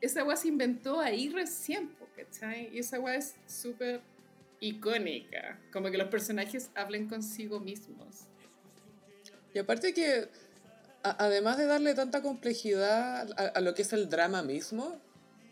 [0.00, 2.68] Esa agua se inventó ahí recién, ¿cachai?
[2.74, 4.00] Y esa agua es súper
[4.60, 5.60] icónica.
[5.72, 8.26] Como que los personajes hablen consigo mismos.
[9.54, 10.28] Y aparte que
[11.02, 15.00] además de darle tanta complejidad a, lo que es el drama mismo,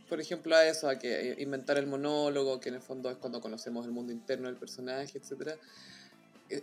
[0.09, 3.41] por ejemplo a eso, a que inventar el monólogo, que en el fondo es cuando
[3.41, 5.57] conocemos el mundo interno del personaje, etc.
[6.51, 6.63] Eh,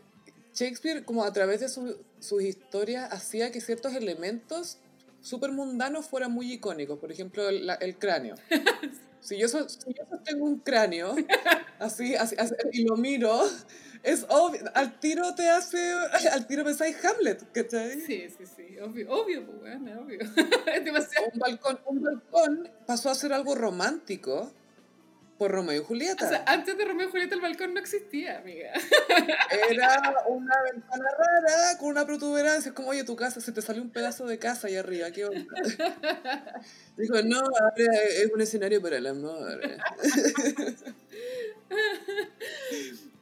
[0.54, 4.78] Shakespeare, como a través de sus historias, hacía que ciertos elementos
[5.22, 7.00] súper mundanos fueran muy icónicos.
[7.00, 8.36] Por ejemplo, el, el cráneo.
[9.22, 11.16] Si yo, so, si yo sostengo un cráneo,
[11.80, 13.42] así, así, así, y lo miro,
[14.04, 15.94] es obvio, al tiro te hace,
[16.32, 18.02] al tiro pensáis Hamlet, ¿cachai?
[18.02, 20.20] Sí, sí, sí, obvio, obvio, pues bueno, obvio.
[21.34, 24.52] Un balcón, un balcón pasó a ser algo romántico
[25.42, 26.24] por Romeo y Julieta.
[26.24, 28.74] O sea, antes de Romeo y Julieta el balcón no existía, amiga.
[29.72, 32.70] Era una ventana rara con una protuberancia.
[32.70, 35.26] Es como, oye, tu casa, se te salió un pedazo de casa ahí arriba, ¿qué
[35.26, 35.44] onda?
[36.96, 37.42] Dijo, no,
[37.76, 39.62] es un escenario para el amor.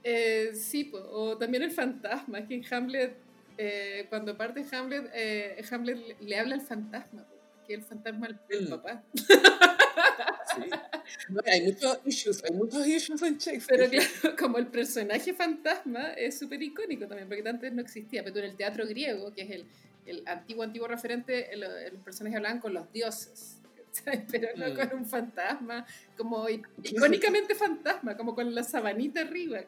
[0.01, 3.15] Eh, sí, o también el fantasma, que en Hamlet,
[3.57, 7.25] eh, cuando parte Hamlet, eh, Hamlet le habla al fantasma,
[7.67, 8.69] que el fantasma del mm.
[8.69, 9.03] papá.
[10.63, 10.69] Sí.
[11.45, 13.89] hay muchos issues, hay muchos issues en Shakespeare.
[13.89, 18.39] Pero claro, como el personaje fantasma es súper icónico también, porque antes no existía, pero
[18.39, 19.65] en el teatro griego, que es el,
[20.05, 23.59] el antiguo, antiguo referente, los personajes hablaban con los dioses
[24.31, 24.75] pero no mm.
[24.75, 25.85] con un fantasma,
[26.17, 29.61] como icónicamente fantasma, como con la sabanita arriba,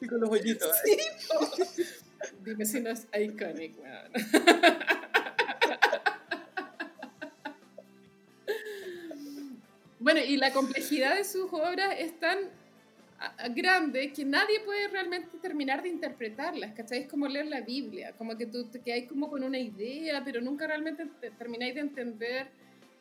[0.00, 0.76] y con los hoyitos.
[2.42, 3.82] Dime si no es icónico.
[10.06, 12.38] Bueno, y la complejidad de sus obras es tan
[13.56, 17.00] grande que nadie puede realmente terminar de interpretarlas, ¿cachai?
[17.00, 20.40] Es como leer la Biblia, como que tú te hay como con una idea, pero
[20.40, 22.46] nunca realmente termináis de entender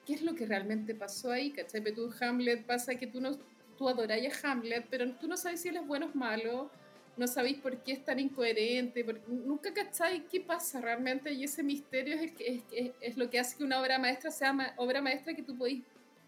[0.04, 1.80] qué es lo que realmente pasó ahí, ¿cachai?
[1.82, 3.38] Pero tú, Hamlet, pasa que tú, no,
[3.78, 6.72] tú adoráis a Hamlet, pero tú no sabes si él es bueno o malo,
[7.18, 12.16] no sabéis por qué es tan incoherente, nunca cacháis qué pasa realmente y ese misterio
[12.16, 15.44] es, es, es, es, lo que hace que una obra maestra sea obra maestra que
[15.44, 15.84] tú podéis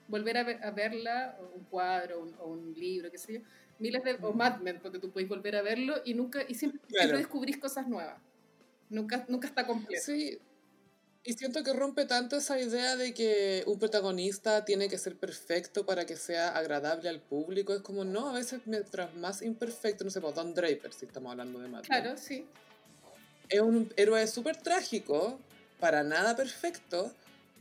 [0.07, 3.39] volver a, a verla, o un cuadro o un, libro, qué sé yo,
[3.79, 6.81] miles de, o Mad Men, porque tú puedes volver a verlo y nunca, y siempre,
[7.13, 8.19] descubrís cosas nuevas.
[8.89, 10.01] Nunca, nunca está completo.
[10.03, 10.39] Sí.
[11.23, 15.85] Y siento que rompe tanto esa idea de que un protagonista tiene que ser perfecto
[15.85, 17.73] para que sea agradable al público.
[17.73, 21.31] Es como, no, a veces mientras más imperfecto, no sé, pues Don Draper, si estamos
[21.31, 21.85] hablando de Mad Men.
[21.85, 22.45] Claro, sí.
[23.49, 25.38] Es un héroe súper trágico,
[25.81, 27.11] para nada perfecto,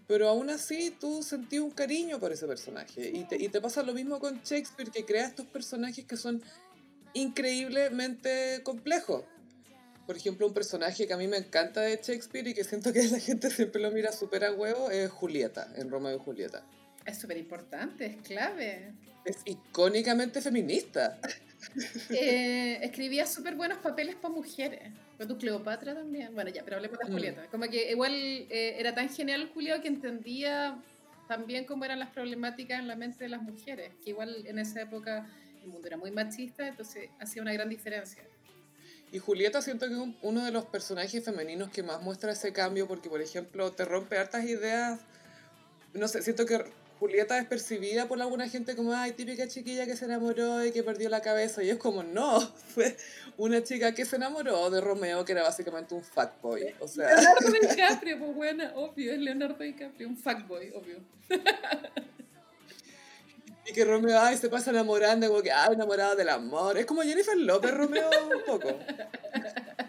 [0.06, 3.10] pero aún así tú sentí un cariño por ese personaje.
[3.12, 6.42] Y te, y te pasa lo mismo con Shakespeare, que crea estos personajes que son
[7.14, 9.24] increíblemente complejos.
[10.06, 13.02] Por ejemplo, un personaje que a mí me encanta de Shakespeare y que siento que
[13.08, 16.64] la gente siempre lo mira súper a huevo es Julieta, en Romeo y Julieta.
[17.04, 18.92] Es súper importante, es clave.
[19.24, 21.18] Es icónicamente feminista.
[22.10, 24.92] Eh, escribía súper buenos papeles para mujeres.
[25.18, 26.34] Con tu Cleopatra también.
[26.34, 27.12] Bueno, ya, pero hablemos de Mm.
[27.12, 27.46] Julieta.
[27.50, 30.78] Como que igual eh, era tan genial Julio que entendía
[31.28, 33.92] también cómo eran las problemáticas en la mente de las mujeres.
[34.04, 35.26] Que igual en esa época
[35.62, 38.22] el mundo era muy machista, entonces hacía una gran diferencia.
[39.10, 42.52] Y Julieta siento que es un- uno de los personajes femeninos que más muestra ese
[42.52, 45.00] cambio porque, por ejemplo, te rompe hartas ideas.
[45.94, 46.64] No sé, siento que
[46.98, 50.82] Julieta es percibida por alguna gente como, ay, típica chiquilla que se enamoró y que
[50.82, 51.62] perdió la cabeza.
[51.62, 52.40] Y es como, no,
[52.74, 52.96] fue
[53.36, 56.74] una chica que se enamoró de Romeo, que era básicamente un fuckboy.
[56.80, 61.00] O sea, Leonardo DiCaprio, pues buena, obvio, es Leonardo DiCaprio, un fuckboy, obvio.
[63.66, 66.78] y que Romeo, ay, se pasa enamorando, como que, ay, enamorado del amor.
[66.78, 68.78] Es como Jennifer López, Romeo, un poco.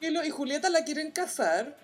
[0.00, 1.76] Y, Julieta la quieren casar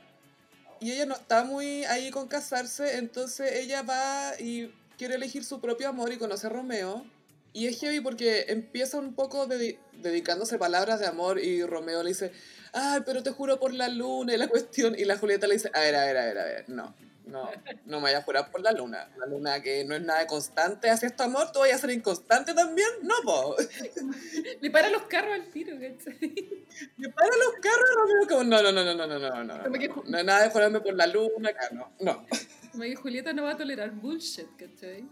[0.82, 4.68] y ella no está muy ahí con casarse, entonces ella va y
[4.98, 7.06] quiere elegir su propio amor y conoce a Romeo.
[7.54, 12.08] Y es heavy porque empieza un poco dedi- dedicándose palabras de amor y Romeo le
[12.10, 12.32] dice,
[12.72, 14.98] ay, pero te juro por la luna y la cuestión.
[14.98, 16.94] Y la Julieta le dice, a ver, a ver, a ver, a ver, no,
[17.26, 17.48] no,
[17.86, 19.08] no me vayas a jurar por la luna.
[19.16, 22.54] La luna que no es nada constante hacia este amor, ¿tú vayas a ser inconstante
[22.54, 22.88] también?
[23.02, 23.56] No, po.
[24.60, 26.64] Le para los carros al tiro, ¿cachai?
[26.96, 30.22] Me para los carros, como, no, no, no, no, no, no, no, no, no, no,
[30.22, 32.26] nada de jurarme por la luna acá, no, no.
[32.72, 35.04] Como que Julieta no va a tolerar bullshit, ¿cachai?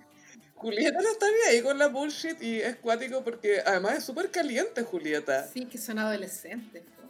[0.55, 4.31] Julieta no está bien ahí con la bullshit y es cuático porque además es súper
[4.31, 5.47] caliente Julieta.
[5.49, 6.83] Sí, que son adolescentes.
[6.83, 7.03] po.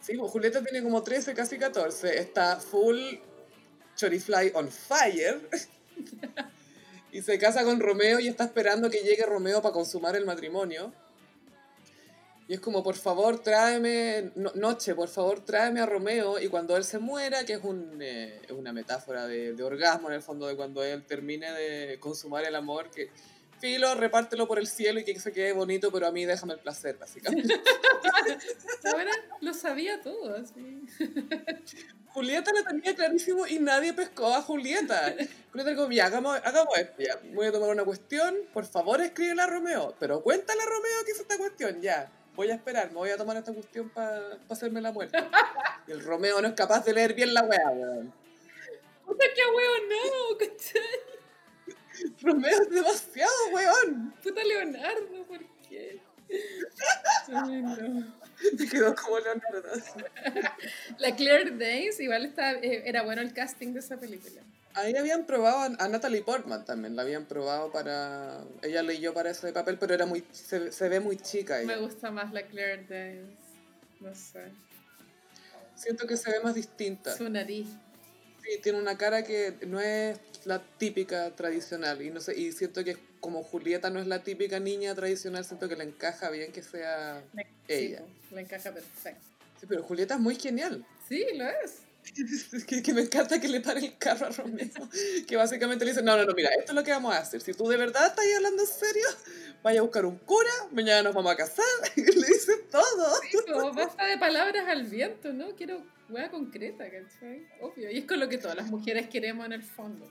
[0.00, 2.18] Sí, pues Julieta tiene como 13, casi 14.
[2.18, 2.98] Está full
[3.96, 5.40] Chorifly on fire.
[7.12, 10.92] y se casa con Romeo y está esperando que llegue Romeo para consumar el matrimonio.
[12.48, 16.38] Y es como, por favor, tráeme, no- noche, por favor, tráeme a Romeo.
[16.38, 20.22] Y cuando él se muera, que es un, eh, una metáfora de orgasmo en el
[20.22, 23.10] fondo, de cuando él termine de consumar el amor, que
[23.60, 26.60] filo, repártelo por el cielo y que se quede bonito, pero a mí déjame el
[26.60, 27.54] placer, básicamente.
[28.92, 29.10] Ahora
[29.40, 30.86] lo sabía todo, así.
[32.12, 35.14] Julieta lo tenía clarísimo y nadie pescó a Julieta.
[35.52, 37.20] Julieta dijo, ya, hagamos, hagamos esto, ya.
[37.34, 39.94] Voy a tomar una cuestión, por favor escríbela a Romeo.
[40.00, 42.10] Pero cuéntale a Romeo que hizo esta cuestión, ya.
[42.34, 45.18] Voy a esperar, me voy a tomar esta cuestión para hacerme la muerte.
[45.86, 48.12] Y el Romeo no es capaz de leer bien la weá, weón.
[49.06, 51.15] Puta, qué huevo, no, ¿cachai?
[52.22, 54.14] Romeo es demasiado weón.
[54.22, 56.00] Puta Leonardo, ¿por qué?
[57.28, 58.14] Ay, no.
[58.58, 59.70] Y quedó como Leonardo.
[60.98, 64.42] La Claire Danes, igual está, eh, era bueno el casting de esa película.
[64.74, 68.44] Ahí habían probado a- a Natalie Portman también, la habían probado para...
[68.62, 71.66] Ella leyó para ese papel, pero era muy se, se ve muy chica ella.
[71.66, 73.38] Me gusta más la Claire Danes.
[74.00, 74.52] No sé.
[75.76, 77.16] Siento que se ve más distinta.
[77.16, 77.68] Su nariz.
[78.44, 82.84] Sí, tiene una cara que no es la típica tradicional y no sé y siento
[82.84, 86.62] que como Julieta no es la típica niña tradicional siento que le encaja bien que
[86.62, 87.22] sea
[87.68, 87.98] ella.
[87.98, 89.24] Sí, po, le encaja perfecto.
[89.60, 91.82] sí, pero Julieta es muy genial Sí, lo es.
[92.52, 94.68] es que, que me encanta que le pare el carro a Romeo
[95.26, 97.40] que básicamente le dice no no no mira esto es lo que vamos a hacer
[97.40, 99.06] si tú de verdad estás hablando en serio
[99.64, 101.64] vaya a buscar un cura mañana nos vamos a casar
[101.96, 105.56] y le dice todo Sí, como basta de palabras al viento, ¿no?
[105.56, 107.46] Quiero hueá concreta, ¿cachai?
[107.60, 107.90] Obvio.
[107.90, 110.08] Y es con lo que todas las mujeres queremos en el fondo.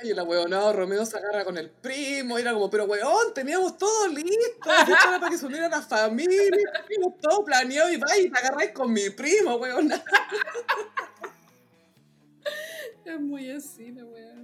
[0.00, 3.78] Ay, el ahueonado Romeo se agarra con el primo, y era como, pero weón, teníamos
[3.78, 8.30] todo listo, era para que se uniera la familia, teníamos todo planeado y va y
[8.30, 9.92] te agarráis con mi primo, weón.
[13.04, 14.34] Es muy así la weá.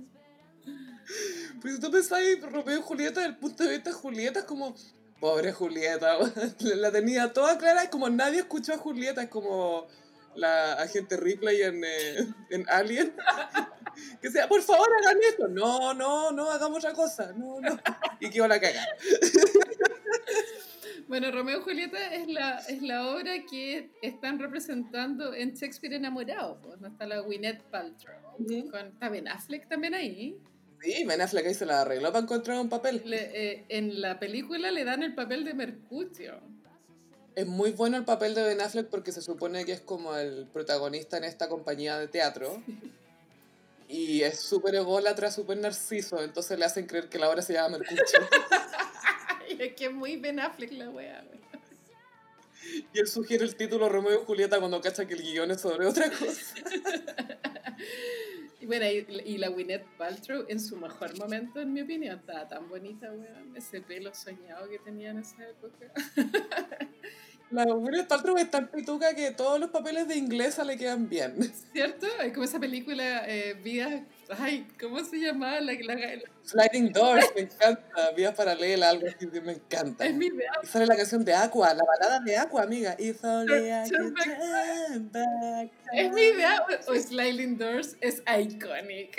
[1.60, 4.44] Pues si tú pensáis Romeo y Julieta, desde el punto de vista de Julieta, es
[4.44, 4.76] como,
[5.18, 6.32] pobre Julieta, weón,
[6.80, 9.88] la tenía toda clara, es como nadie escuchó a Julieta, es como
[10.36, 13.12] la agente Ripley en, eh, en Alien.
[14.20, 15.48] Que sea, por favor, hagan esto.
[15.48, 17.32] No, no, no, hagamos otra cosa.
[17.32, 17.78] No, no.
[18.20, 18.86] Y que la cagar.
[21.08, 26.58] Bueno, Romeo y Julieta es la, es la obra que están representando en Shakespeare enamorado.
[26.62, 26.88] Pues, ¿no?
[26.88, 28.14] Está la Gwyneth Paltrow.
[28.70, 30.38] Con, está Ben Affleck también ahí.
[30.80, 33.02] Sí, Ben Affleck ahí se la arregló para encontrar un papel.
[33.04, 36.40] Le- eh, en la película le dan el papel de Mercutio.
[37.34, 40.46] Es muy bueno el papel de Ben Affleck porque se supone que es como el
[40.52, 42.62] protagonista en esta compañía de teatro.
[43.92, 47.76] Y es súper ególatra, súper narciso, entonces le hacen creer que la obra se llama
[47.76, 48.02] Mercurio.
[49.46, 51.22] Ay, es que es muy Ben Affleck la wea.
[52.94, 55.86] Y él sugiere el título Romeo y Julieta cuando cacha que el guion es sobre
[55.86, 56.54] otra cosa.
[58.60, 62.46] Y bueno, y, y la Gwyneth Paltrow en su mejor momento, en mi opinión, estaba
[62.46, 63.56] tan bonita, weón.
[63.56, 65.92] Ese pelo soñado que tenía en esa época.
[67.52, 71.52] La Gwyneth Paltrow es tan pituca que todos los papeles de inglesa le quedan bien.
[71.72, 72.06] ¿Cierto?
[72.22, 74.02] Es como esa película, eh, Vidas...
[74.38, 75.60] Ay, ¿cómo se llamaba?
[75.60, 78.10] La, la, la- Sliding Doors, me encanta.
[78.16, 80.06] Vía paralela, algo así, me encanta.
[80.06, 80.50] es mi idea.
[80.62, 82.96] Y sale la canción de Aqua, la balada de Aqua, amiga.
[82.98, 86.64] If only I Turn could back turn back Es mi idea.
[86.88, 89.18] O, Sliding Doors es iconic.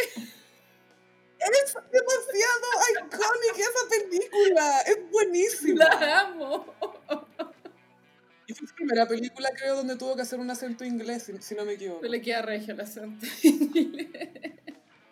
[1.38, 4.80] Es demasiado icónica esa película.
[4.88, 5.86] Es buenísima.
[5.86, 6.74] La amo.
[8.48, 11.56] Y fue su primera película, creo, donde tuvo que hacer un acento inglés, si, si
[11.56, 12.02] no me equivoco.
[12.02, 13.26] Pero le queda regio el acento.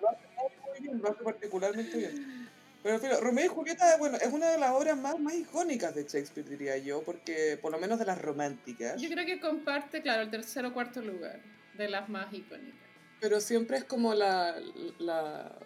[0.01, 0.27] Lo hace
[0.69, 2.49] muy bien, lo hace particularmente bien.
[2.83, 6.03] Pero fíjate, Romeo y Julieta, bueno, es una de las obras más, más icónicas de
[6.03, 8.99] Shakespeare, diría yo, porque por lo menos de las románticas.
[8.99, 11.39] Yo creo que comparte, claro, el tercer o cuarto lugar
[11.77, 12.79] de las más icónicas.
[13.19, 14.55] Pero siempre es como la,
[14.97, 15.59] la,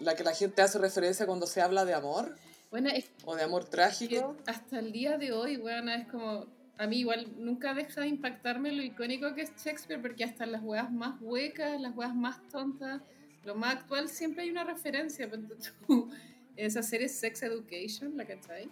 [0.00, 2.34] la que la gente hace referencia cuando se habla de amor,
[2.72, 4.36] Bueno, es o de amor trágico.
[4.46, 6.57] hasta el día de hoy, bueno, es como...
[6.78, 10.62] A mí igual nunca deja de impactarme lo icónico que es Shakespeare, porque hasta las
[10.62, 13.02] weas más huecas, las weas más tontas,
[13.44, 15.28] lo más actual, siempre hay una referencia.
[16.56, 18.70] Esa serie Sex Education, la cachai.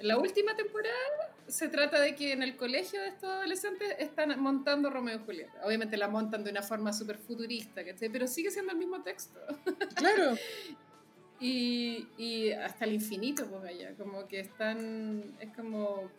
[0.00, 0.96] La última temporada
[1.46, 5.64] se trata de que en el colegio de estos adolescentes están montando Romeo y Julieta.
[5.64, 8.08] Obviamente la montan de una forma súper futurista, ¿cachai?
[8.08, 9.40] Pero sigue siendo el mismo texto.
[9.96, 10.36] Claro.
[11.38, 13.94] Y, y hasta el infinito, pues allá.
[13.96, 15.24] Como que están.
[15.40, 16.10] Es como.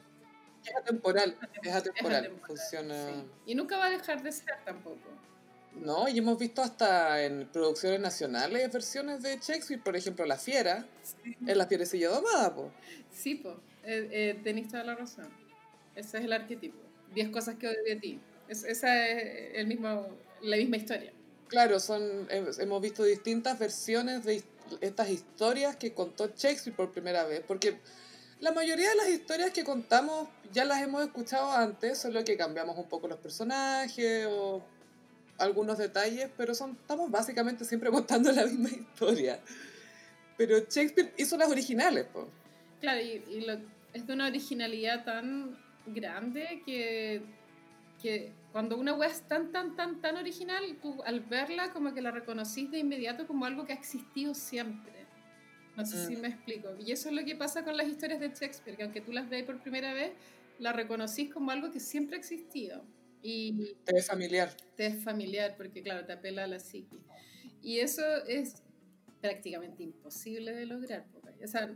[0.66, 3.08] Es atemporal, es atemporal, atemporal, funciona.
[3.08, 3.14] sí.
[3.48, 4.98] Y nunca va a dejar de ser tampoco.
[5.76, 10.86] No, y hemos visto hasta en producciones nacionales versiones de Shakespeare, por ejemplo, La Fiera,
[11.46, 12.72] en La Fierecilla Domada, po.
[13.12, 13.56] Sí, pues.
[13.84, 15.28] Eh, eh, tenéis toda la razón.
[15.96, 16.78] Ese es el arquetipo.
[17.14, 18.20] Diez cosas que odio de ti.
[18.48, 20.08] Es, esa es el mismo,
[20.42, 21.12] la misma historia.
[21.48, 24.44] Claro, son, he- hemos visto distintas versiones de
[24.80, 27.80] estas historias que contó Shakespeare por primera vez, porque
[28.40, 32.78] la mayoría de las historias que contamos ya las hemos escuchado antes, solo que cambiamos
[32.78, 34.64] un poco los personajes o
[35.38, 39.40] algunos detalles, pero son, estamos básicamente siempre contando la misma historia.
[40.38, 42.26] Pero Shakespeare hizo las originales, pues.
[42.82, 43.60] Claro, y, y lo-
[43.94, 47.22] es de una originalidad tan grande que,
[48.02, 52.02] que cuando una web es tan, tan, tan, tan original, tú al verla como que
[52.02, 55.03] la reconocís de inmediato como algo que ha existido siempre.
[55.76, 56.20] No sé si Mm.
[56.22, 56.70] me explico.
[56.80, 59.30] Y eso es lo que pasa con las historias de Shakespeare, que aunque tú las
[59.30, 60.12] veas por primera vez,
[60.60, 62.84] la reconocís como algo que siempre ha existido.
[63.22, 64.50] Y Te es familiar.
[64.76, 66.98] te es familiar porque, claro, te apela a la psique.
[67.62, 68.62] Y eso es
[69.22, 71.06] prácticamente imposible de lograr.
[71.12, 71.44] po, ¿cachai?
[71.44, 71.74] O sea,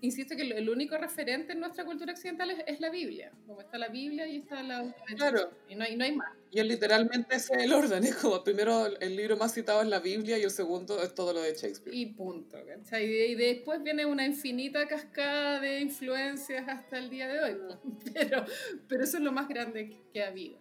[0.00, 3.32] insisto que el único referente en nuestra cultura occidental es, es la Biblia.
[3.46, 4.94] Como está la Biblia y está la...
[5.16, 5.50] Claro.
[5.68, 6.28] Y no hay, no hay más.
[6.52, 9.88] Y es literalmente ese es el orden, es como primero el libro más citado es
[9.88, 11.94] la Biblia y el segundo es todo lo de Shakespeare.
[11.96, 12.58] Y punto.
[12.66, 13.04] ¿cachai?
[13.04, 17.54] Y, de- y después viene una infinita cascada de influencias hasta el día de hoy.
[17.54, 17.80] po.
[18.14, 18.44] Pero,
[18.88, 20.58] pero eso es lo más grande que, que ha habido.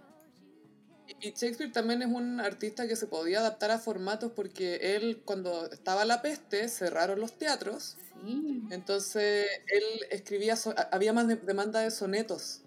[1.21, 5.65] Y Shakespeare también es un artista que se podía adaptar a formatos porque él, cuando
[5.71, 7.97] estaba la peste, cerraron los teatros.
[8.25, 8.63] Sí.
[8.71, 12.61] Entonces, él escribía, so- había más de- demanda de sonetos,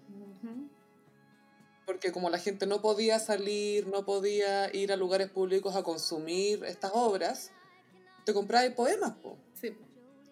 [1.85, 6.63] porque como la gente no podía salir, no podía ir a lugares públicos a consumir
[6.63, 7.51] estas obras,
[8.25, 9.37] te comprabas poemas, po.
[9.59, 9.75] Sí.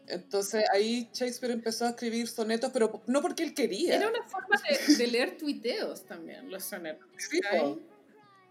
[0.08, 3.96] Entonces ahí Shakespeare empezó a escribir sonetos, pero no porque él quería.
[3.96, 7.06] Era una forma de, de leer tuiteos también, los sonetos.
[7.18, 7.80] Sí, po.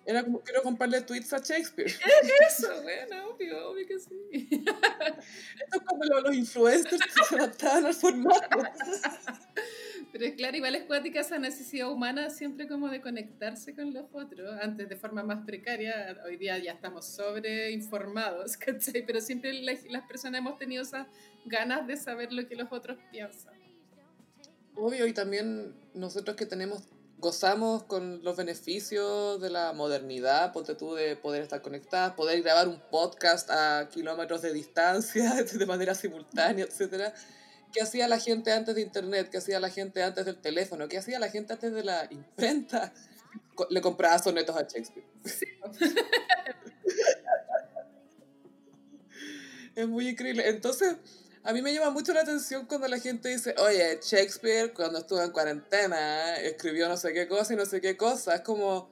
[0.07, 1.91] Era como, quiero comprarle tweets a Shakespeare.
[2.49, 4.09] Eso, bueno, obvio, obvio que sí.
[4.51, 8.59] Esto es como lo- los influencers que se adaptaban al formato.
[10.13, 14.07] Pero es claro, igual es cuática esa necesidad humana siempre como de conectarse con los
[14.13, 19.05] otros, antes de forma más precaria, hoy día ya estamos sobreinformados, ¿cachai?
[19.07, 21.07] Pero siempre la- las personas hemos tenido esas
[21.45, 23.55] ganas de saber lo que los otros piensan.
[24.75, 26.83] Obvio, y también nosotros que tenemos,
[27.21, 32.67] gozamos con los beneficios de la modernidad, ponte tú de poder estar conectadas, poder grabar
[32.67, 37.13] un podcast a kilómetros de distancia, de manera simultánea, etcétera.
[37.73, 39.29] ¿Qué hacía la gente antes de internet?
[39.31, 40.89] ¿Qué hacía la gente antes del teléfono?
[40.89, 42.93] ¿Qué hacía la gente antes de la imprenta?
[43.69, 45.07] Le compraba sonetos a Shakespeare.
[49.77, 50.49] Es muy increíble.
[50.49, 50.97] Entonces,
[51.43, 55.23] a mí me llama mucho la atención cuando la gente dice, oye, Shakespeare cuando estuvo
[55.23, 58.35] en cuarentena escribió no sé qué cosa y no sé qué cosa.
[58.35, 58.91] Es como,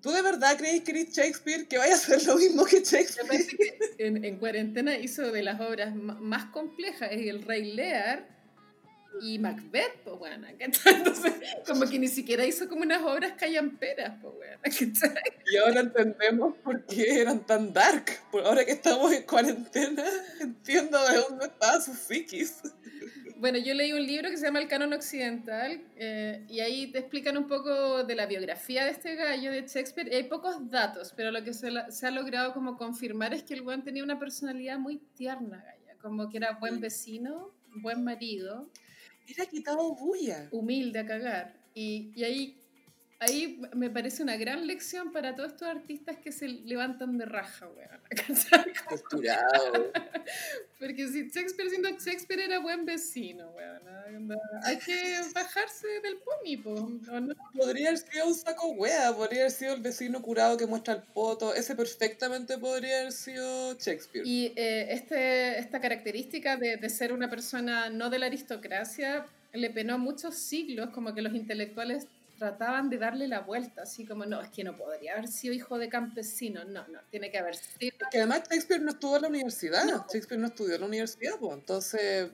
[0.00, 1.68] ¿tú de verdad crees que eres Shakespeare?
[1.68, 3.46] Que vaya a hacer lo mismo que Shakespeare.
[3.96, 8.35] Que en, en cuarentena hizo de las obras más complejas, es el Rey Lear,
[9.20, 11.32] y Macbeth, pues bueno, Entonces,
[11.66, 14.34] como que ni siquiera hizo como unas obras callamperas, pues
[15.00, 15.20] bueno,
[15.50, 18.04] Y ahora entendemos por qué eran tan dark.
[18.30, 20.04] Por ahora que estamos en cuarentena,
[20.40, 22.62] entiendo de dónde estaba su psiquis.
[23.38, 27.00] Bueno, yo leí un libro que se llama El Canon Occidental eh, y ahí te
[27.00, 30.08] explican un poco de la biografía de este gallo de Shakespeare.
[30.10, 33.52] Y hay pocos datos, pero lo que se, se ha logrado como confirmar es que
[33.52, 37.52] el buen tenía una personalidad muy tierna, galla, como que era buen vecino,
[37.82, 38.70] buen marido.
[39.26, 40.48] Era quitado bulla.
[40.52, 41.56] Humilde a cagar.
[41.74, 42.65] Y, y ahí
[43.18, 47.68] ahí me parece una gran lección para todos estos artistas que se levantan de raja,
[47.68, 48.00] weón.
[48.88, 49.92] Posturado.
[50.78, 54.36] Porque si Shakespeare siendo Shakespeare era buen vecino, weón.
[54.62, 56.56] Hay que bajarse del pony,
[57.20, 57.34] no?
[57.54, 61.02] Podría haber sido un saco wea, podría haber sido el vecino curado que muestra el
[61.02, 61.54] poto.
[61.54, 64.26] Ese perfectamente podría haber sido Shakespeare.
[64.26, 69.26] Y eh, este, esta característica de, de ser una persona no de la aristocracia
[69.56, 72.06] le penó muchos siglos, como que los intelectuales
[72.36, 75.78] trataban de darle la vuelta, así como, no, es que no podría haber sido hijo
[75.78, 77.96] de campesino, no, no, tiene que haber sido...
[78.10, 81.54] Que además Shakespeare no estuvo en la universidad, Shakespeare no estudió en la universidad, pues,
[81.54, 82.30] entonces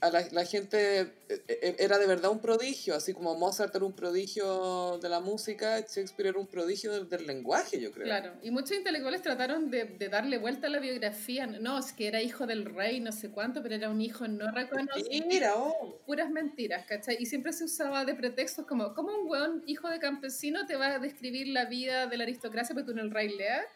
[0.00, 1.10] a la, la, gente eh,
[1.48, 5.80] eh, era de verdad un prodigio, así como Mozart era un prodigio de la música,
[5.80, 8.04] Shakespeare era un prodigio del, lenguaje, yo creo.
[8.04, 12.08] Claro, y muchos intelectuales trataron de, de, darle vuelta a la biografía, no, es que
[12.08, 15.08] era hijo del rey, no sé cuánto, pero era un hijo no reconocido.
[15.10, 16.00] Mentira, oh.
[16.04, 17.16] Puras mentiras, ¿cachai?
[17.18, 20.94] Y siempre se usaba de pretextos como, ¿cómo un weón hijo de campesino te va
[20.94, 23.66] a describir la vida de la aristocracia porque tú en el rey Lear?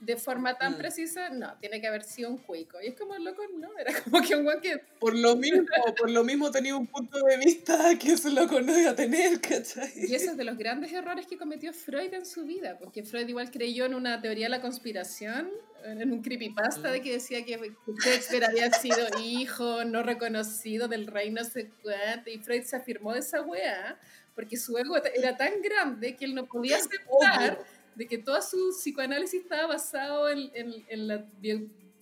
[0.00, 0.78] De forma tan mm.
[0.78, 2.80] precisa, no, tiene que haber sido un cuico.
[2.82, 4.78] Y es como loco, no, era como que un guan que...
[4.98, 5.64] Por lo mismo,
[5.98, 9.40] por lo mismo tenía un punto de vista que ese loco no iba a tener,
[9.40, 9.92] ¿cachai?
[9.94, 13.28] Y ese es de los grandes errores que cometió Freud en su vida, porque Freud
[13.28, 15.50] igual creyó en una teoría de la conspiración,
[15.84, 17.02] en un creepypasta de mm.
[17.02, 17.58] que decía que
[18.04, 23.12] Shakespeare había sido hijo no reconocido del rey no sé cuánto, y Freud se afirmó
[23.12, 23.98] de esa wea,
[24.34, 27.58] porque su ego era tan grande que él no podía aceptar
[27.94, 31.24] de que todo su psicoanálisis estaba basado en, en, en la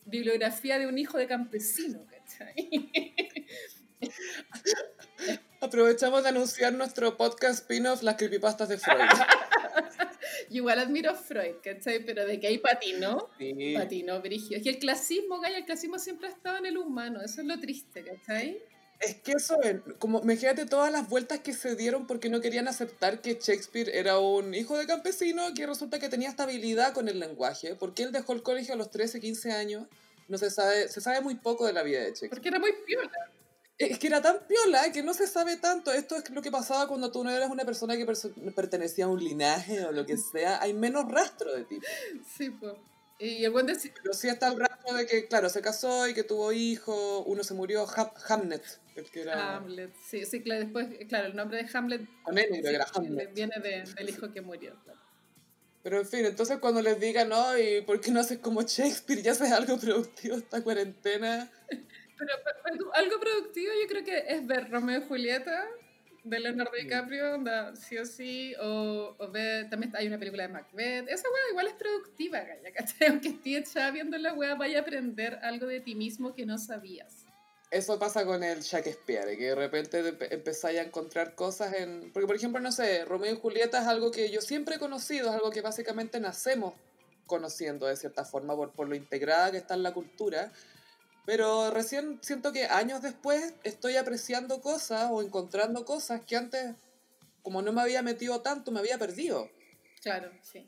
[0.04, 2.90] bibliografía de un hijo de campesino, ¿cachai?
[5.60, 9.00] Aprovechamos de anunciar nuestro podcast spin-off Las creepypastas de Freud.
[10.50, 12.04] igual admiro a Freud, ¿cachai?
[12.04, 13.74] Pero de que hay patino, sí.
[13.76, 14.56] patino, brigio.
[14.56, 17.46] Es que el clasismo, Gaya, el clasismo siempre ha estado en el humano, eso es
[17.46, 18.62] lo triste, ¿cachai?
[19.00, 19.56] Es que eso,
[20.00, 24.18] como imagínate todas las vueltas que se dieron porque no querían aceptar que Shakespeare era
[24.18, 28.32] un hijo de campesino que resulta que tenía estabilidad con el lenguaje, porque él dejó
[28.32, 29.86] el colegio a los 13, 15 años,
[30.26, 32.30] no se sabe, se sabe muy poco de la vida de Shakespeare.
[32.30, 33.10] Porque era muy piola.
[33.78, 35.92] Es que era tan piola que no se sabe tanto.
[35.92, 38.04] Esto es lo que pasaba cuando tú no eres una persona que
[38.50, 40.60] pertenecía a un linaje o lo que sea.
[40.60, 41.78] Hay menos rastro de ti.
[42.36, 42.74] Sí, pues.
[43.18, 43.66] Y el buen.
[43.66, 47.42] Pero sí está el rastro de que, claro, se casó y que tuvo hijos, uno
[47.42, 47.86] se murió,
[48.28, 48.62] Hamlet
[49.32, 52.02] Hamlet, sí, sí, claro, después, claro, el nombre de Hamlet
[53.34, 54.76] viene del hijo que murió.
[55.82, 59.22] Pero en fin, entonces cuando les digan, no, ¿y por qué no haces como Shakespeare?
[59.22, 61.50] Ya haces algo productivo esta cuarentena.
[62.18, 62.32] Pero,
[62.94, 65.64] algo productivo yo creo que es ver Romeo y Julieta
[66.24, 67.42] de Leonardo DiCaprio,
[67.74, 71.08] sí o sí, o, o ver, también hay una película de Macbeth.
[71.08, 72.72] Esa weá igual es productiva, Gaya,
[73.08, 76.58] Aunque estés ya viendo la weá, vaya a aprender algo de ti mismo que no
[76.58, 77.24] sabías.
[77.70, 82.10] Eso pasa con el Shakespeare, que de repente empezáis a encontrar cosas en...
[82.12, 85.28] Porque, por ejemplo, no sé, Romeo y Julieta es algo que yo siempre he conocido,
[85.28, 86.74] es algo que básicamente nacemos
[87.26, 90.50] conociendo de cierta forma por, por lo integrada que está en la cultura.
[91.28, 96.74] Pero recién siento que años después estoy apreciando cosas o encontrando cosas que antes,
[97.42, 99.50] como no me había metido tanto, me había perdido.
[100.00, 100.66] Claro, sí.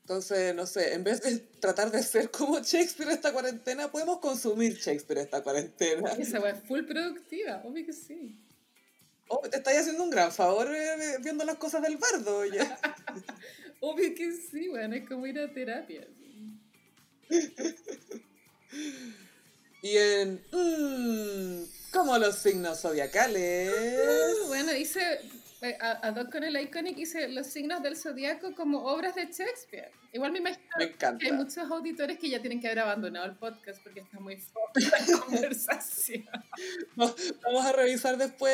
[0.00, 4.74] Entonces, no sé, en vez de tratar de ser como Shakespeare esta cuarentena, podemos consumir
[4.74, 6.10] Shakespeare esta cuarentena.
[6.18, 8.36] Esa es full productiva, obvio que sí.
[9.28, 12.80] Oh, te estáis haciendo un gran favor eh, viendo las cosas del bardo, ya.
[13.80, 16.04] obvio que sí, bueno, es como ir a terapia.
[19.82, 20.42] Y en...
[20.52, 23.72] Mmm, como los signos zodiacales.
[23.72, 25.20] Uh, bueno, dice
[25.62, 29.90] eh, a, dos con el Iconic hice los signos del zodiaco como obras de Shakespeare.
[30.12, 30.64] Igual me imagino
[31.18, 34.36] que hay muchos auditores que ya tienen que haber abandonado el podcast porque está muy
[34.36, 36.26] fuerte la conversación.
[36.96, 38.50] Vamos a revisar después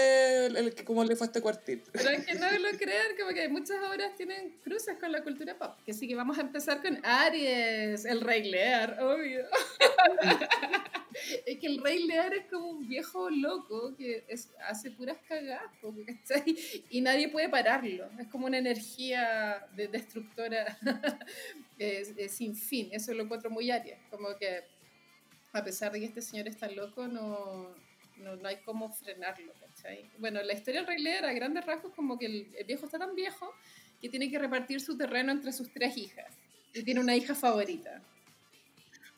[0.52, 1.90] el, cómo le fue a este cuartito.
[1.92, 5.56] Pero es que no lo crean, como que muchas obras tienen cruces con la cultura
[5.56, 5.78] pop.
[5.86, 9.46] Que sí que vamos a empezar con Aries, el Rey Lear, obvio.
[11.46, 15.70] es que el Rey Lear es como un viejo loco que es, hace puras cagadas,
[16.90, 18.10] y nadie puede pararlo.
[18.18, 20.78] Es como una energía de destructora
[22.28, 22.88] sin fin.
[22.92, 23.98] Eso lo encuentro muy área.
[24.10, 24.64] Como que
[25.52, 27.74] a pesar de que este señor está loco, no,
[28.18, 30.10] no, no hay cómo frenarlo, ¿cachai?
[30.18, 32.98] Bueno, la historia del Rey Lear a grandes rasgos como que el, el viejo está
[32.98, 33.52] tan viejo
[34.00, 36.36] que tiene que repartir su terreno entre sus tres hijas
[36.74, 38.02] y tiene una hija favorita.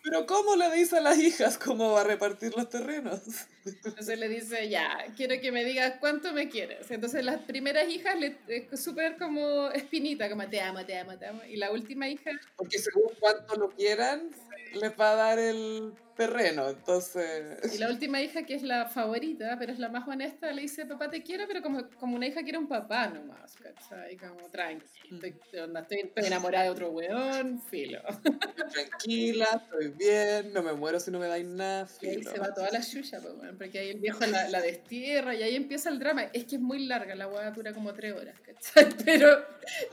[0.09, 3.21] Pero ¿cómo le dice a las hijas cómo va a repartir los terrenos?
[3.67, 6.91] Entonces le dice, ya, quiero que me digas cuánto me quieres.
[6.91, 11.27] Entonces las primeras hijas le es súper como espinita, como te amo, te amo, te
[11.27, 11.45] amo.
[11.45, 12.31] Y la última hija...
[12.57, 14.31] Porque según cuánto lo quieran,
[14.75, 17.73] les va a dar el terreno, entonces...
[17.75, 20.85] Y la última hija, que es la favorita, pero es la más honesta, le dice,
[20.85, 24.17] papá te quiero, pero como, como una hija quiere un papá nomás, ¿cachai?
[24.17, 28.01] Como tranqui, estoy, estoy, estoy enamorada de otro weón, filo.
[28.73, 32.33] Tranquila, estoy bien, no me muero si no me dais nada, Y ahí filo.
[32.33, 35.55] se va toda la chucha, pues, porque ahí el viejo la, la destierra y ahí
[35.55, 36.25] empieza el drama.
[36.33, 38.89] Es que es muy larga, la hueá dura como tres horas, ¿cachai?
[39.05, 39.39] Pero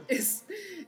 [0.07, 0.43] es,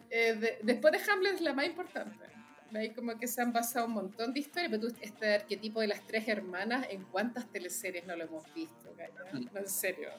[0.10, 2.26] eh, de- después de Hamlet es la más importante.
[2.74, 5.88] Ahí como que se han basado un montón de historias, pero tú, este arquetipo de
[5.88, 8.94] las tres hermanas, ¿en cuántas teleseries no lo hemos visto?
[8.98, 9.46] cachai?
[9.54, 10.10] No, en serio.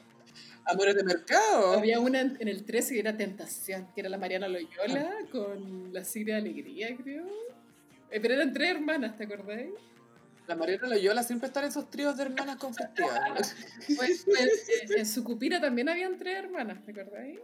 [0.65, 1.73] Amores de mercado.
[1.73, 6.05] Había una en, el 13 que era Tentación, que era la Mariana Loyola con la
[6.05, 7.27] Siria Alegría, creo.
[8.11, 9.71] Eh, Pero eran tres hermanas, ¿te acordáis?
[10.47, 13.55] La Mariana Loyola siempre está en esos tríos de hermanas conflictivas.
[13.97, 17.39] Pues, pues, en, en Sucupira también habían tres hermanas, ¿te acordáis?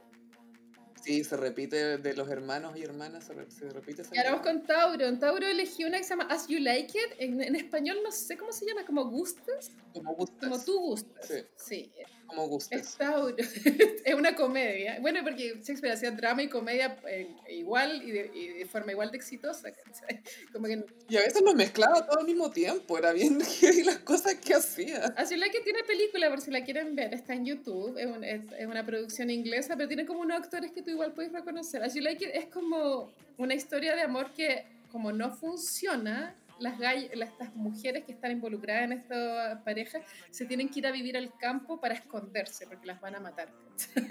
[1.04, 4.46] Sí, se repite de los hermanos y hermanas, se, re- se repite Y ahora vamos
[4.46, 5.04] con Tauro.
[5.06, 7.16] En Tauro elegí una que se llama As You Like It.
[7.18, 9.70] En, en español no sé cómo se llama, como gustas.
[9.92, 10.38] Como gustes.
[10.40, 11.26] Como tú gustas.
[11.28, 11.34] Sí.
[11.56, 11.92] Sí,
[12.26, 12.80] Como gustes.
[12.80, 13.34] es Tauro.
[14.04, 14.98] es una comedia.
[15.00, 19.10] Bueno, porque Shakespeare hacía drama y comedia eh, igual y de, y de forma igual
[19.10, 19.70] de exitosa.
[20.52, 22.98] Como que Y a veces los mezclaba todo al mismo tiempo.
[22.98, 25.04] Era bien heavy las cosas que hacía.
[25.16, 28.06] As You Like It tiene película, por si la quieren ver, está en YouTube, es,
[28.06, 31.32] un- es- es una producción inglesa, pero tiene como unos actores que tú igual puedes
[31.32, 31.82] reconocer.
[31.82, 36.78] As You Like It es como una historia de amor que como no funciona, las,
[36.78, 40.00] las estas mujeres que están involucradas en esta pareja
[40.30, 43.52] se tienen que ir a vivir al campo para esconderse, porque las van a matar.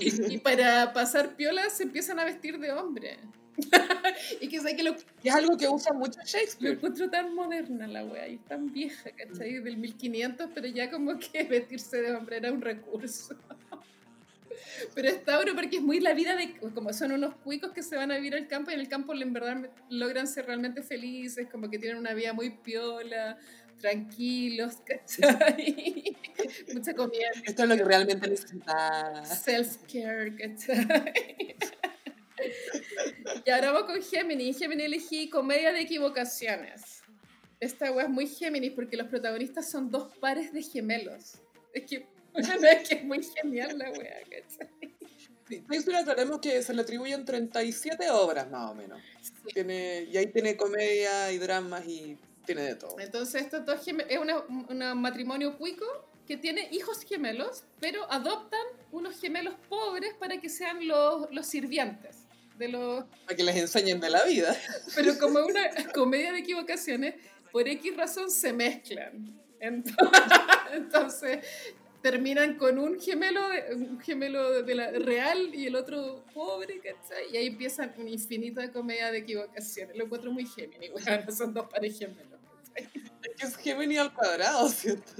[0.00, 3.18] y, y para pasar piolas se empiezan a vestir de hombre.
[4.40, 6.74] y que que lo es algo que usa mucho lo Shakespeare.
[6.74, 9.60] encuentro tan moderna la wea, y tan vieja, ¿cachai?
[9.60, 13.36] Del 1500, pero ya como que vestirse de hombre era un recurso.
[14.94, 17.96] Pero es Tauro porque es muy la vida de, como son unos cuicos que se
[17.96, 21.48] van a vivir al campo y en el campo en verdad logran ser realmente felices,
[21.50, 23.38] como que tienen una vida muy piola,
[23.78, 26.16] tranquilos, ¿cachai?
[26.72, 29.24] Mucha comida, Esto es lo que realmente necesitaba.
[29.24, 31.56] self-care, ¿cachai?
[33.44, 34.58] Y ahora vamos con Géminis.
[34.58, 37.02] Géminis elegí comedia de equivocaciones.
[37.60, 41.40] Esta wea es muy Géminis porque los protagonistas son dos pares de gemelos.
[41.72, 42.06] Es que,
[42.48, 44.68] bueno, es que es muy genial la wea, ¿cachai?
[45.48, 49.00] Sí, Shakespeare aclaremos que se le atribuyen 37 obras más o menos.
[49.22, 49.32] Sí.
[49.54, 52.98] Tiene, y ahí tiene comedia y dramas y tiene de todo.
[52.98, 55.86] Entonces, estos dos es un matrimonio cuico
[56.26, 58.60] que tiene hijos gemelos, pero adoptan
[58.90, 62.16] unos gemelos pobres para que sean los, los sirvientes
[62.58, 64.56] de los Para que les enseñen de la vida.
[64.96, 65.62] Pero como una
[65.94, 67.14] comedia de equivocaciones,
[67.52, 69.40] por X razón se mezclan.
[69.60, 69.94] Ent-
[70.72, 71.44] Entonces
[72.10, 77.32] terminan con un gemelo, de- un gemelo de la real y el otro pobre, ¿cachai?
[77.32, 79.96] Y ahí empiezan una infinita comedia de equivocaciones.
[79.96, 81.02] Lo encuentro muy Gemini, bueno,
[81.36, 82.38] son dos pares gemelos.
[82.72, 82.88] ¿cachai?
[83.24, 85.10] Es que es Gemini al cuadrado, ¿cierto?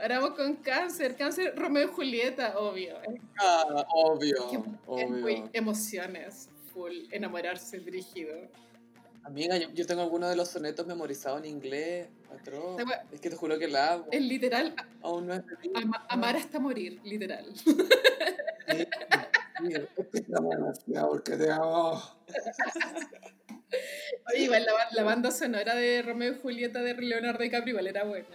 [0.00, 1.14] Ahora vamos con cáncer.
[1.14, 2.96] Cáncer, Romeo y Julieta, obvio.
[3.02, 5.50] Es, Ah, obvio, que- es muy obvio.
[5.52, 8.34] emociones, full, enamorarse, brígido.
[9.24, 12.80] Amiga, yo, yo tengo algunos de los sonetos memorizados en inglés, atroz.
[13.12, 14.06] Es que te juro que la amo.
[14.10, 15.42] Es literal Aún no es
[15.74, 17.46] ama- amar hasta morir, literal.
[17.54, 17.76] Sí,
[20.26, 22.02] demasiado porque te amo.
[24.32, 28.04] Oye, igual la, la banda sonora de Romeo y Julieta de Leonardo DiCaprio igual era
[28.04, 28.26] buena.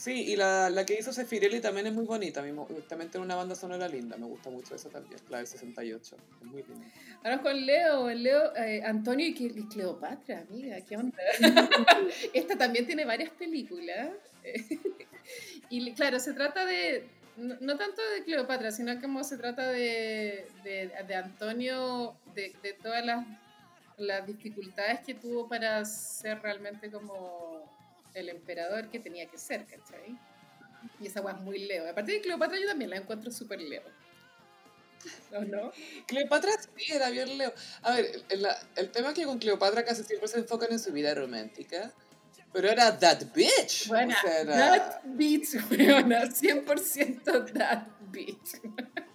[0.00, 2.42] Sí, y la, la que hizo Sefirelli también es muy bonita.
[2.88, 4.16] También tiene una banda sonora linda.
[4.16, 6.16] Me gusta mucho esa también, la del 68.
[6.40, 6.86] Es muy linda.
[7.22, 11.18] Ahora con Leo, Leo, eh, Antonio y, Cle- y Cleopatra, amiga, ¿qué onda?
[12.32, 14.08] Esta también tiene varias películas.
[15.68, 17.06] y claro, se trata de,
[17.36, 22.72] no, no tanto de Cleopatra, sino como se trata de, de, de Antonio, de, de
[22.72, 23.26] todas las,
[23.98, 27.69] las dificultades que tuvo para ser realmente como
[28.14, 30.18] el emperador que tenía que ser, ¿cachai?
[31.00, 31.88] Y esa weá es muy Leo.
[31.88, 33.82] Aparte de Cleopatra yo también la encuentro súper Leo.
[35.32, 35.72] ¿O no?
[36.06, 37.52] Cleopatra sí era bien Leo.
[37.82, 41.14] A ver, el, tema es que con Cleopatra casi siempre se enfocan en su vida
[41.14, 41.92] romántica.
[42.52, 43.86] Pero era that bitch.
[43.86, 48.40] Buena, O sea, era- that beat, weona, 100% that beat.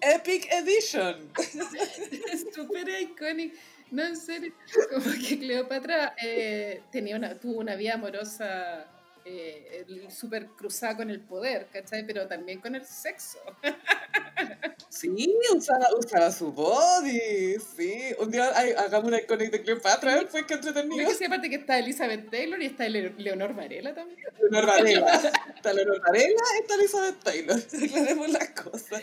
[0.00, 1.30] Epic Edition.
[2.54, 3.56] Súper icónico.
[3.94, 4.52] No, en serio.
[4.90, 8.86] Como que Cleopatra eh, tenía una, tuvo una vida amorosa
[9.24, 12.04] eh, súper cruzada con el poder, ¿cachai?
[12.04, 13.38] Pero también con el sexo.
[14.88, 18.14] Sí, usaba, usaba su body, sí.
[18.20, 20.26] Un día ay, hagamos una iconic de Cleopatra, ¿eh?
[20.28, 21.10] fue que entretenido.
[21.10, 24.20] Es que aparte que está Elizabeth Taylor y está Leonor Varela también.
[24.40, 25.14] Leonor Varela.
[25.56, 27.56] Está Leonor Varela y está Elizabeth Taylor.
[27.58, 29.02] Aclaremos las cosas.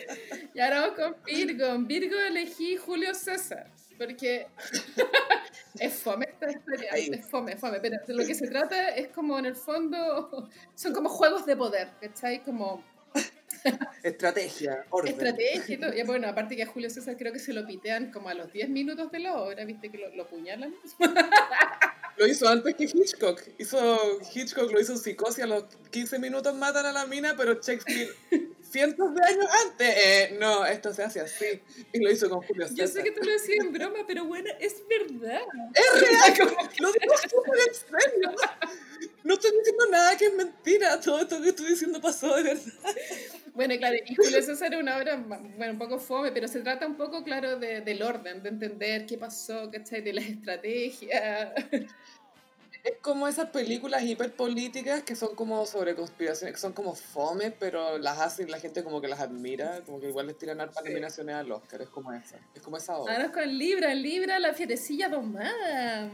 [0.53, 1.65] Y ahora vamos con Virgo.
[1.65, 3.69] En Virgo elegí Julio César.
[4.01, 4.47] Porque
[5.79, 9.37] es fome esta historia, es fome, fome, pero de lo que se trata es como
[9.37, 12.41] en el fondo, son como juegos de poder, ¿cachai?
[12.43, 12.83] Como...
[14.03, 15.13] Estrategia, orden.
[15.13, 15.93] Estrategia y todo.
[15.93, 18.51] Y bueno, aparte que a Julio César creo que se lo pitean como a los
[18.51, 19.91] 10 minutos de la obra, ¿viste?
[19.91, 20.73] Que lo, lo puñalan.
[22.17, 23.41] Lo hizo antes que Hitchcock.
[23.57, 27.53] Hizo, Hitchcock lo hizo en psicosis, a los 15 minutos matan a la mina, pero
[27.53, 28.11] Shakespeare
[28.71, 29.95] cientos de años antes.
[29.97, 31.61] Eh, no, esto se hace así.
[31.93, 32.77] Y lo hizo con Julio César.
[32.77, 35.41] Yo sé que tú lo decías en broma, pero bueno, es verdad.
[35.73, 38.31] Es real, lo digo súper en serio.
[39.23, 40.99] No estoy diciendo nada que es mentira.
[40.99, 42.73] Todo esto que estoy diciendo pasó de verdad.
[43.53, 46.87] Bueno, claro, y Julio César es una obra, bueno, un poco fome, pero se trata
[46.87, 50.01] un poco, claro, de, del orden, de entender qué pasó, ¿cachai?
[50.01, 51.53] De las estrategias.
[52.83, 57.97] Es como esas películas hiperpolíticas que son como sobre conspiraciones, que son como fome, pero
[57.97, 61.35] las hacen la gente como que las admira, como que igual les tiran hartas nominaciones
[61.35, 63.15] al Oscar, es como esa, es como esa obra.
[63.15, 66.11] Ahora con Libra, Libra, la fierecilla domada.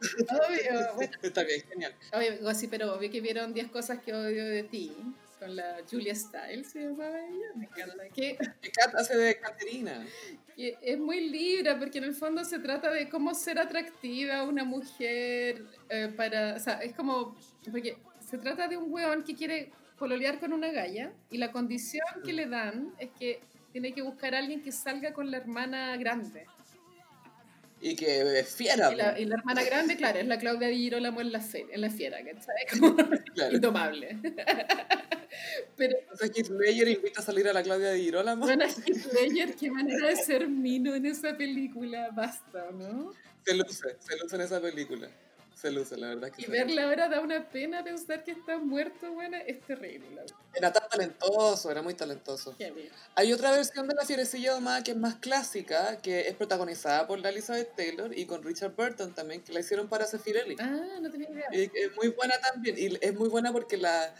[0.00, 1.10] Obvio.
[1.22, 1.94] Está bien, genial.
[2.12, 4.96] Obvio, sí, pero obvio que vieron 10 cosas que odio de ti
[5.38, 8.08] con la Julia Stiles, se llamaba ella, me encanta.
[8.14, 8.38] Que,
[8.96, 10.06] hace de Caterina.
[10.56, 14.64] es muy libre porque en el fondo se trata de cómo ser atractiva a una
[14.64, 17.36] mujer eh, para, o sea, es como,
[17.70, 22.06] porque se trata de un weón que quiere pololear con una galla y la condición
[22.24, 23.40] que le dan es que
[23.72, 26.46] tiene que buscar a alguien que salga con la hermana grande.
[27.80, 28.92] Y que es fiera.
[28.92, 31.66] Y la, y la, hermana grande, claro, es la Claudia Di Girolamo en la, fe,
[31.70, 32.66] en la fiera, ¿cachai?
[32.80, 32.96] Como
[33.34, 33.54] claro.
[33.54, 34.18] indomable.
[35.76, 35.96] Pero,
[36.34, 38.44] Keith Ledger invita a salir a la Claudia de Girolamo.
[38.44, 38.64] Bueno,
[39.14, 43.12] Ledger, qué manera de ser mino en esa película, basta, ¿no?
[43.44, 45.08] Se luce, se luce en esa película.
[45.60, 46.30] Se luce, la verdad.
[46.30, 50.06] Que y verla ahora da una pena pensar que está muerto, bueno, es terrible.
[50.54, 52.54] Era tan talentoso, era muy talentoso.
[53.16, 57.18] Hay otra versión de La Fierecilla Domada que es más clásica, que es protagonizada por
[57.18, 60.54] la Elizabeth Taylor y con Richard Burton también, que la hicieron para Sefirelli.
[60.60, 61.46] Ah, no tenía idea.
[61.50, 64.14] Y es muy buena también, y es muy buena porque la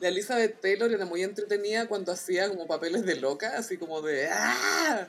[0.00, 4.28] la Elizabeth Taylor era muy entretenida cuando hacía como papeles de loca, así como de
[4.28, 5.08] ¡ah!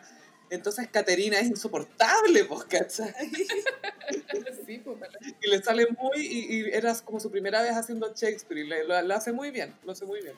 [0.53, 3.13] Entonces Caterina es insoportable, pues, ¿cachai?
[4.65, 4.97] Sí, pues,
[5.41, 9.01] y le sale muy, y, y, era como su primera vez haciendo Shakespeare, y lo,
[9.01, 10.35] lo, hace muy bien, lo hace muy bien.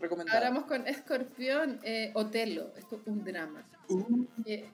[0.00, 0.36] Recomendado.
[0.36, 3.64] Ahora vamos con Escorpión, eh, Otelo, esto es un drama.
[3.88, 4.68] Uh, eh.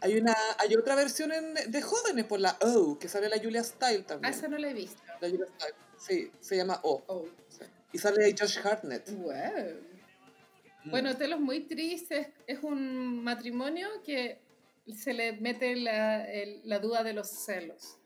[0.00, 3.62] hay, una, hay otra versión en, de jóvenes por la O, que sale la Julia
[3.62, 4.32] Style también.
[4.32, 5.00] Ah, esa no la he visto.
[5.20, 7.02] La Julia Style, sí, se llama O.
[7.06, 7.28] o.
[7.92, 9.08] Y sale Josh Hartnett.
[9.10, 9.91] Wow.
[10.84, 12.32] Bueno, Telos muy triste.
[12.46, 14.40] Es un matrimonio que
[14.94, 17.98] se le mete la, el, la duda de los celos.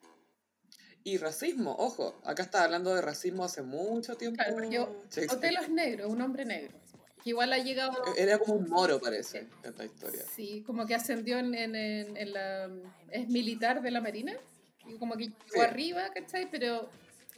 [1.05, 4.43] Y racismo, ojo, acá está hablando de racismo hace mucho tiempo.
[4.43, 6.77] Claro, yo, Otelo es negro, un hombre negro.
[7.23, 8.03] Que igual ha llegado.
[8.17, 9.49] E-, era como un moro, parece, sí.
[9.63, 10.23] esta historia.
[10.35, 12.69] Sí, como que ascendió en, en, en, la.
[13.11, 14.37] Es militar de la Marina.
[14.85, 15.61] Y como que llegó sí.
[15.61, 16.51] arriba, ¿cachai?
[16.51, 16.91] Pero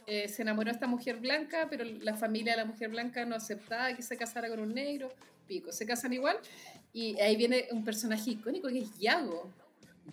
[0.09, 3.93] eh, se enamoró esta mujer blanca, pero la familia de la mujer blanca no aceptaba
[3.93, 5.11] que se casara con un negro,
[5.47, 6.37] pico, se casan igual,
[6.93, 9.51] y ahí viene un personaje icónico que es Yago.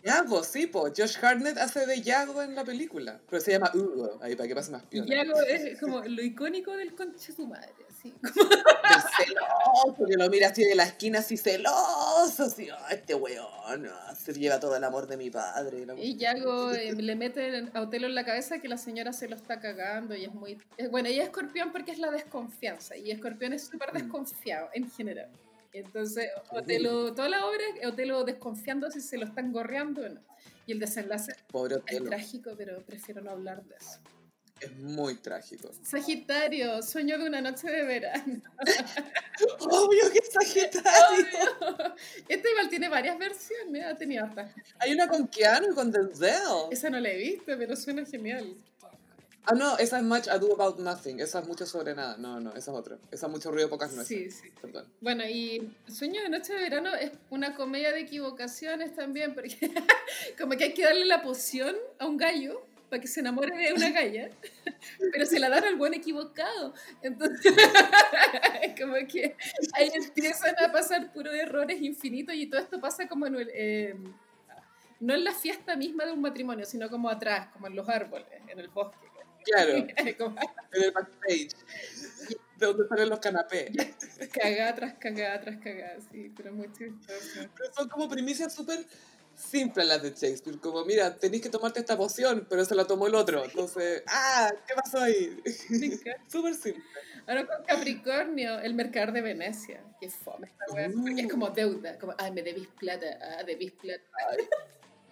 [0.02, 0.88] Yago, sí, po.
[0.96, 4.54] Josh Hartnett hace de Yago en la película, pero se llama Hugo, ahí para que
[4.54, 5.06] pase más piola.
[5.08, 8.14] Yago es como lo icónico del conche su madre, así.
[8.22, 14.32] celoso, que lo mira así de la esquina así celoso, así, oh, este weón, se
[14.34, 15.86] lleva todo el amor de mi padre.
[15.96, 19.36] Y Yago eh, le mete a Otelo en la cabeza que la señora se lo
[19.36, 20.58] está cagando y es muy...
[20.90, 25.28] Bueno, ella es escorpión porque es la desconfianza y escorpión es súper desconfiado en general.
[25.78, 30.20] Entonces, Otelo, toda la obra, Otelo desconfiando si se lo están gorreando o no.
[30.66, 31.32] Y el desenlace
[31.86, 34.00] es trágico, pero prefiero no hablar de eso.
[34.60, 35.70] Es muy trágico.
[35.82, 38.40] Sagitario, sueño de una noche de verano.
[39.60, 41.44] Obvio que es Sagitario.
[41.60, 41.94] Obvio.
[42.26, 44.50] Este igual tiene varias versiones, ha tenido hasta.
[44.78, 46.70] Hay una con Keanu y con Denzel.
[46.70, 48.56] Esa no la he visto, pero suena genial.
[49.48, 51.20] Ah, no, esa es Much Ado About Nothing.
[51.20, 52.16] Esa es mucho sobre nada.
[52.16, 52.98] No, no, esa es otra.
[53.12, 54.34] Esa es mucho ruido, pocas nueces.
[54.34, 54.52] Sí, sí.
[54.60, 54.86] Perdón.
[55.00, 59.56] Bueno, y Sueño de Noche de Verano es una comedia de equivocaciones también, porque
[60.38, 62.60] como que hay que darle la poción a un gallo
[62.90, 64.30] para que se enamore de una galla,
[65.12, 66.74] pero se la dan al buen equivocado.
[67.02, 67.54] Entonces,
[68.80, 69.36] como que
[69.74, 73.50] ahí empiezan a pasar puros errores infinitos y todo esto pasa como en el...
[73.54, 73.96] Eh,
[74.98, 78.26] no en la fiesta misma de un matrimonio, sino como atrás, como en los árboles,
[78.48, 79.05] en el bosque.
[79.46, 81.50] Claro, en el backstage,
[82.58, 83.70] de donde salen los canapés.
[84.32, 87.48] Cagada tras cagada tras cagada, sí, pero muy chistoso.
[87.56, 88.84] Pero son como primicias súper
[89.36, 93.06] simples las de Shakespeare, como mira, tenéis que tomarte esta poción, pero se la tomó
[93.06, 95.40] el otro, entonces, ah, ¿qué pasó ahí?
[96.28, 96.82] súper simple.
[97.26, 101.98] Ahora con Capricornio, el mercader de Venecia, que fome esta wea, porque es como deuda,
[101.98, 104.02] como, ay, me debís plata, ah, debís plata.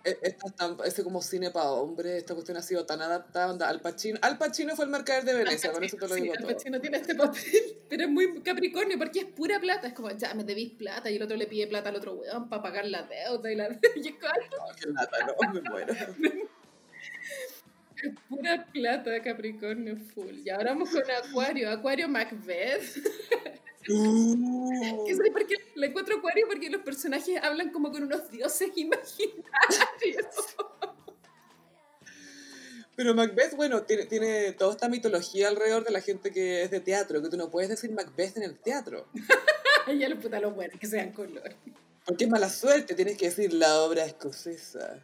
[0.04, 0.36] E,
[0.84, 3.68] ese como cine para hombre, esta cuestión ha sido tan adaptada.
[3.68, 6.44] Al Pacino, Al Pacino fue el mercader de Venecia, con eso te lo digo Al
[6.44, 9.88] Pacino tiene este papel, pero es muy Capricornio porque es pura plata.
[9.88, 12.48] Es como, ya me debís plata y el otro le pide plata al otro weón
[12.50, 13.80] para pagar la deuda y la deuda.
[13.96, 15.94] Y es no, qué lata, no, me muero.
[18.02, 20.40] Es pura plata Capricornio full.
[20.44, 21.70] Y ahora vamos con Acuario.
[21.70, 22.98] Acuario Macbeth.
[23.88, 25.06] Uh.
[25.32, 26.46] ¿Por qué le encuentro acuario?
[26.46, 30.26] Porque los personajes hablan como con unos dioses imaginarios.
[32.96, 36.80] Pero Macbeth, bueno, tiene, tiene toda esta mitología alrededor de la gente que es de
[36.80, 39.08] teatro, que tú no puedes decir Macbeth en el teatro.
[39.98, 41.56] ya lo puta lo bueno, que sean color.
[42.04, 45.00] Porque es mala suerte, tienes que decir la obra escocesa.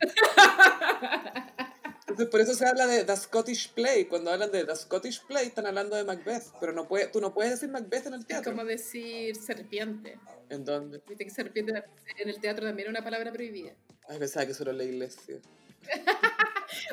[2.20, 4.04] Entonces, por eso se habla de The Scottish Play.
[4.04, 6.52] Cuando hablan de The Scottish Play, están hablando de Macbeth.
[6.60, 8.50] Pero no puede, tú no puedes decir Macbeth en el teatro.
[8.50, 10.18] Es como decir serpiente.
[10.50, 11.00] ¿En dónde?
[11.08, 11.82] Viste que serpiente
[12.18, 13.72] en el teatro también es una palabra prohibida.
[14.06, 15.40] Ay, pensaba que era la iglesia.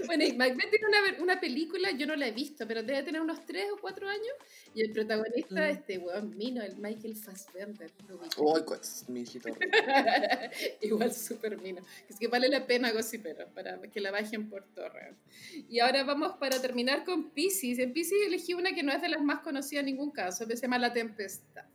[0.05, 3.21] bueno, y Macbeth tiene una, una, película, yo no la he visto, pero debe tener
[3.21, 4.33] unos 3 o 4 años.
[4.73, 5.69] Y el protagonista, mm.
[5.69, 7.91] este weón mino, el Michael Fassbender.
[8.09, 9.49] ¡Ay, es mi hijito!
[10.81, 11.81] Igual súper mino.
[12.09, 12.91] Es que vale la pena,
[13.23, 15.15] pero para que la bajen por torre.
[15.69, 17.79] Y ahora vamos para terminar con Pisces.
[17.79, 20.55] En Pisces elegí una que no es de las más conocidas en ningún caso, que
[20.55, 21.65] se llama La Tempestad.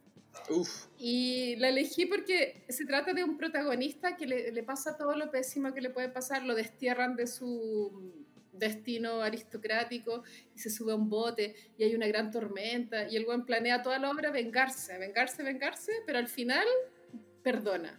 [0.98, 5.31] Y la elegí porque se trata de un protagonista que le, le, pasa todo lo
[5.31, 8.12] pésimo que le puede pasar, lo destierran de su
[8.52, 10.23] destino aristocrático
[10.55, 13.82] y se sube a un bote y hay una gran tormenta y el buen planea
[13.82, 16.66] toda la obra vengarse, vengarse, vengarse, pero al final
[17.43, 17.98] perdona.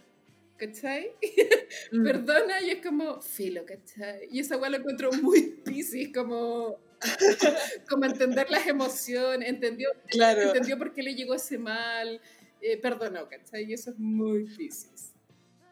[0.56, 1.12] ¿Cachai?
[1.90, 2.04] Mm.
[2.04, 4.28] perdona y es como filo, ¿cachai?
[4.30, 6.78] Y esa weá lo encuentro muy piscis, como
[7.88, 10.42] como entender las emociones, entendió, claro.
[10.42, 12.20] entendió por qué le llegó ese mal,
[12.60, 13.64] eh, perdonó, ¿cachai?
[13.64, 14.90] Y eso es muy difícil.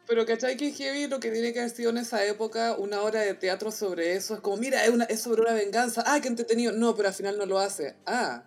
[0.06, 3.20] Pero ¿cachai que heavy lo que tiene que haber sido en esa época una obra
[3.20, 4.34] de teatro sobre eso?
[4.34, 6.02] Es como, mira, es, una, es sobre una venganza.
[6.04, 6.72] Ah, qué entretenido.
[6.72, 7.94] No, pero al final no lo hace.
[8.04, 8.44] Ah,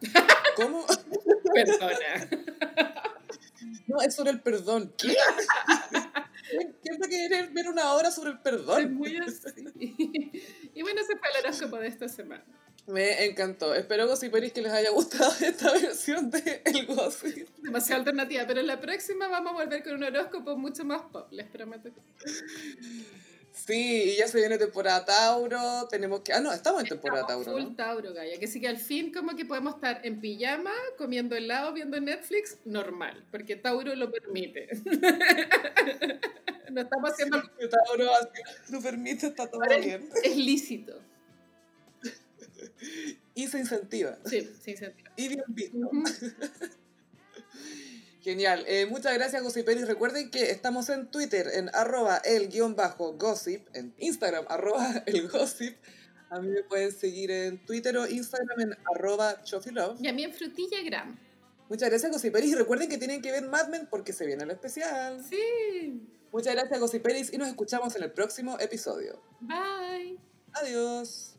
[0.56, 0.86] ¿cómo?
[1.54, 2.30] Perdona.
[3.88, 4.94] No, es sobre el perdón.
[4.98, 5.16] ¿Qué?
[6.82, 8.82] ¿Quién va a querer ver una obra sobre el perdón?
[8.82, 9.72] Es muy así.
[10.74, 12.44] Y bueno, ese fue el horóscopo de esta semana.
[12.88, 13.74] Me encantó.
[13.74, 17.48] Espero, Gossiperis, que les haya gustado esta versión de El Gossip.
[17.58, 21.28] Demasiado alternativa, pero en la próxima vamos a volver con un horóscopo mucho más pop,
[21.32, 21.90] les prometo.
[23.52, 26.34] Sí, y ya se viene temporada Tauro, tenemos que...
[26.34, 29.36] Ah, no, estamos en temporada Tauro, full Tauro, Gaya, que sí que al fin como
[29.36, 34.68] que podemos estar en pijama, comiendo helado, viendo Netflix, normal, porque Tauro lo permite.
[36.72, 37.42] no estamos haciendo...
[37.42, 38.12] Tauro
[38.70, 40.10] lo permite, está todo bien.
[40.22, 41.02] Es lícito.
[43.34, 44.18] Y se incentiva.
[44.26, 45.12] Sí, se incentiva.
[45.16, 45.78] Y bien visto.
[48.22, 48.66] Genial.
[48.68, 49.88] Eh, muchas gracias, Gossiperis.
[49.88, 55.28] Recuerden que estamos en Twitter, en arroba el guion bajo gossip, en Instagram, arroba el
[55.28, 55.78] gossip.
[56.32, 60.00] A mí me pueden seguir en Twitter o Instagram en arroba chofilove.
[60.02, 61.20] Y a mí en frutillagram.
[61.70, 62.52] Muchas gracias, Gossiperis.
[62.52, 65.24] Y recuerden que tienen que ver Mad Men porque se viene el especial.
[65.24, 66.02] Sí.
[66.32, 67.32] Muchas gracias, Gossiperis.
[67.32, 69.22] Y nos escuchamos en el próximo episodio.
[69.42, 70.20] Bye.
[70.54, 71.35] Adiós.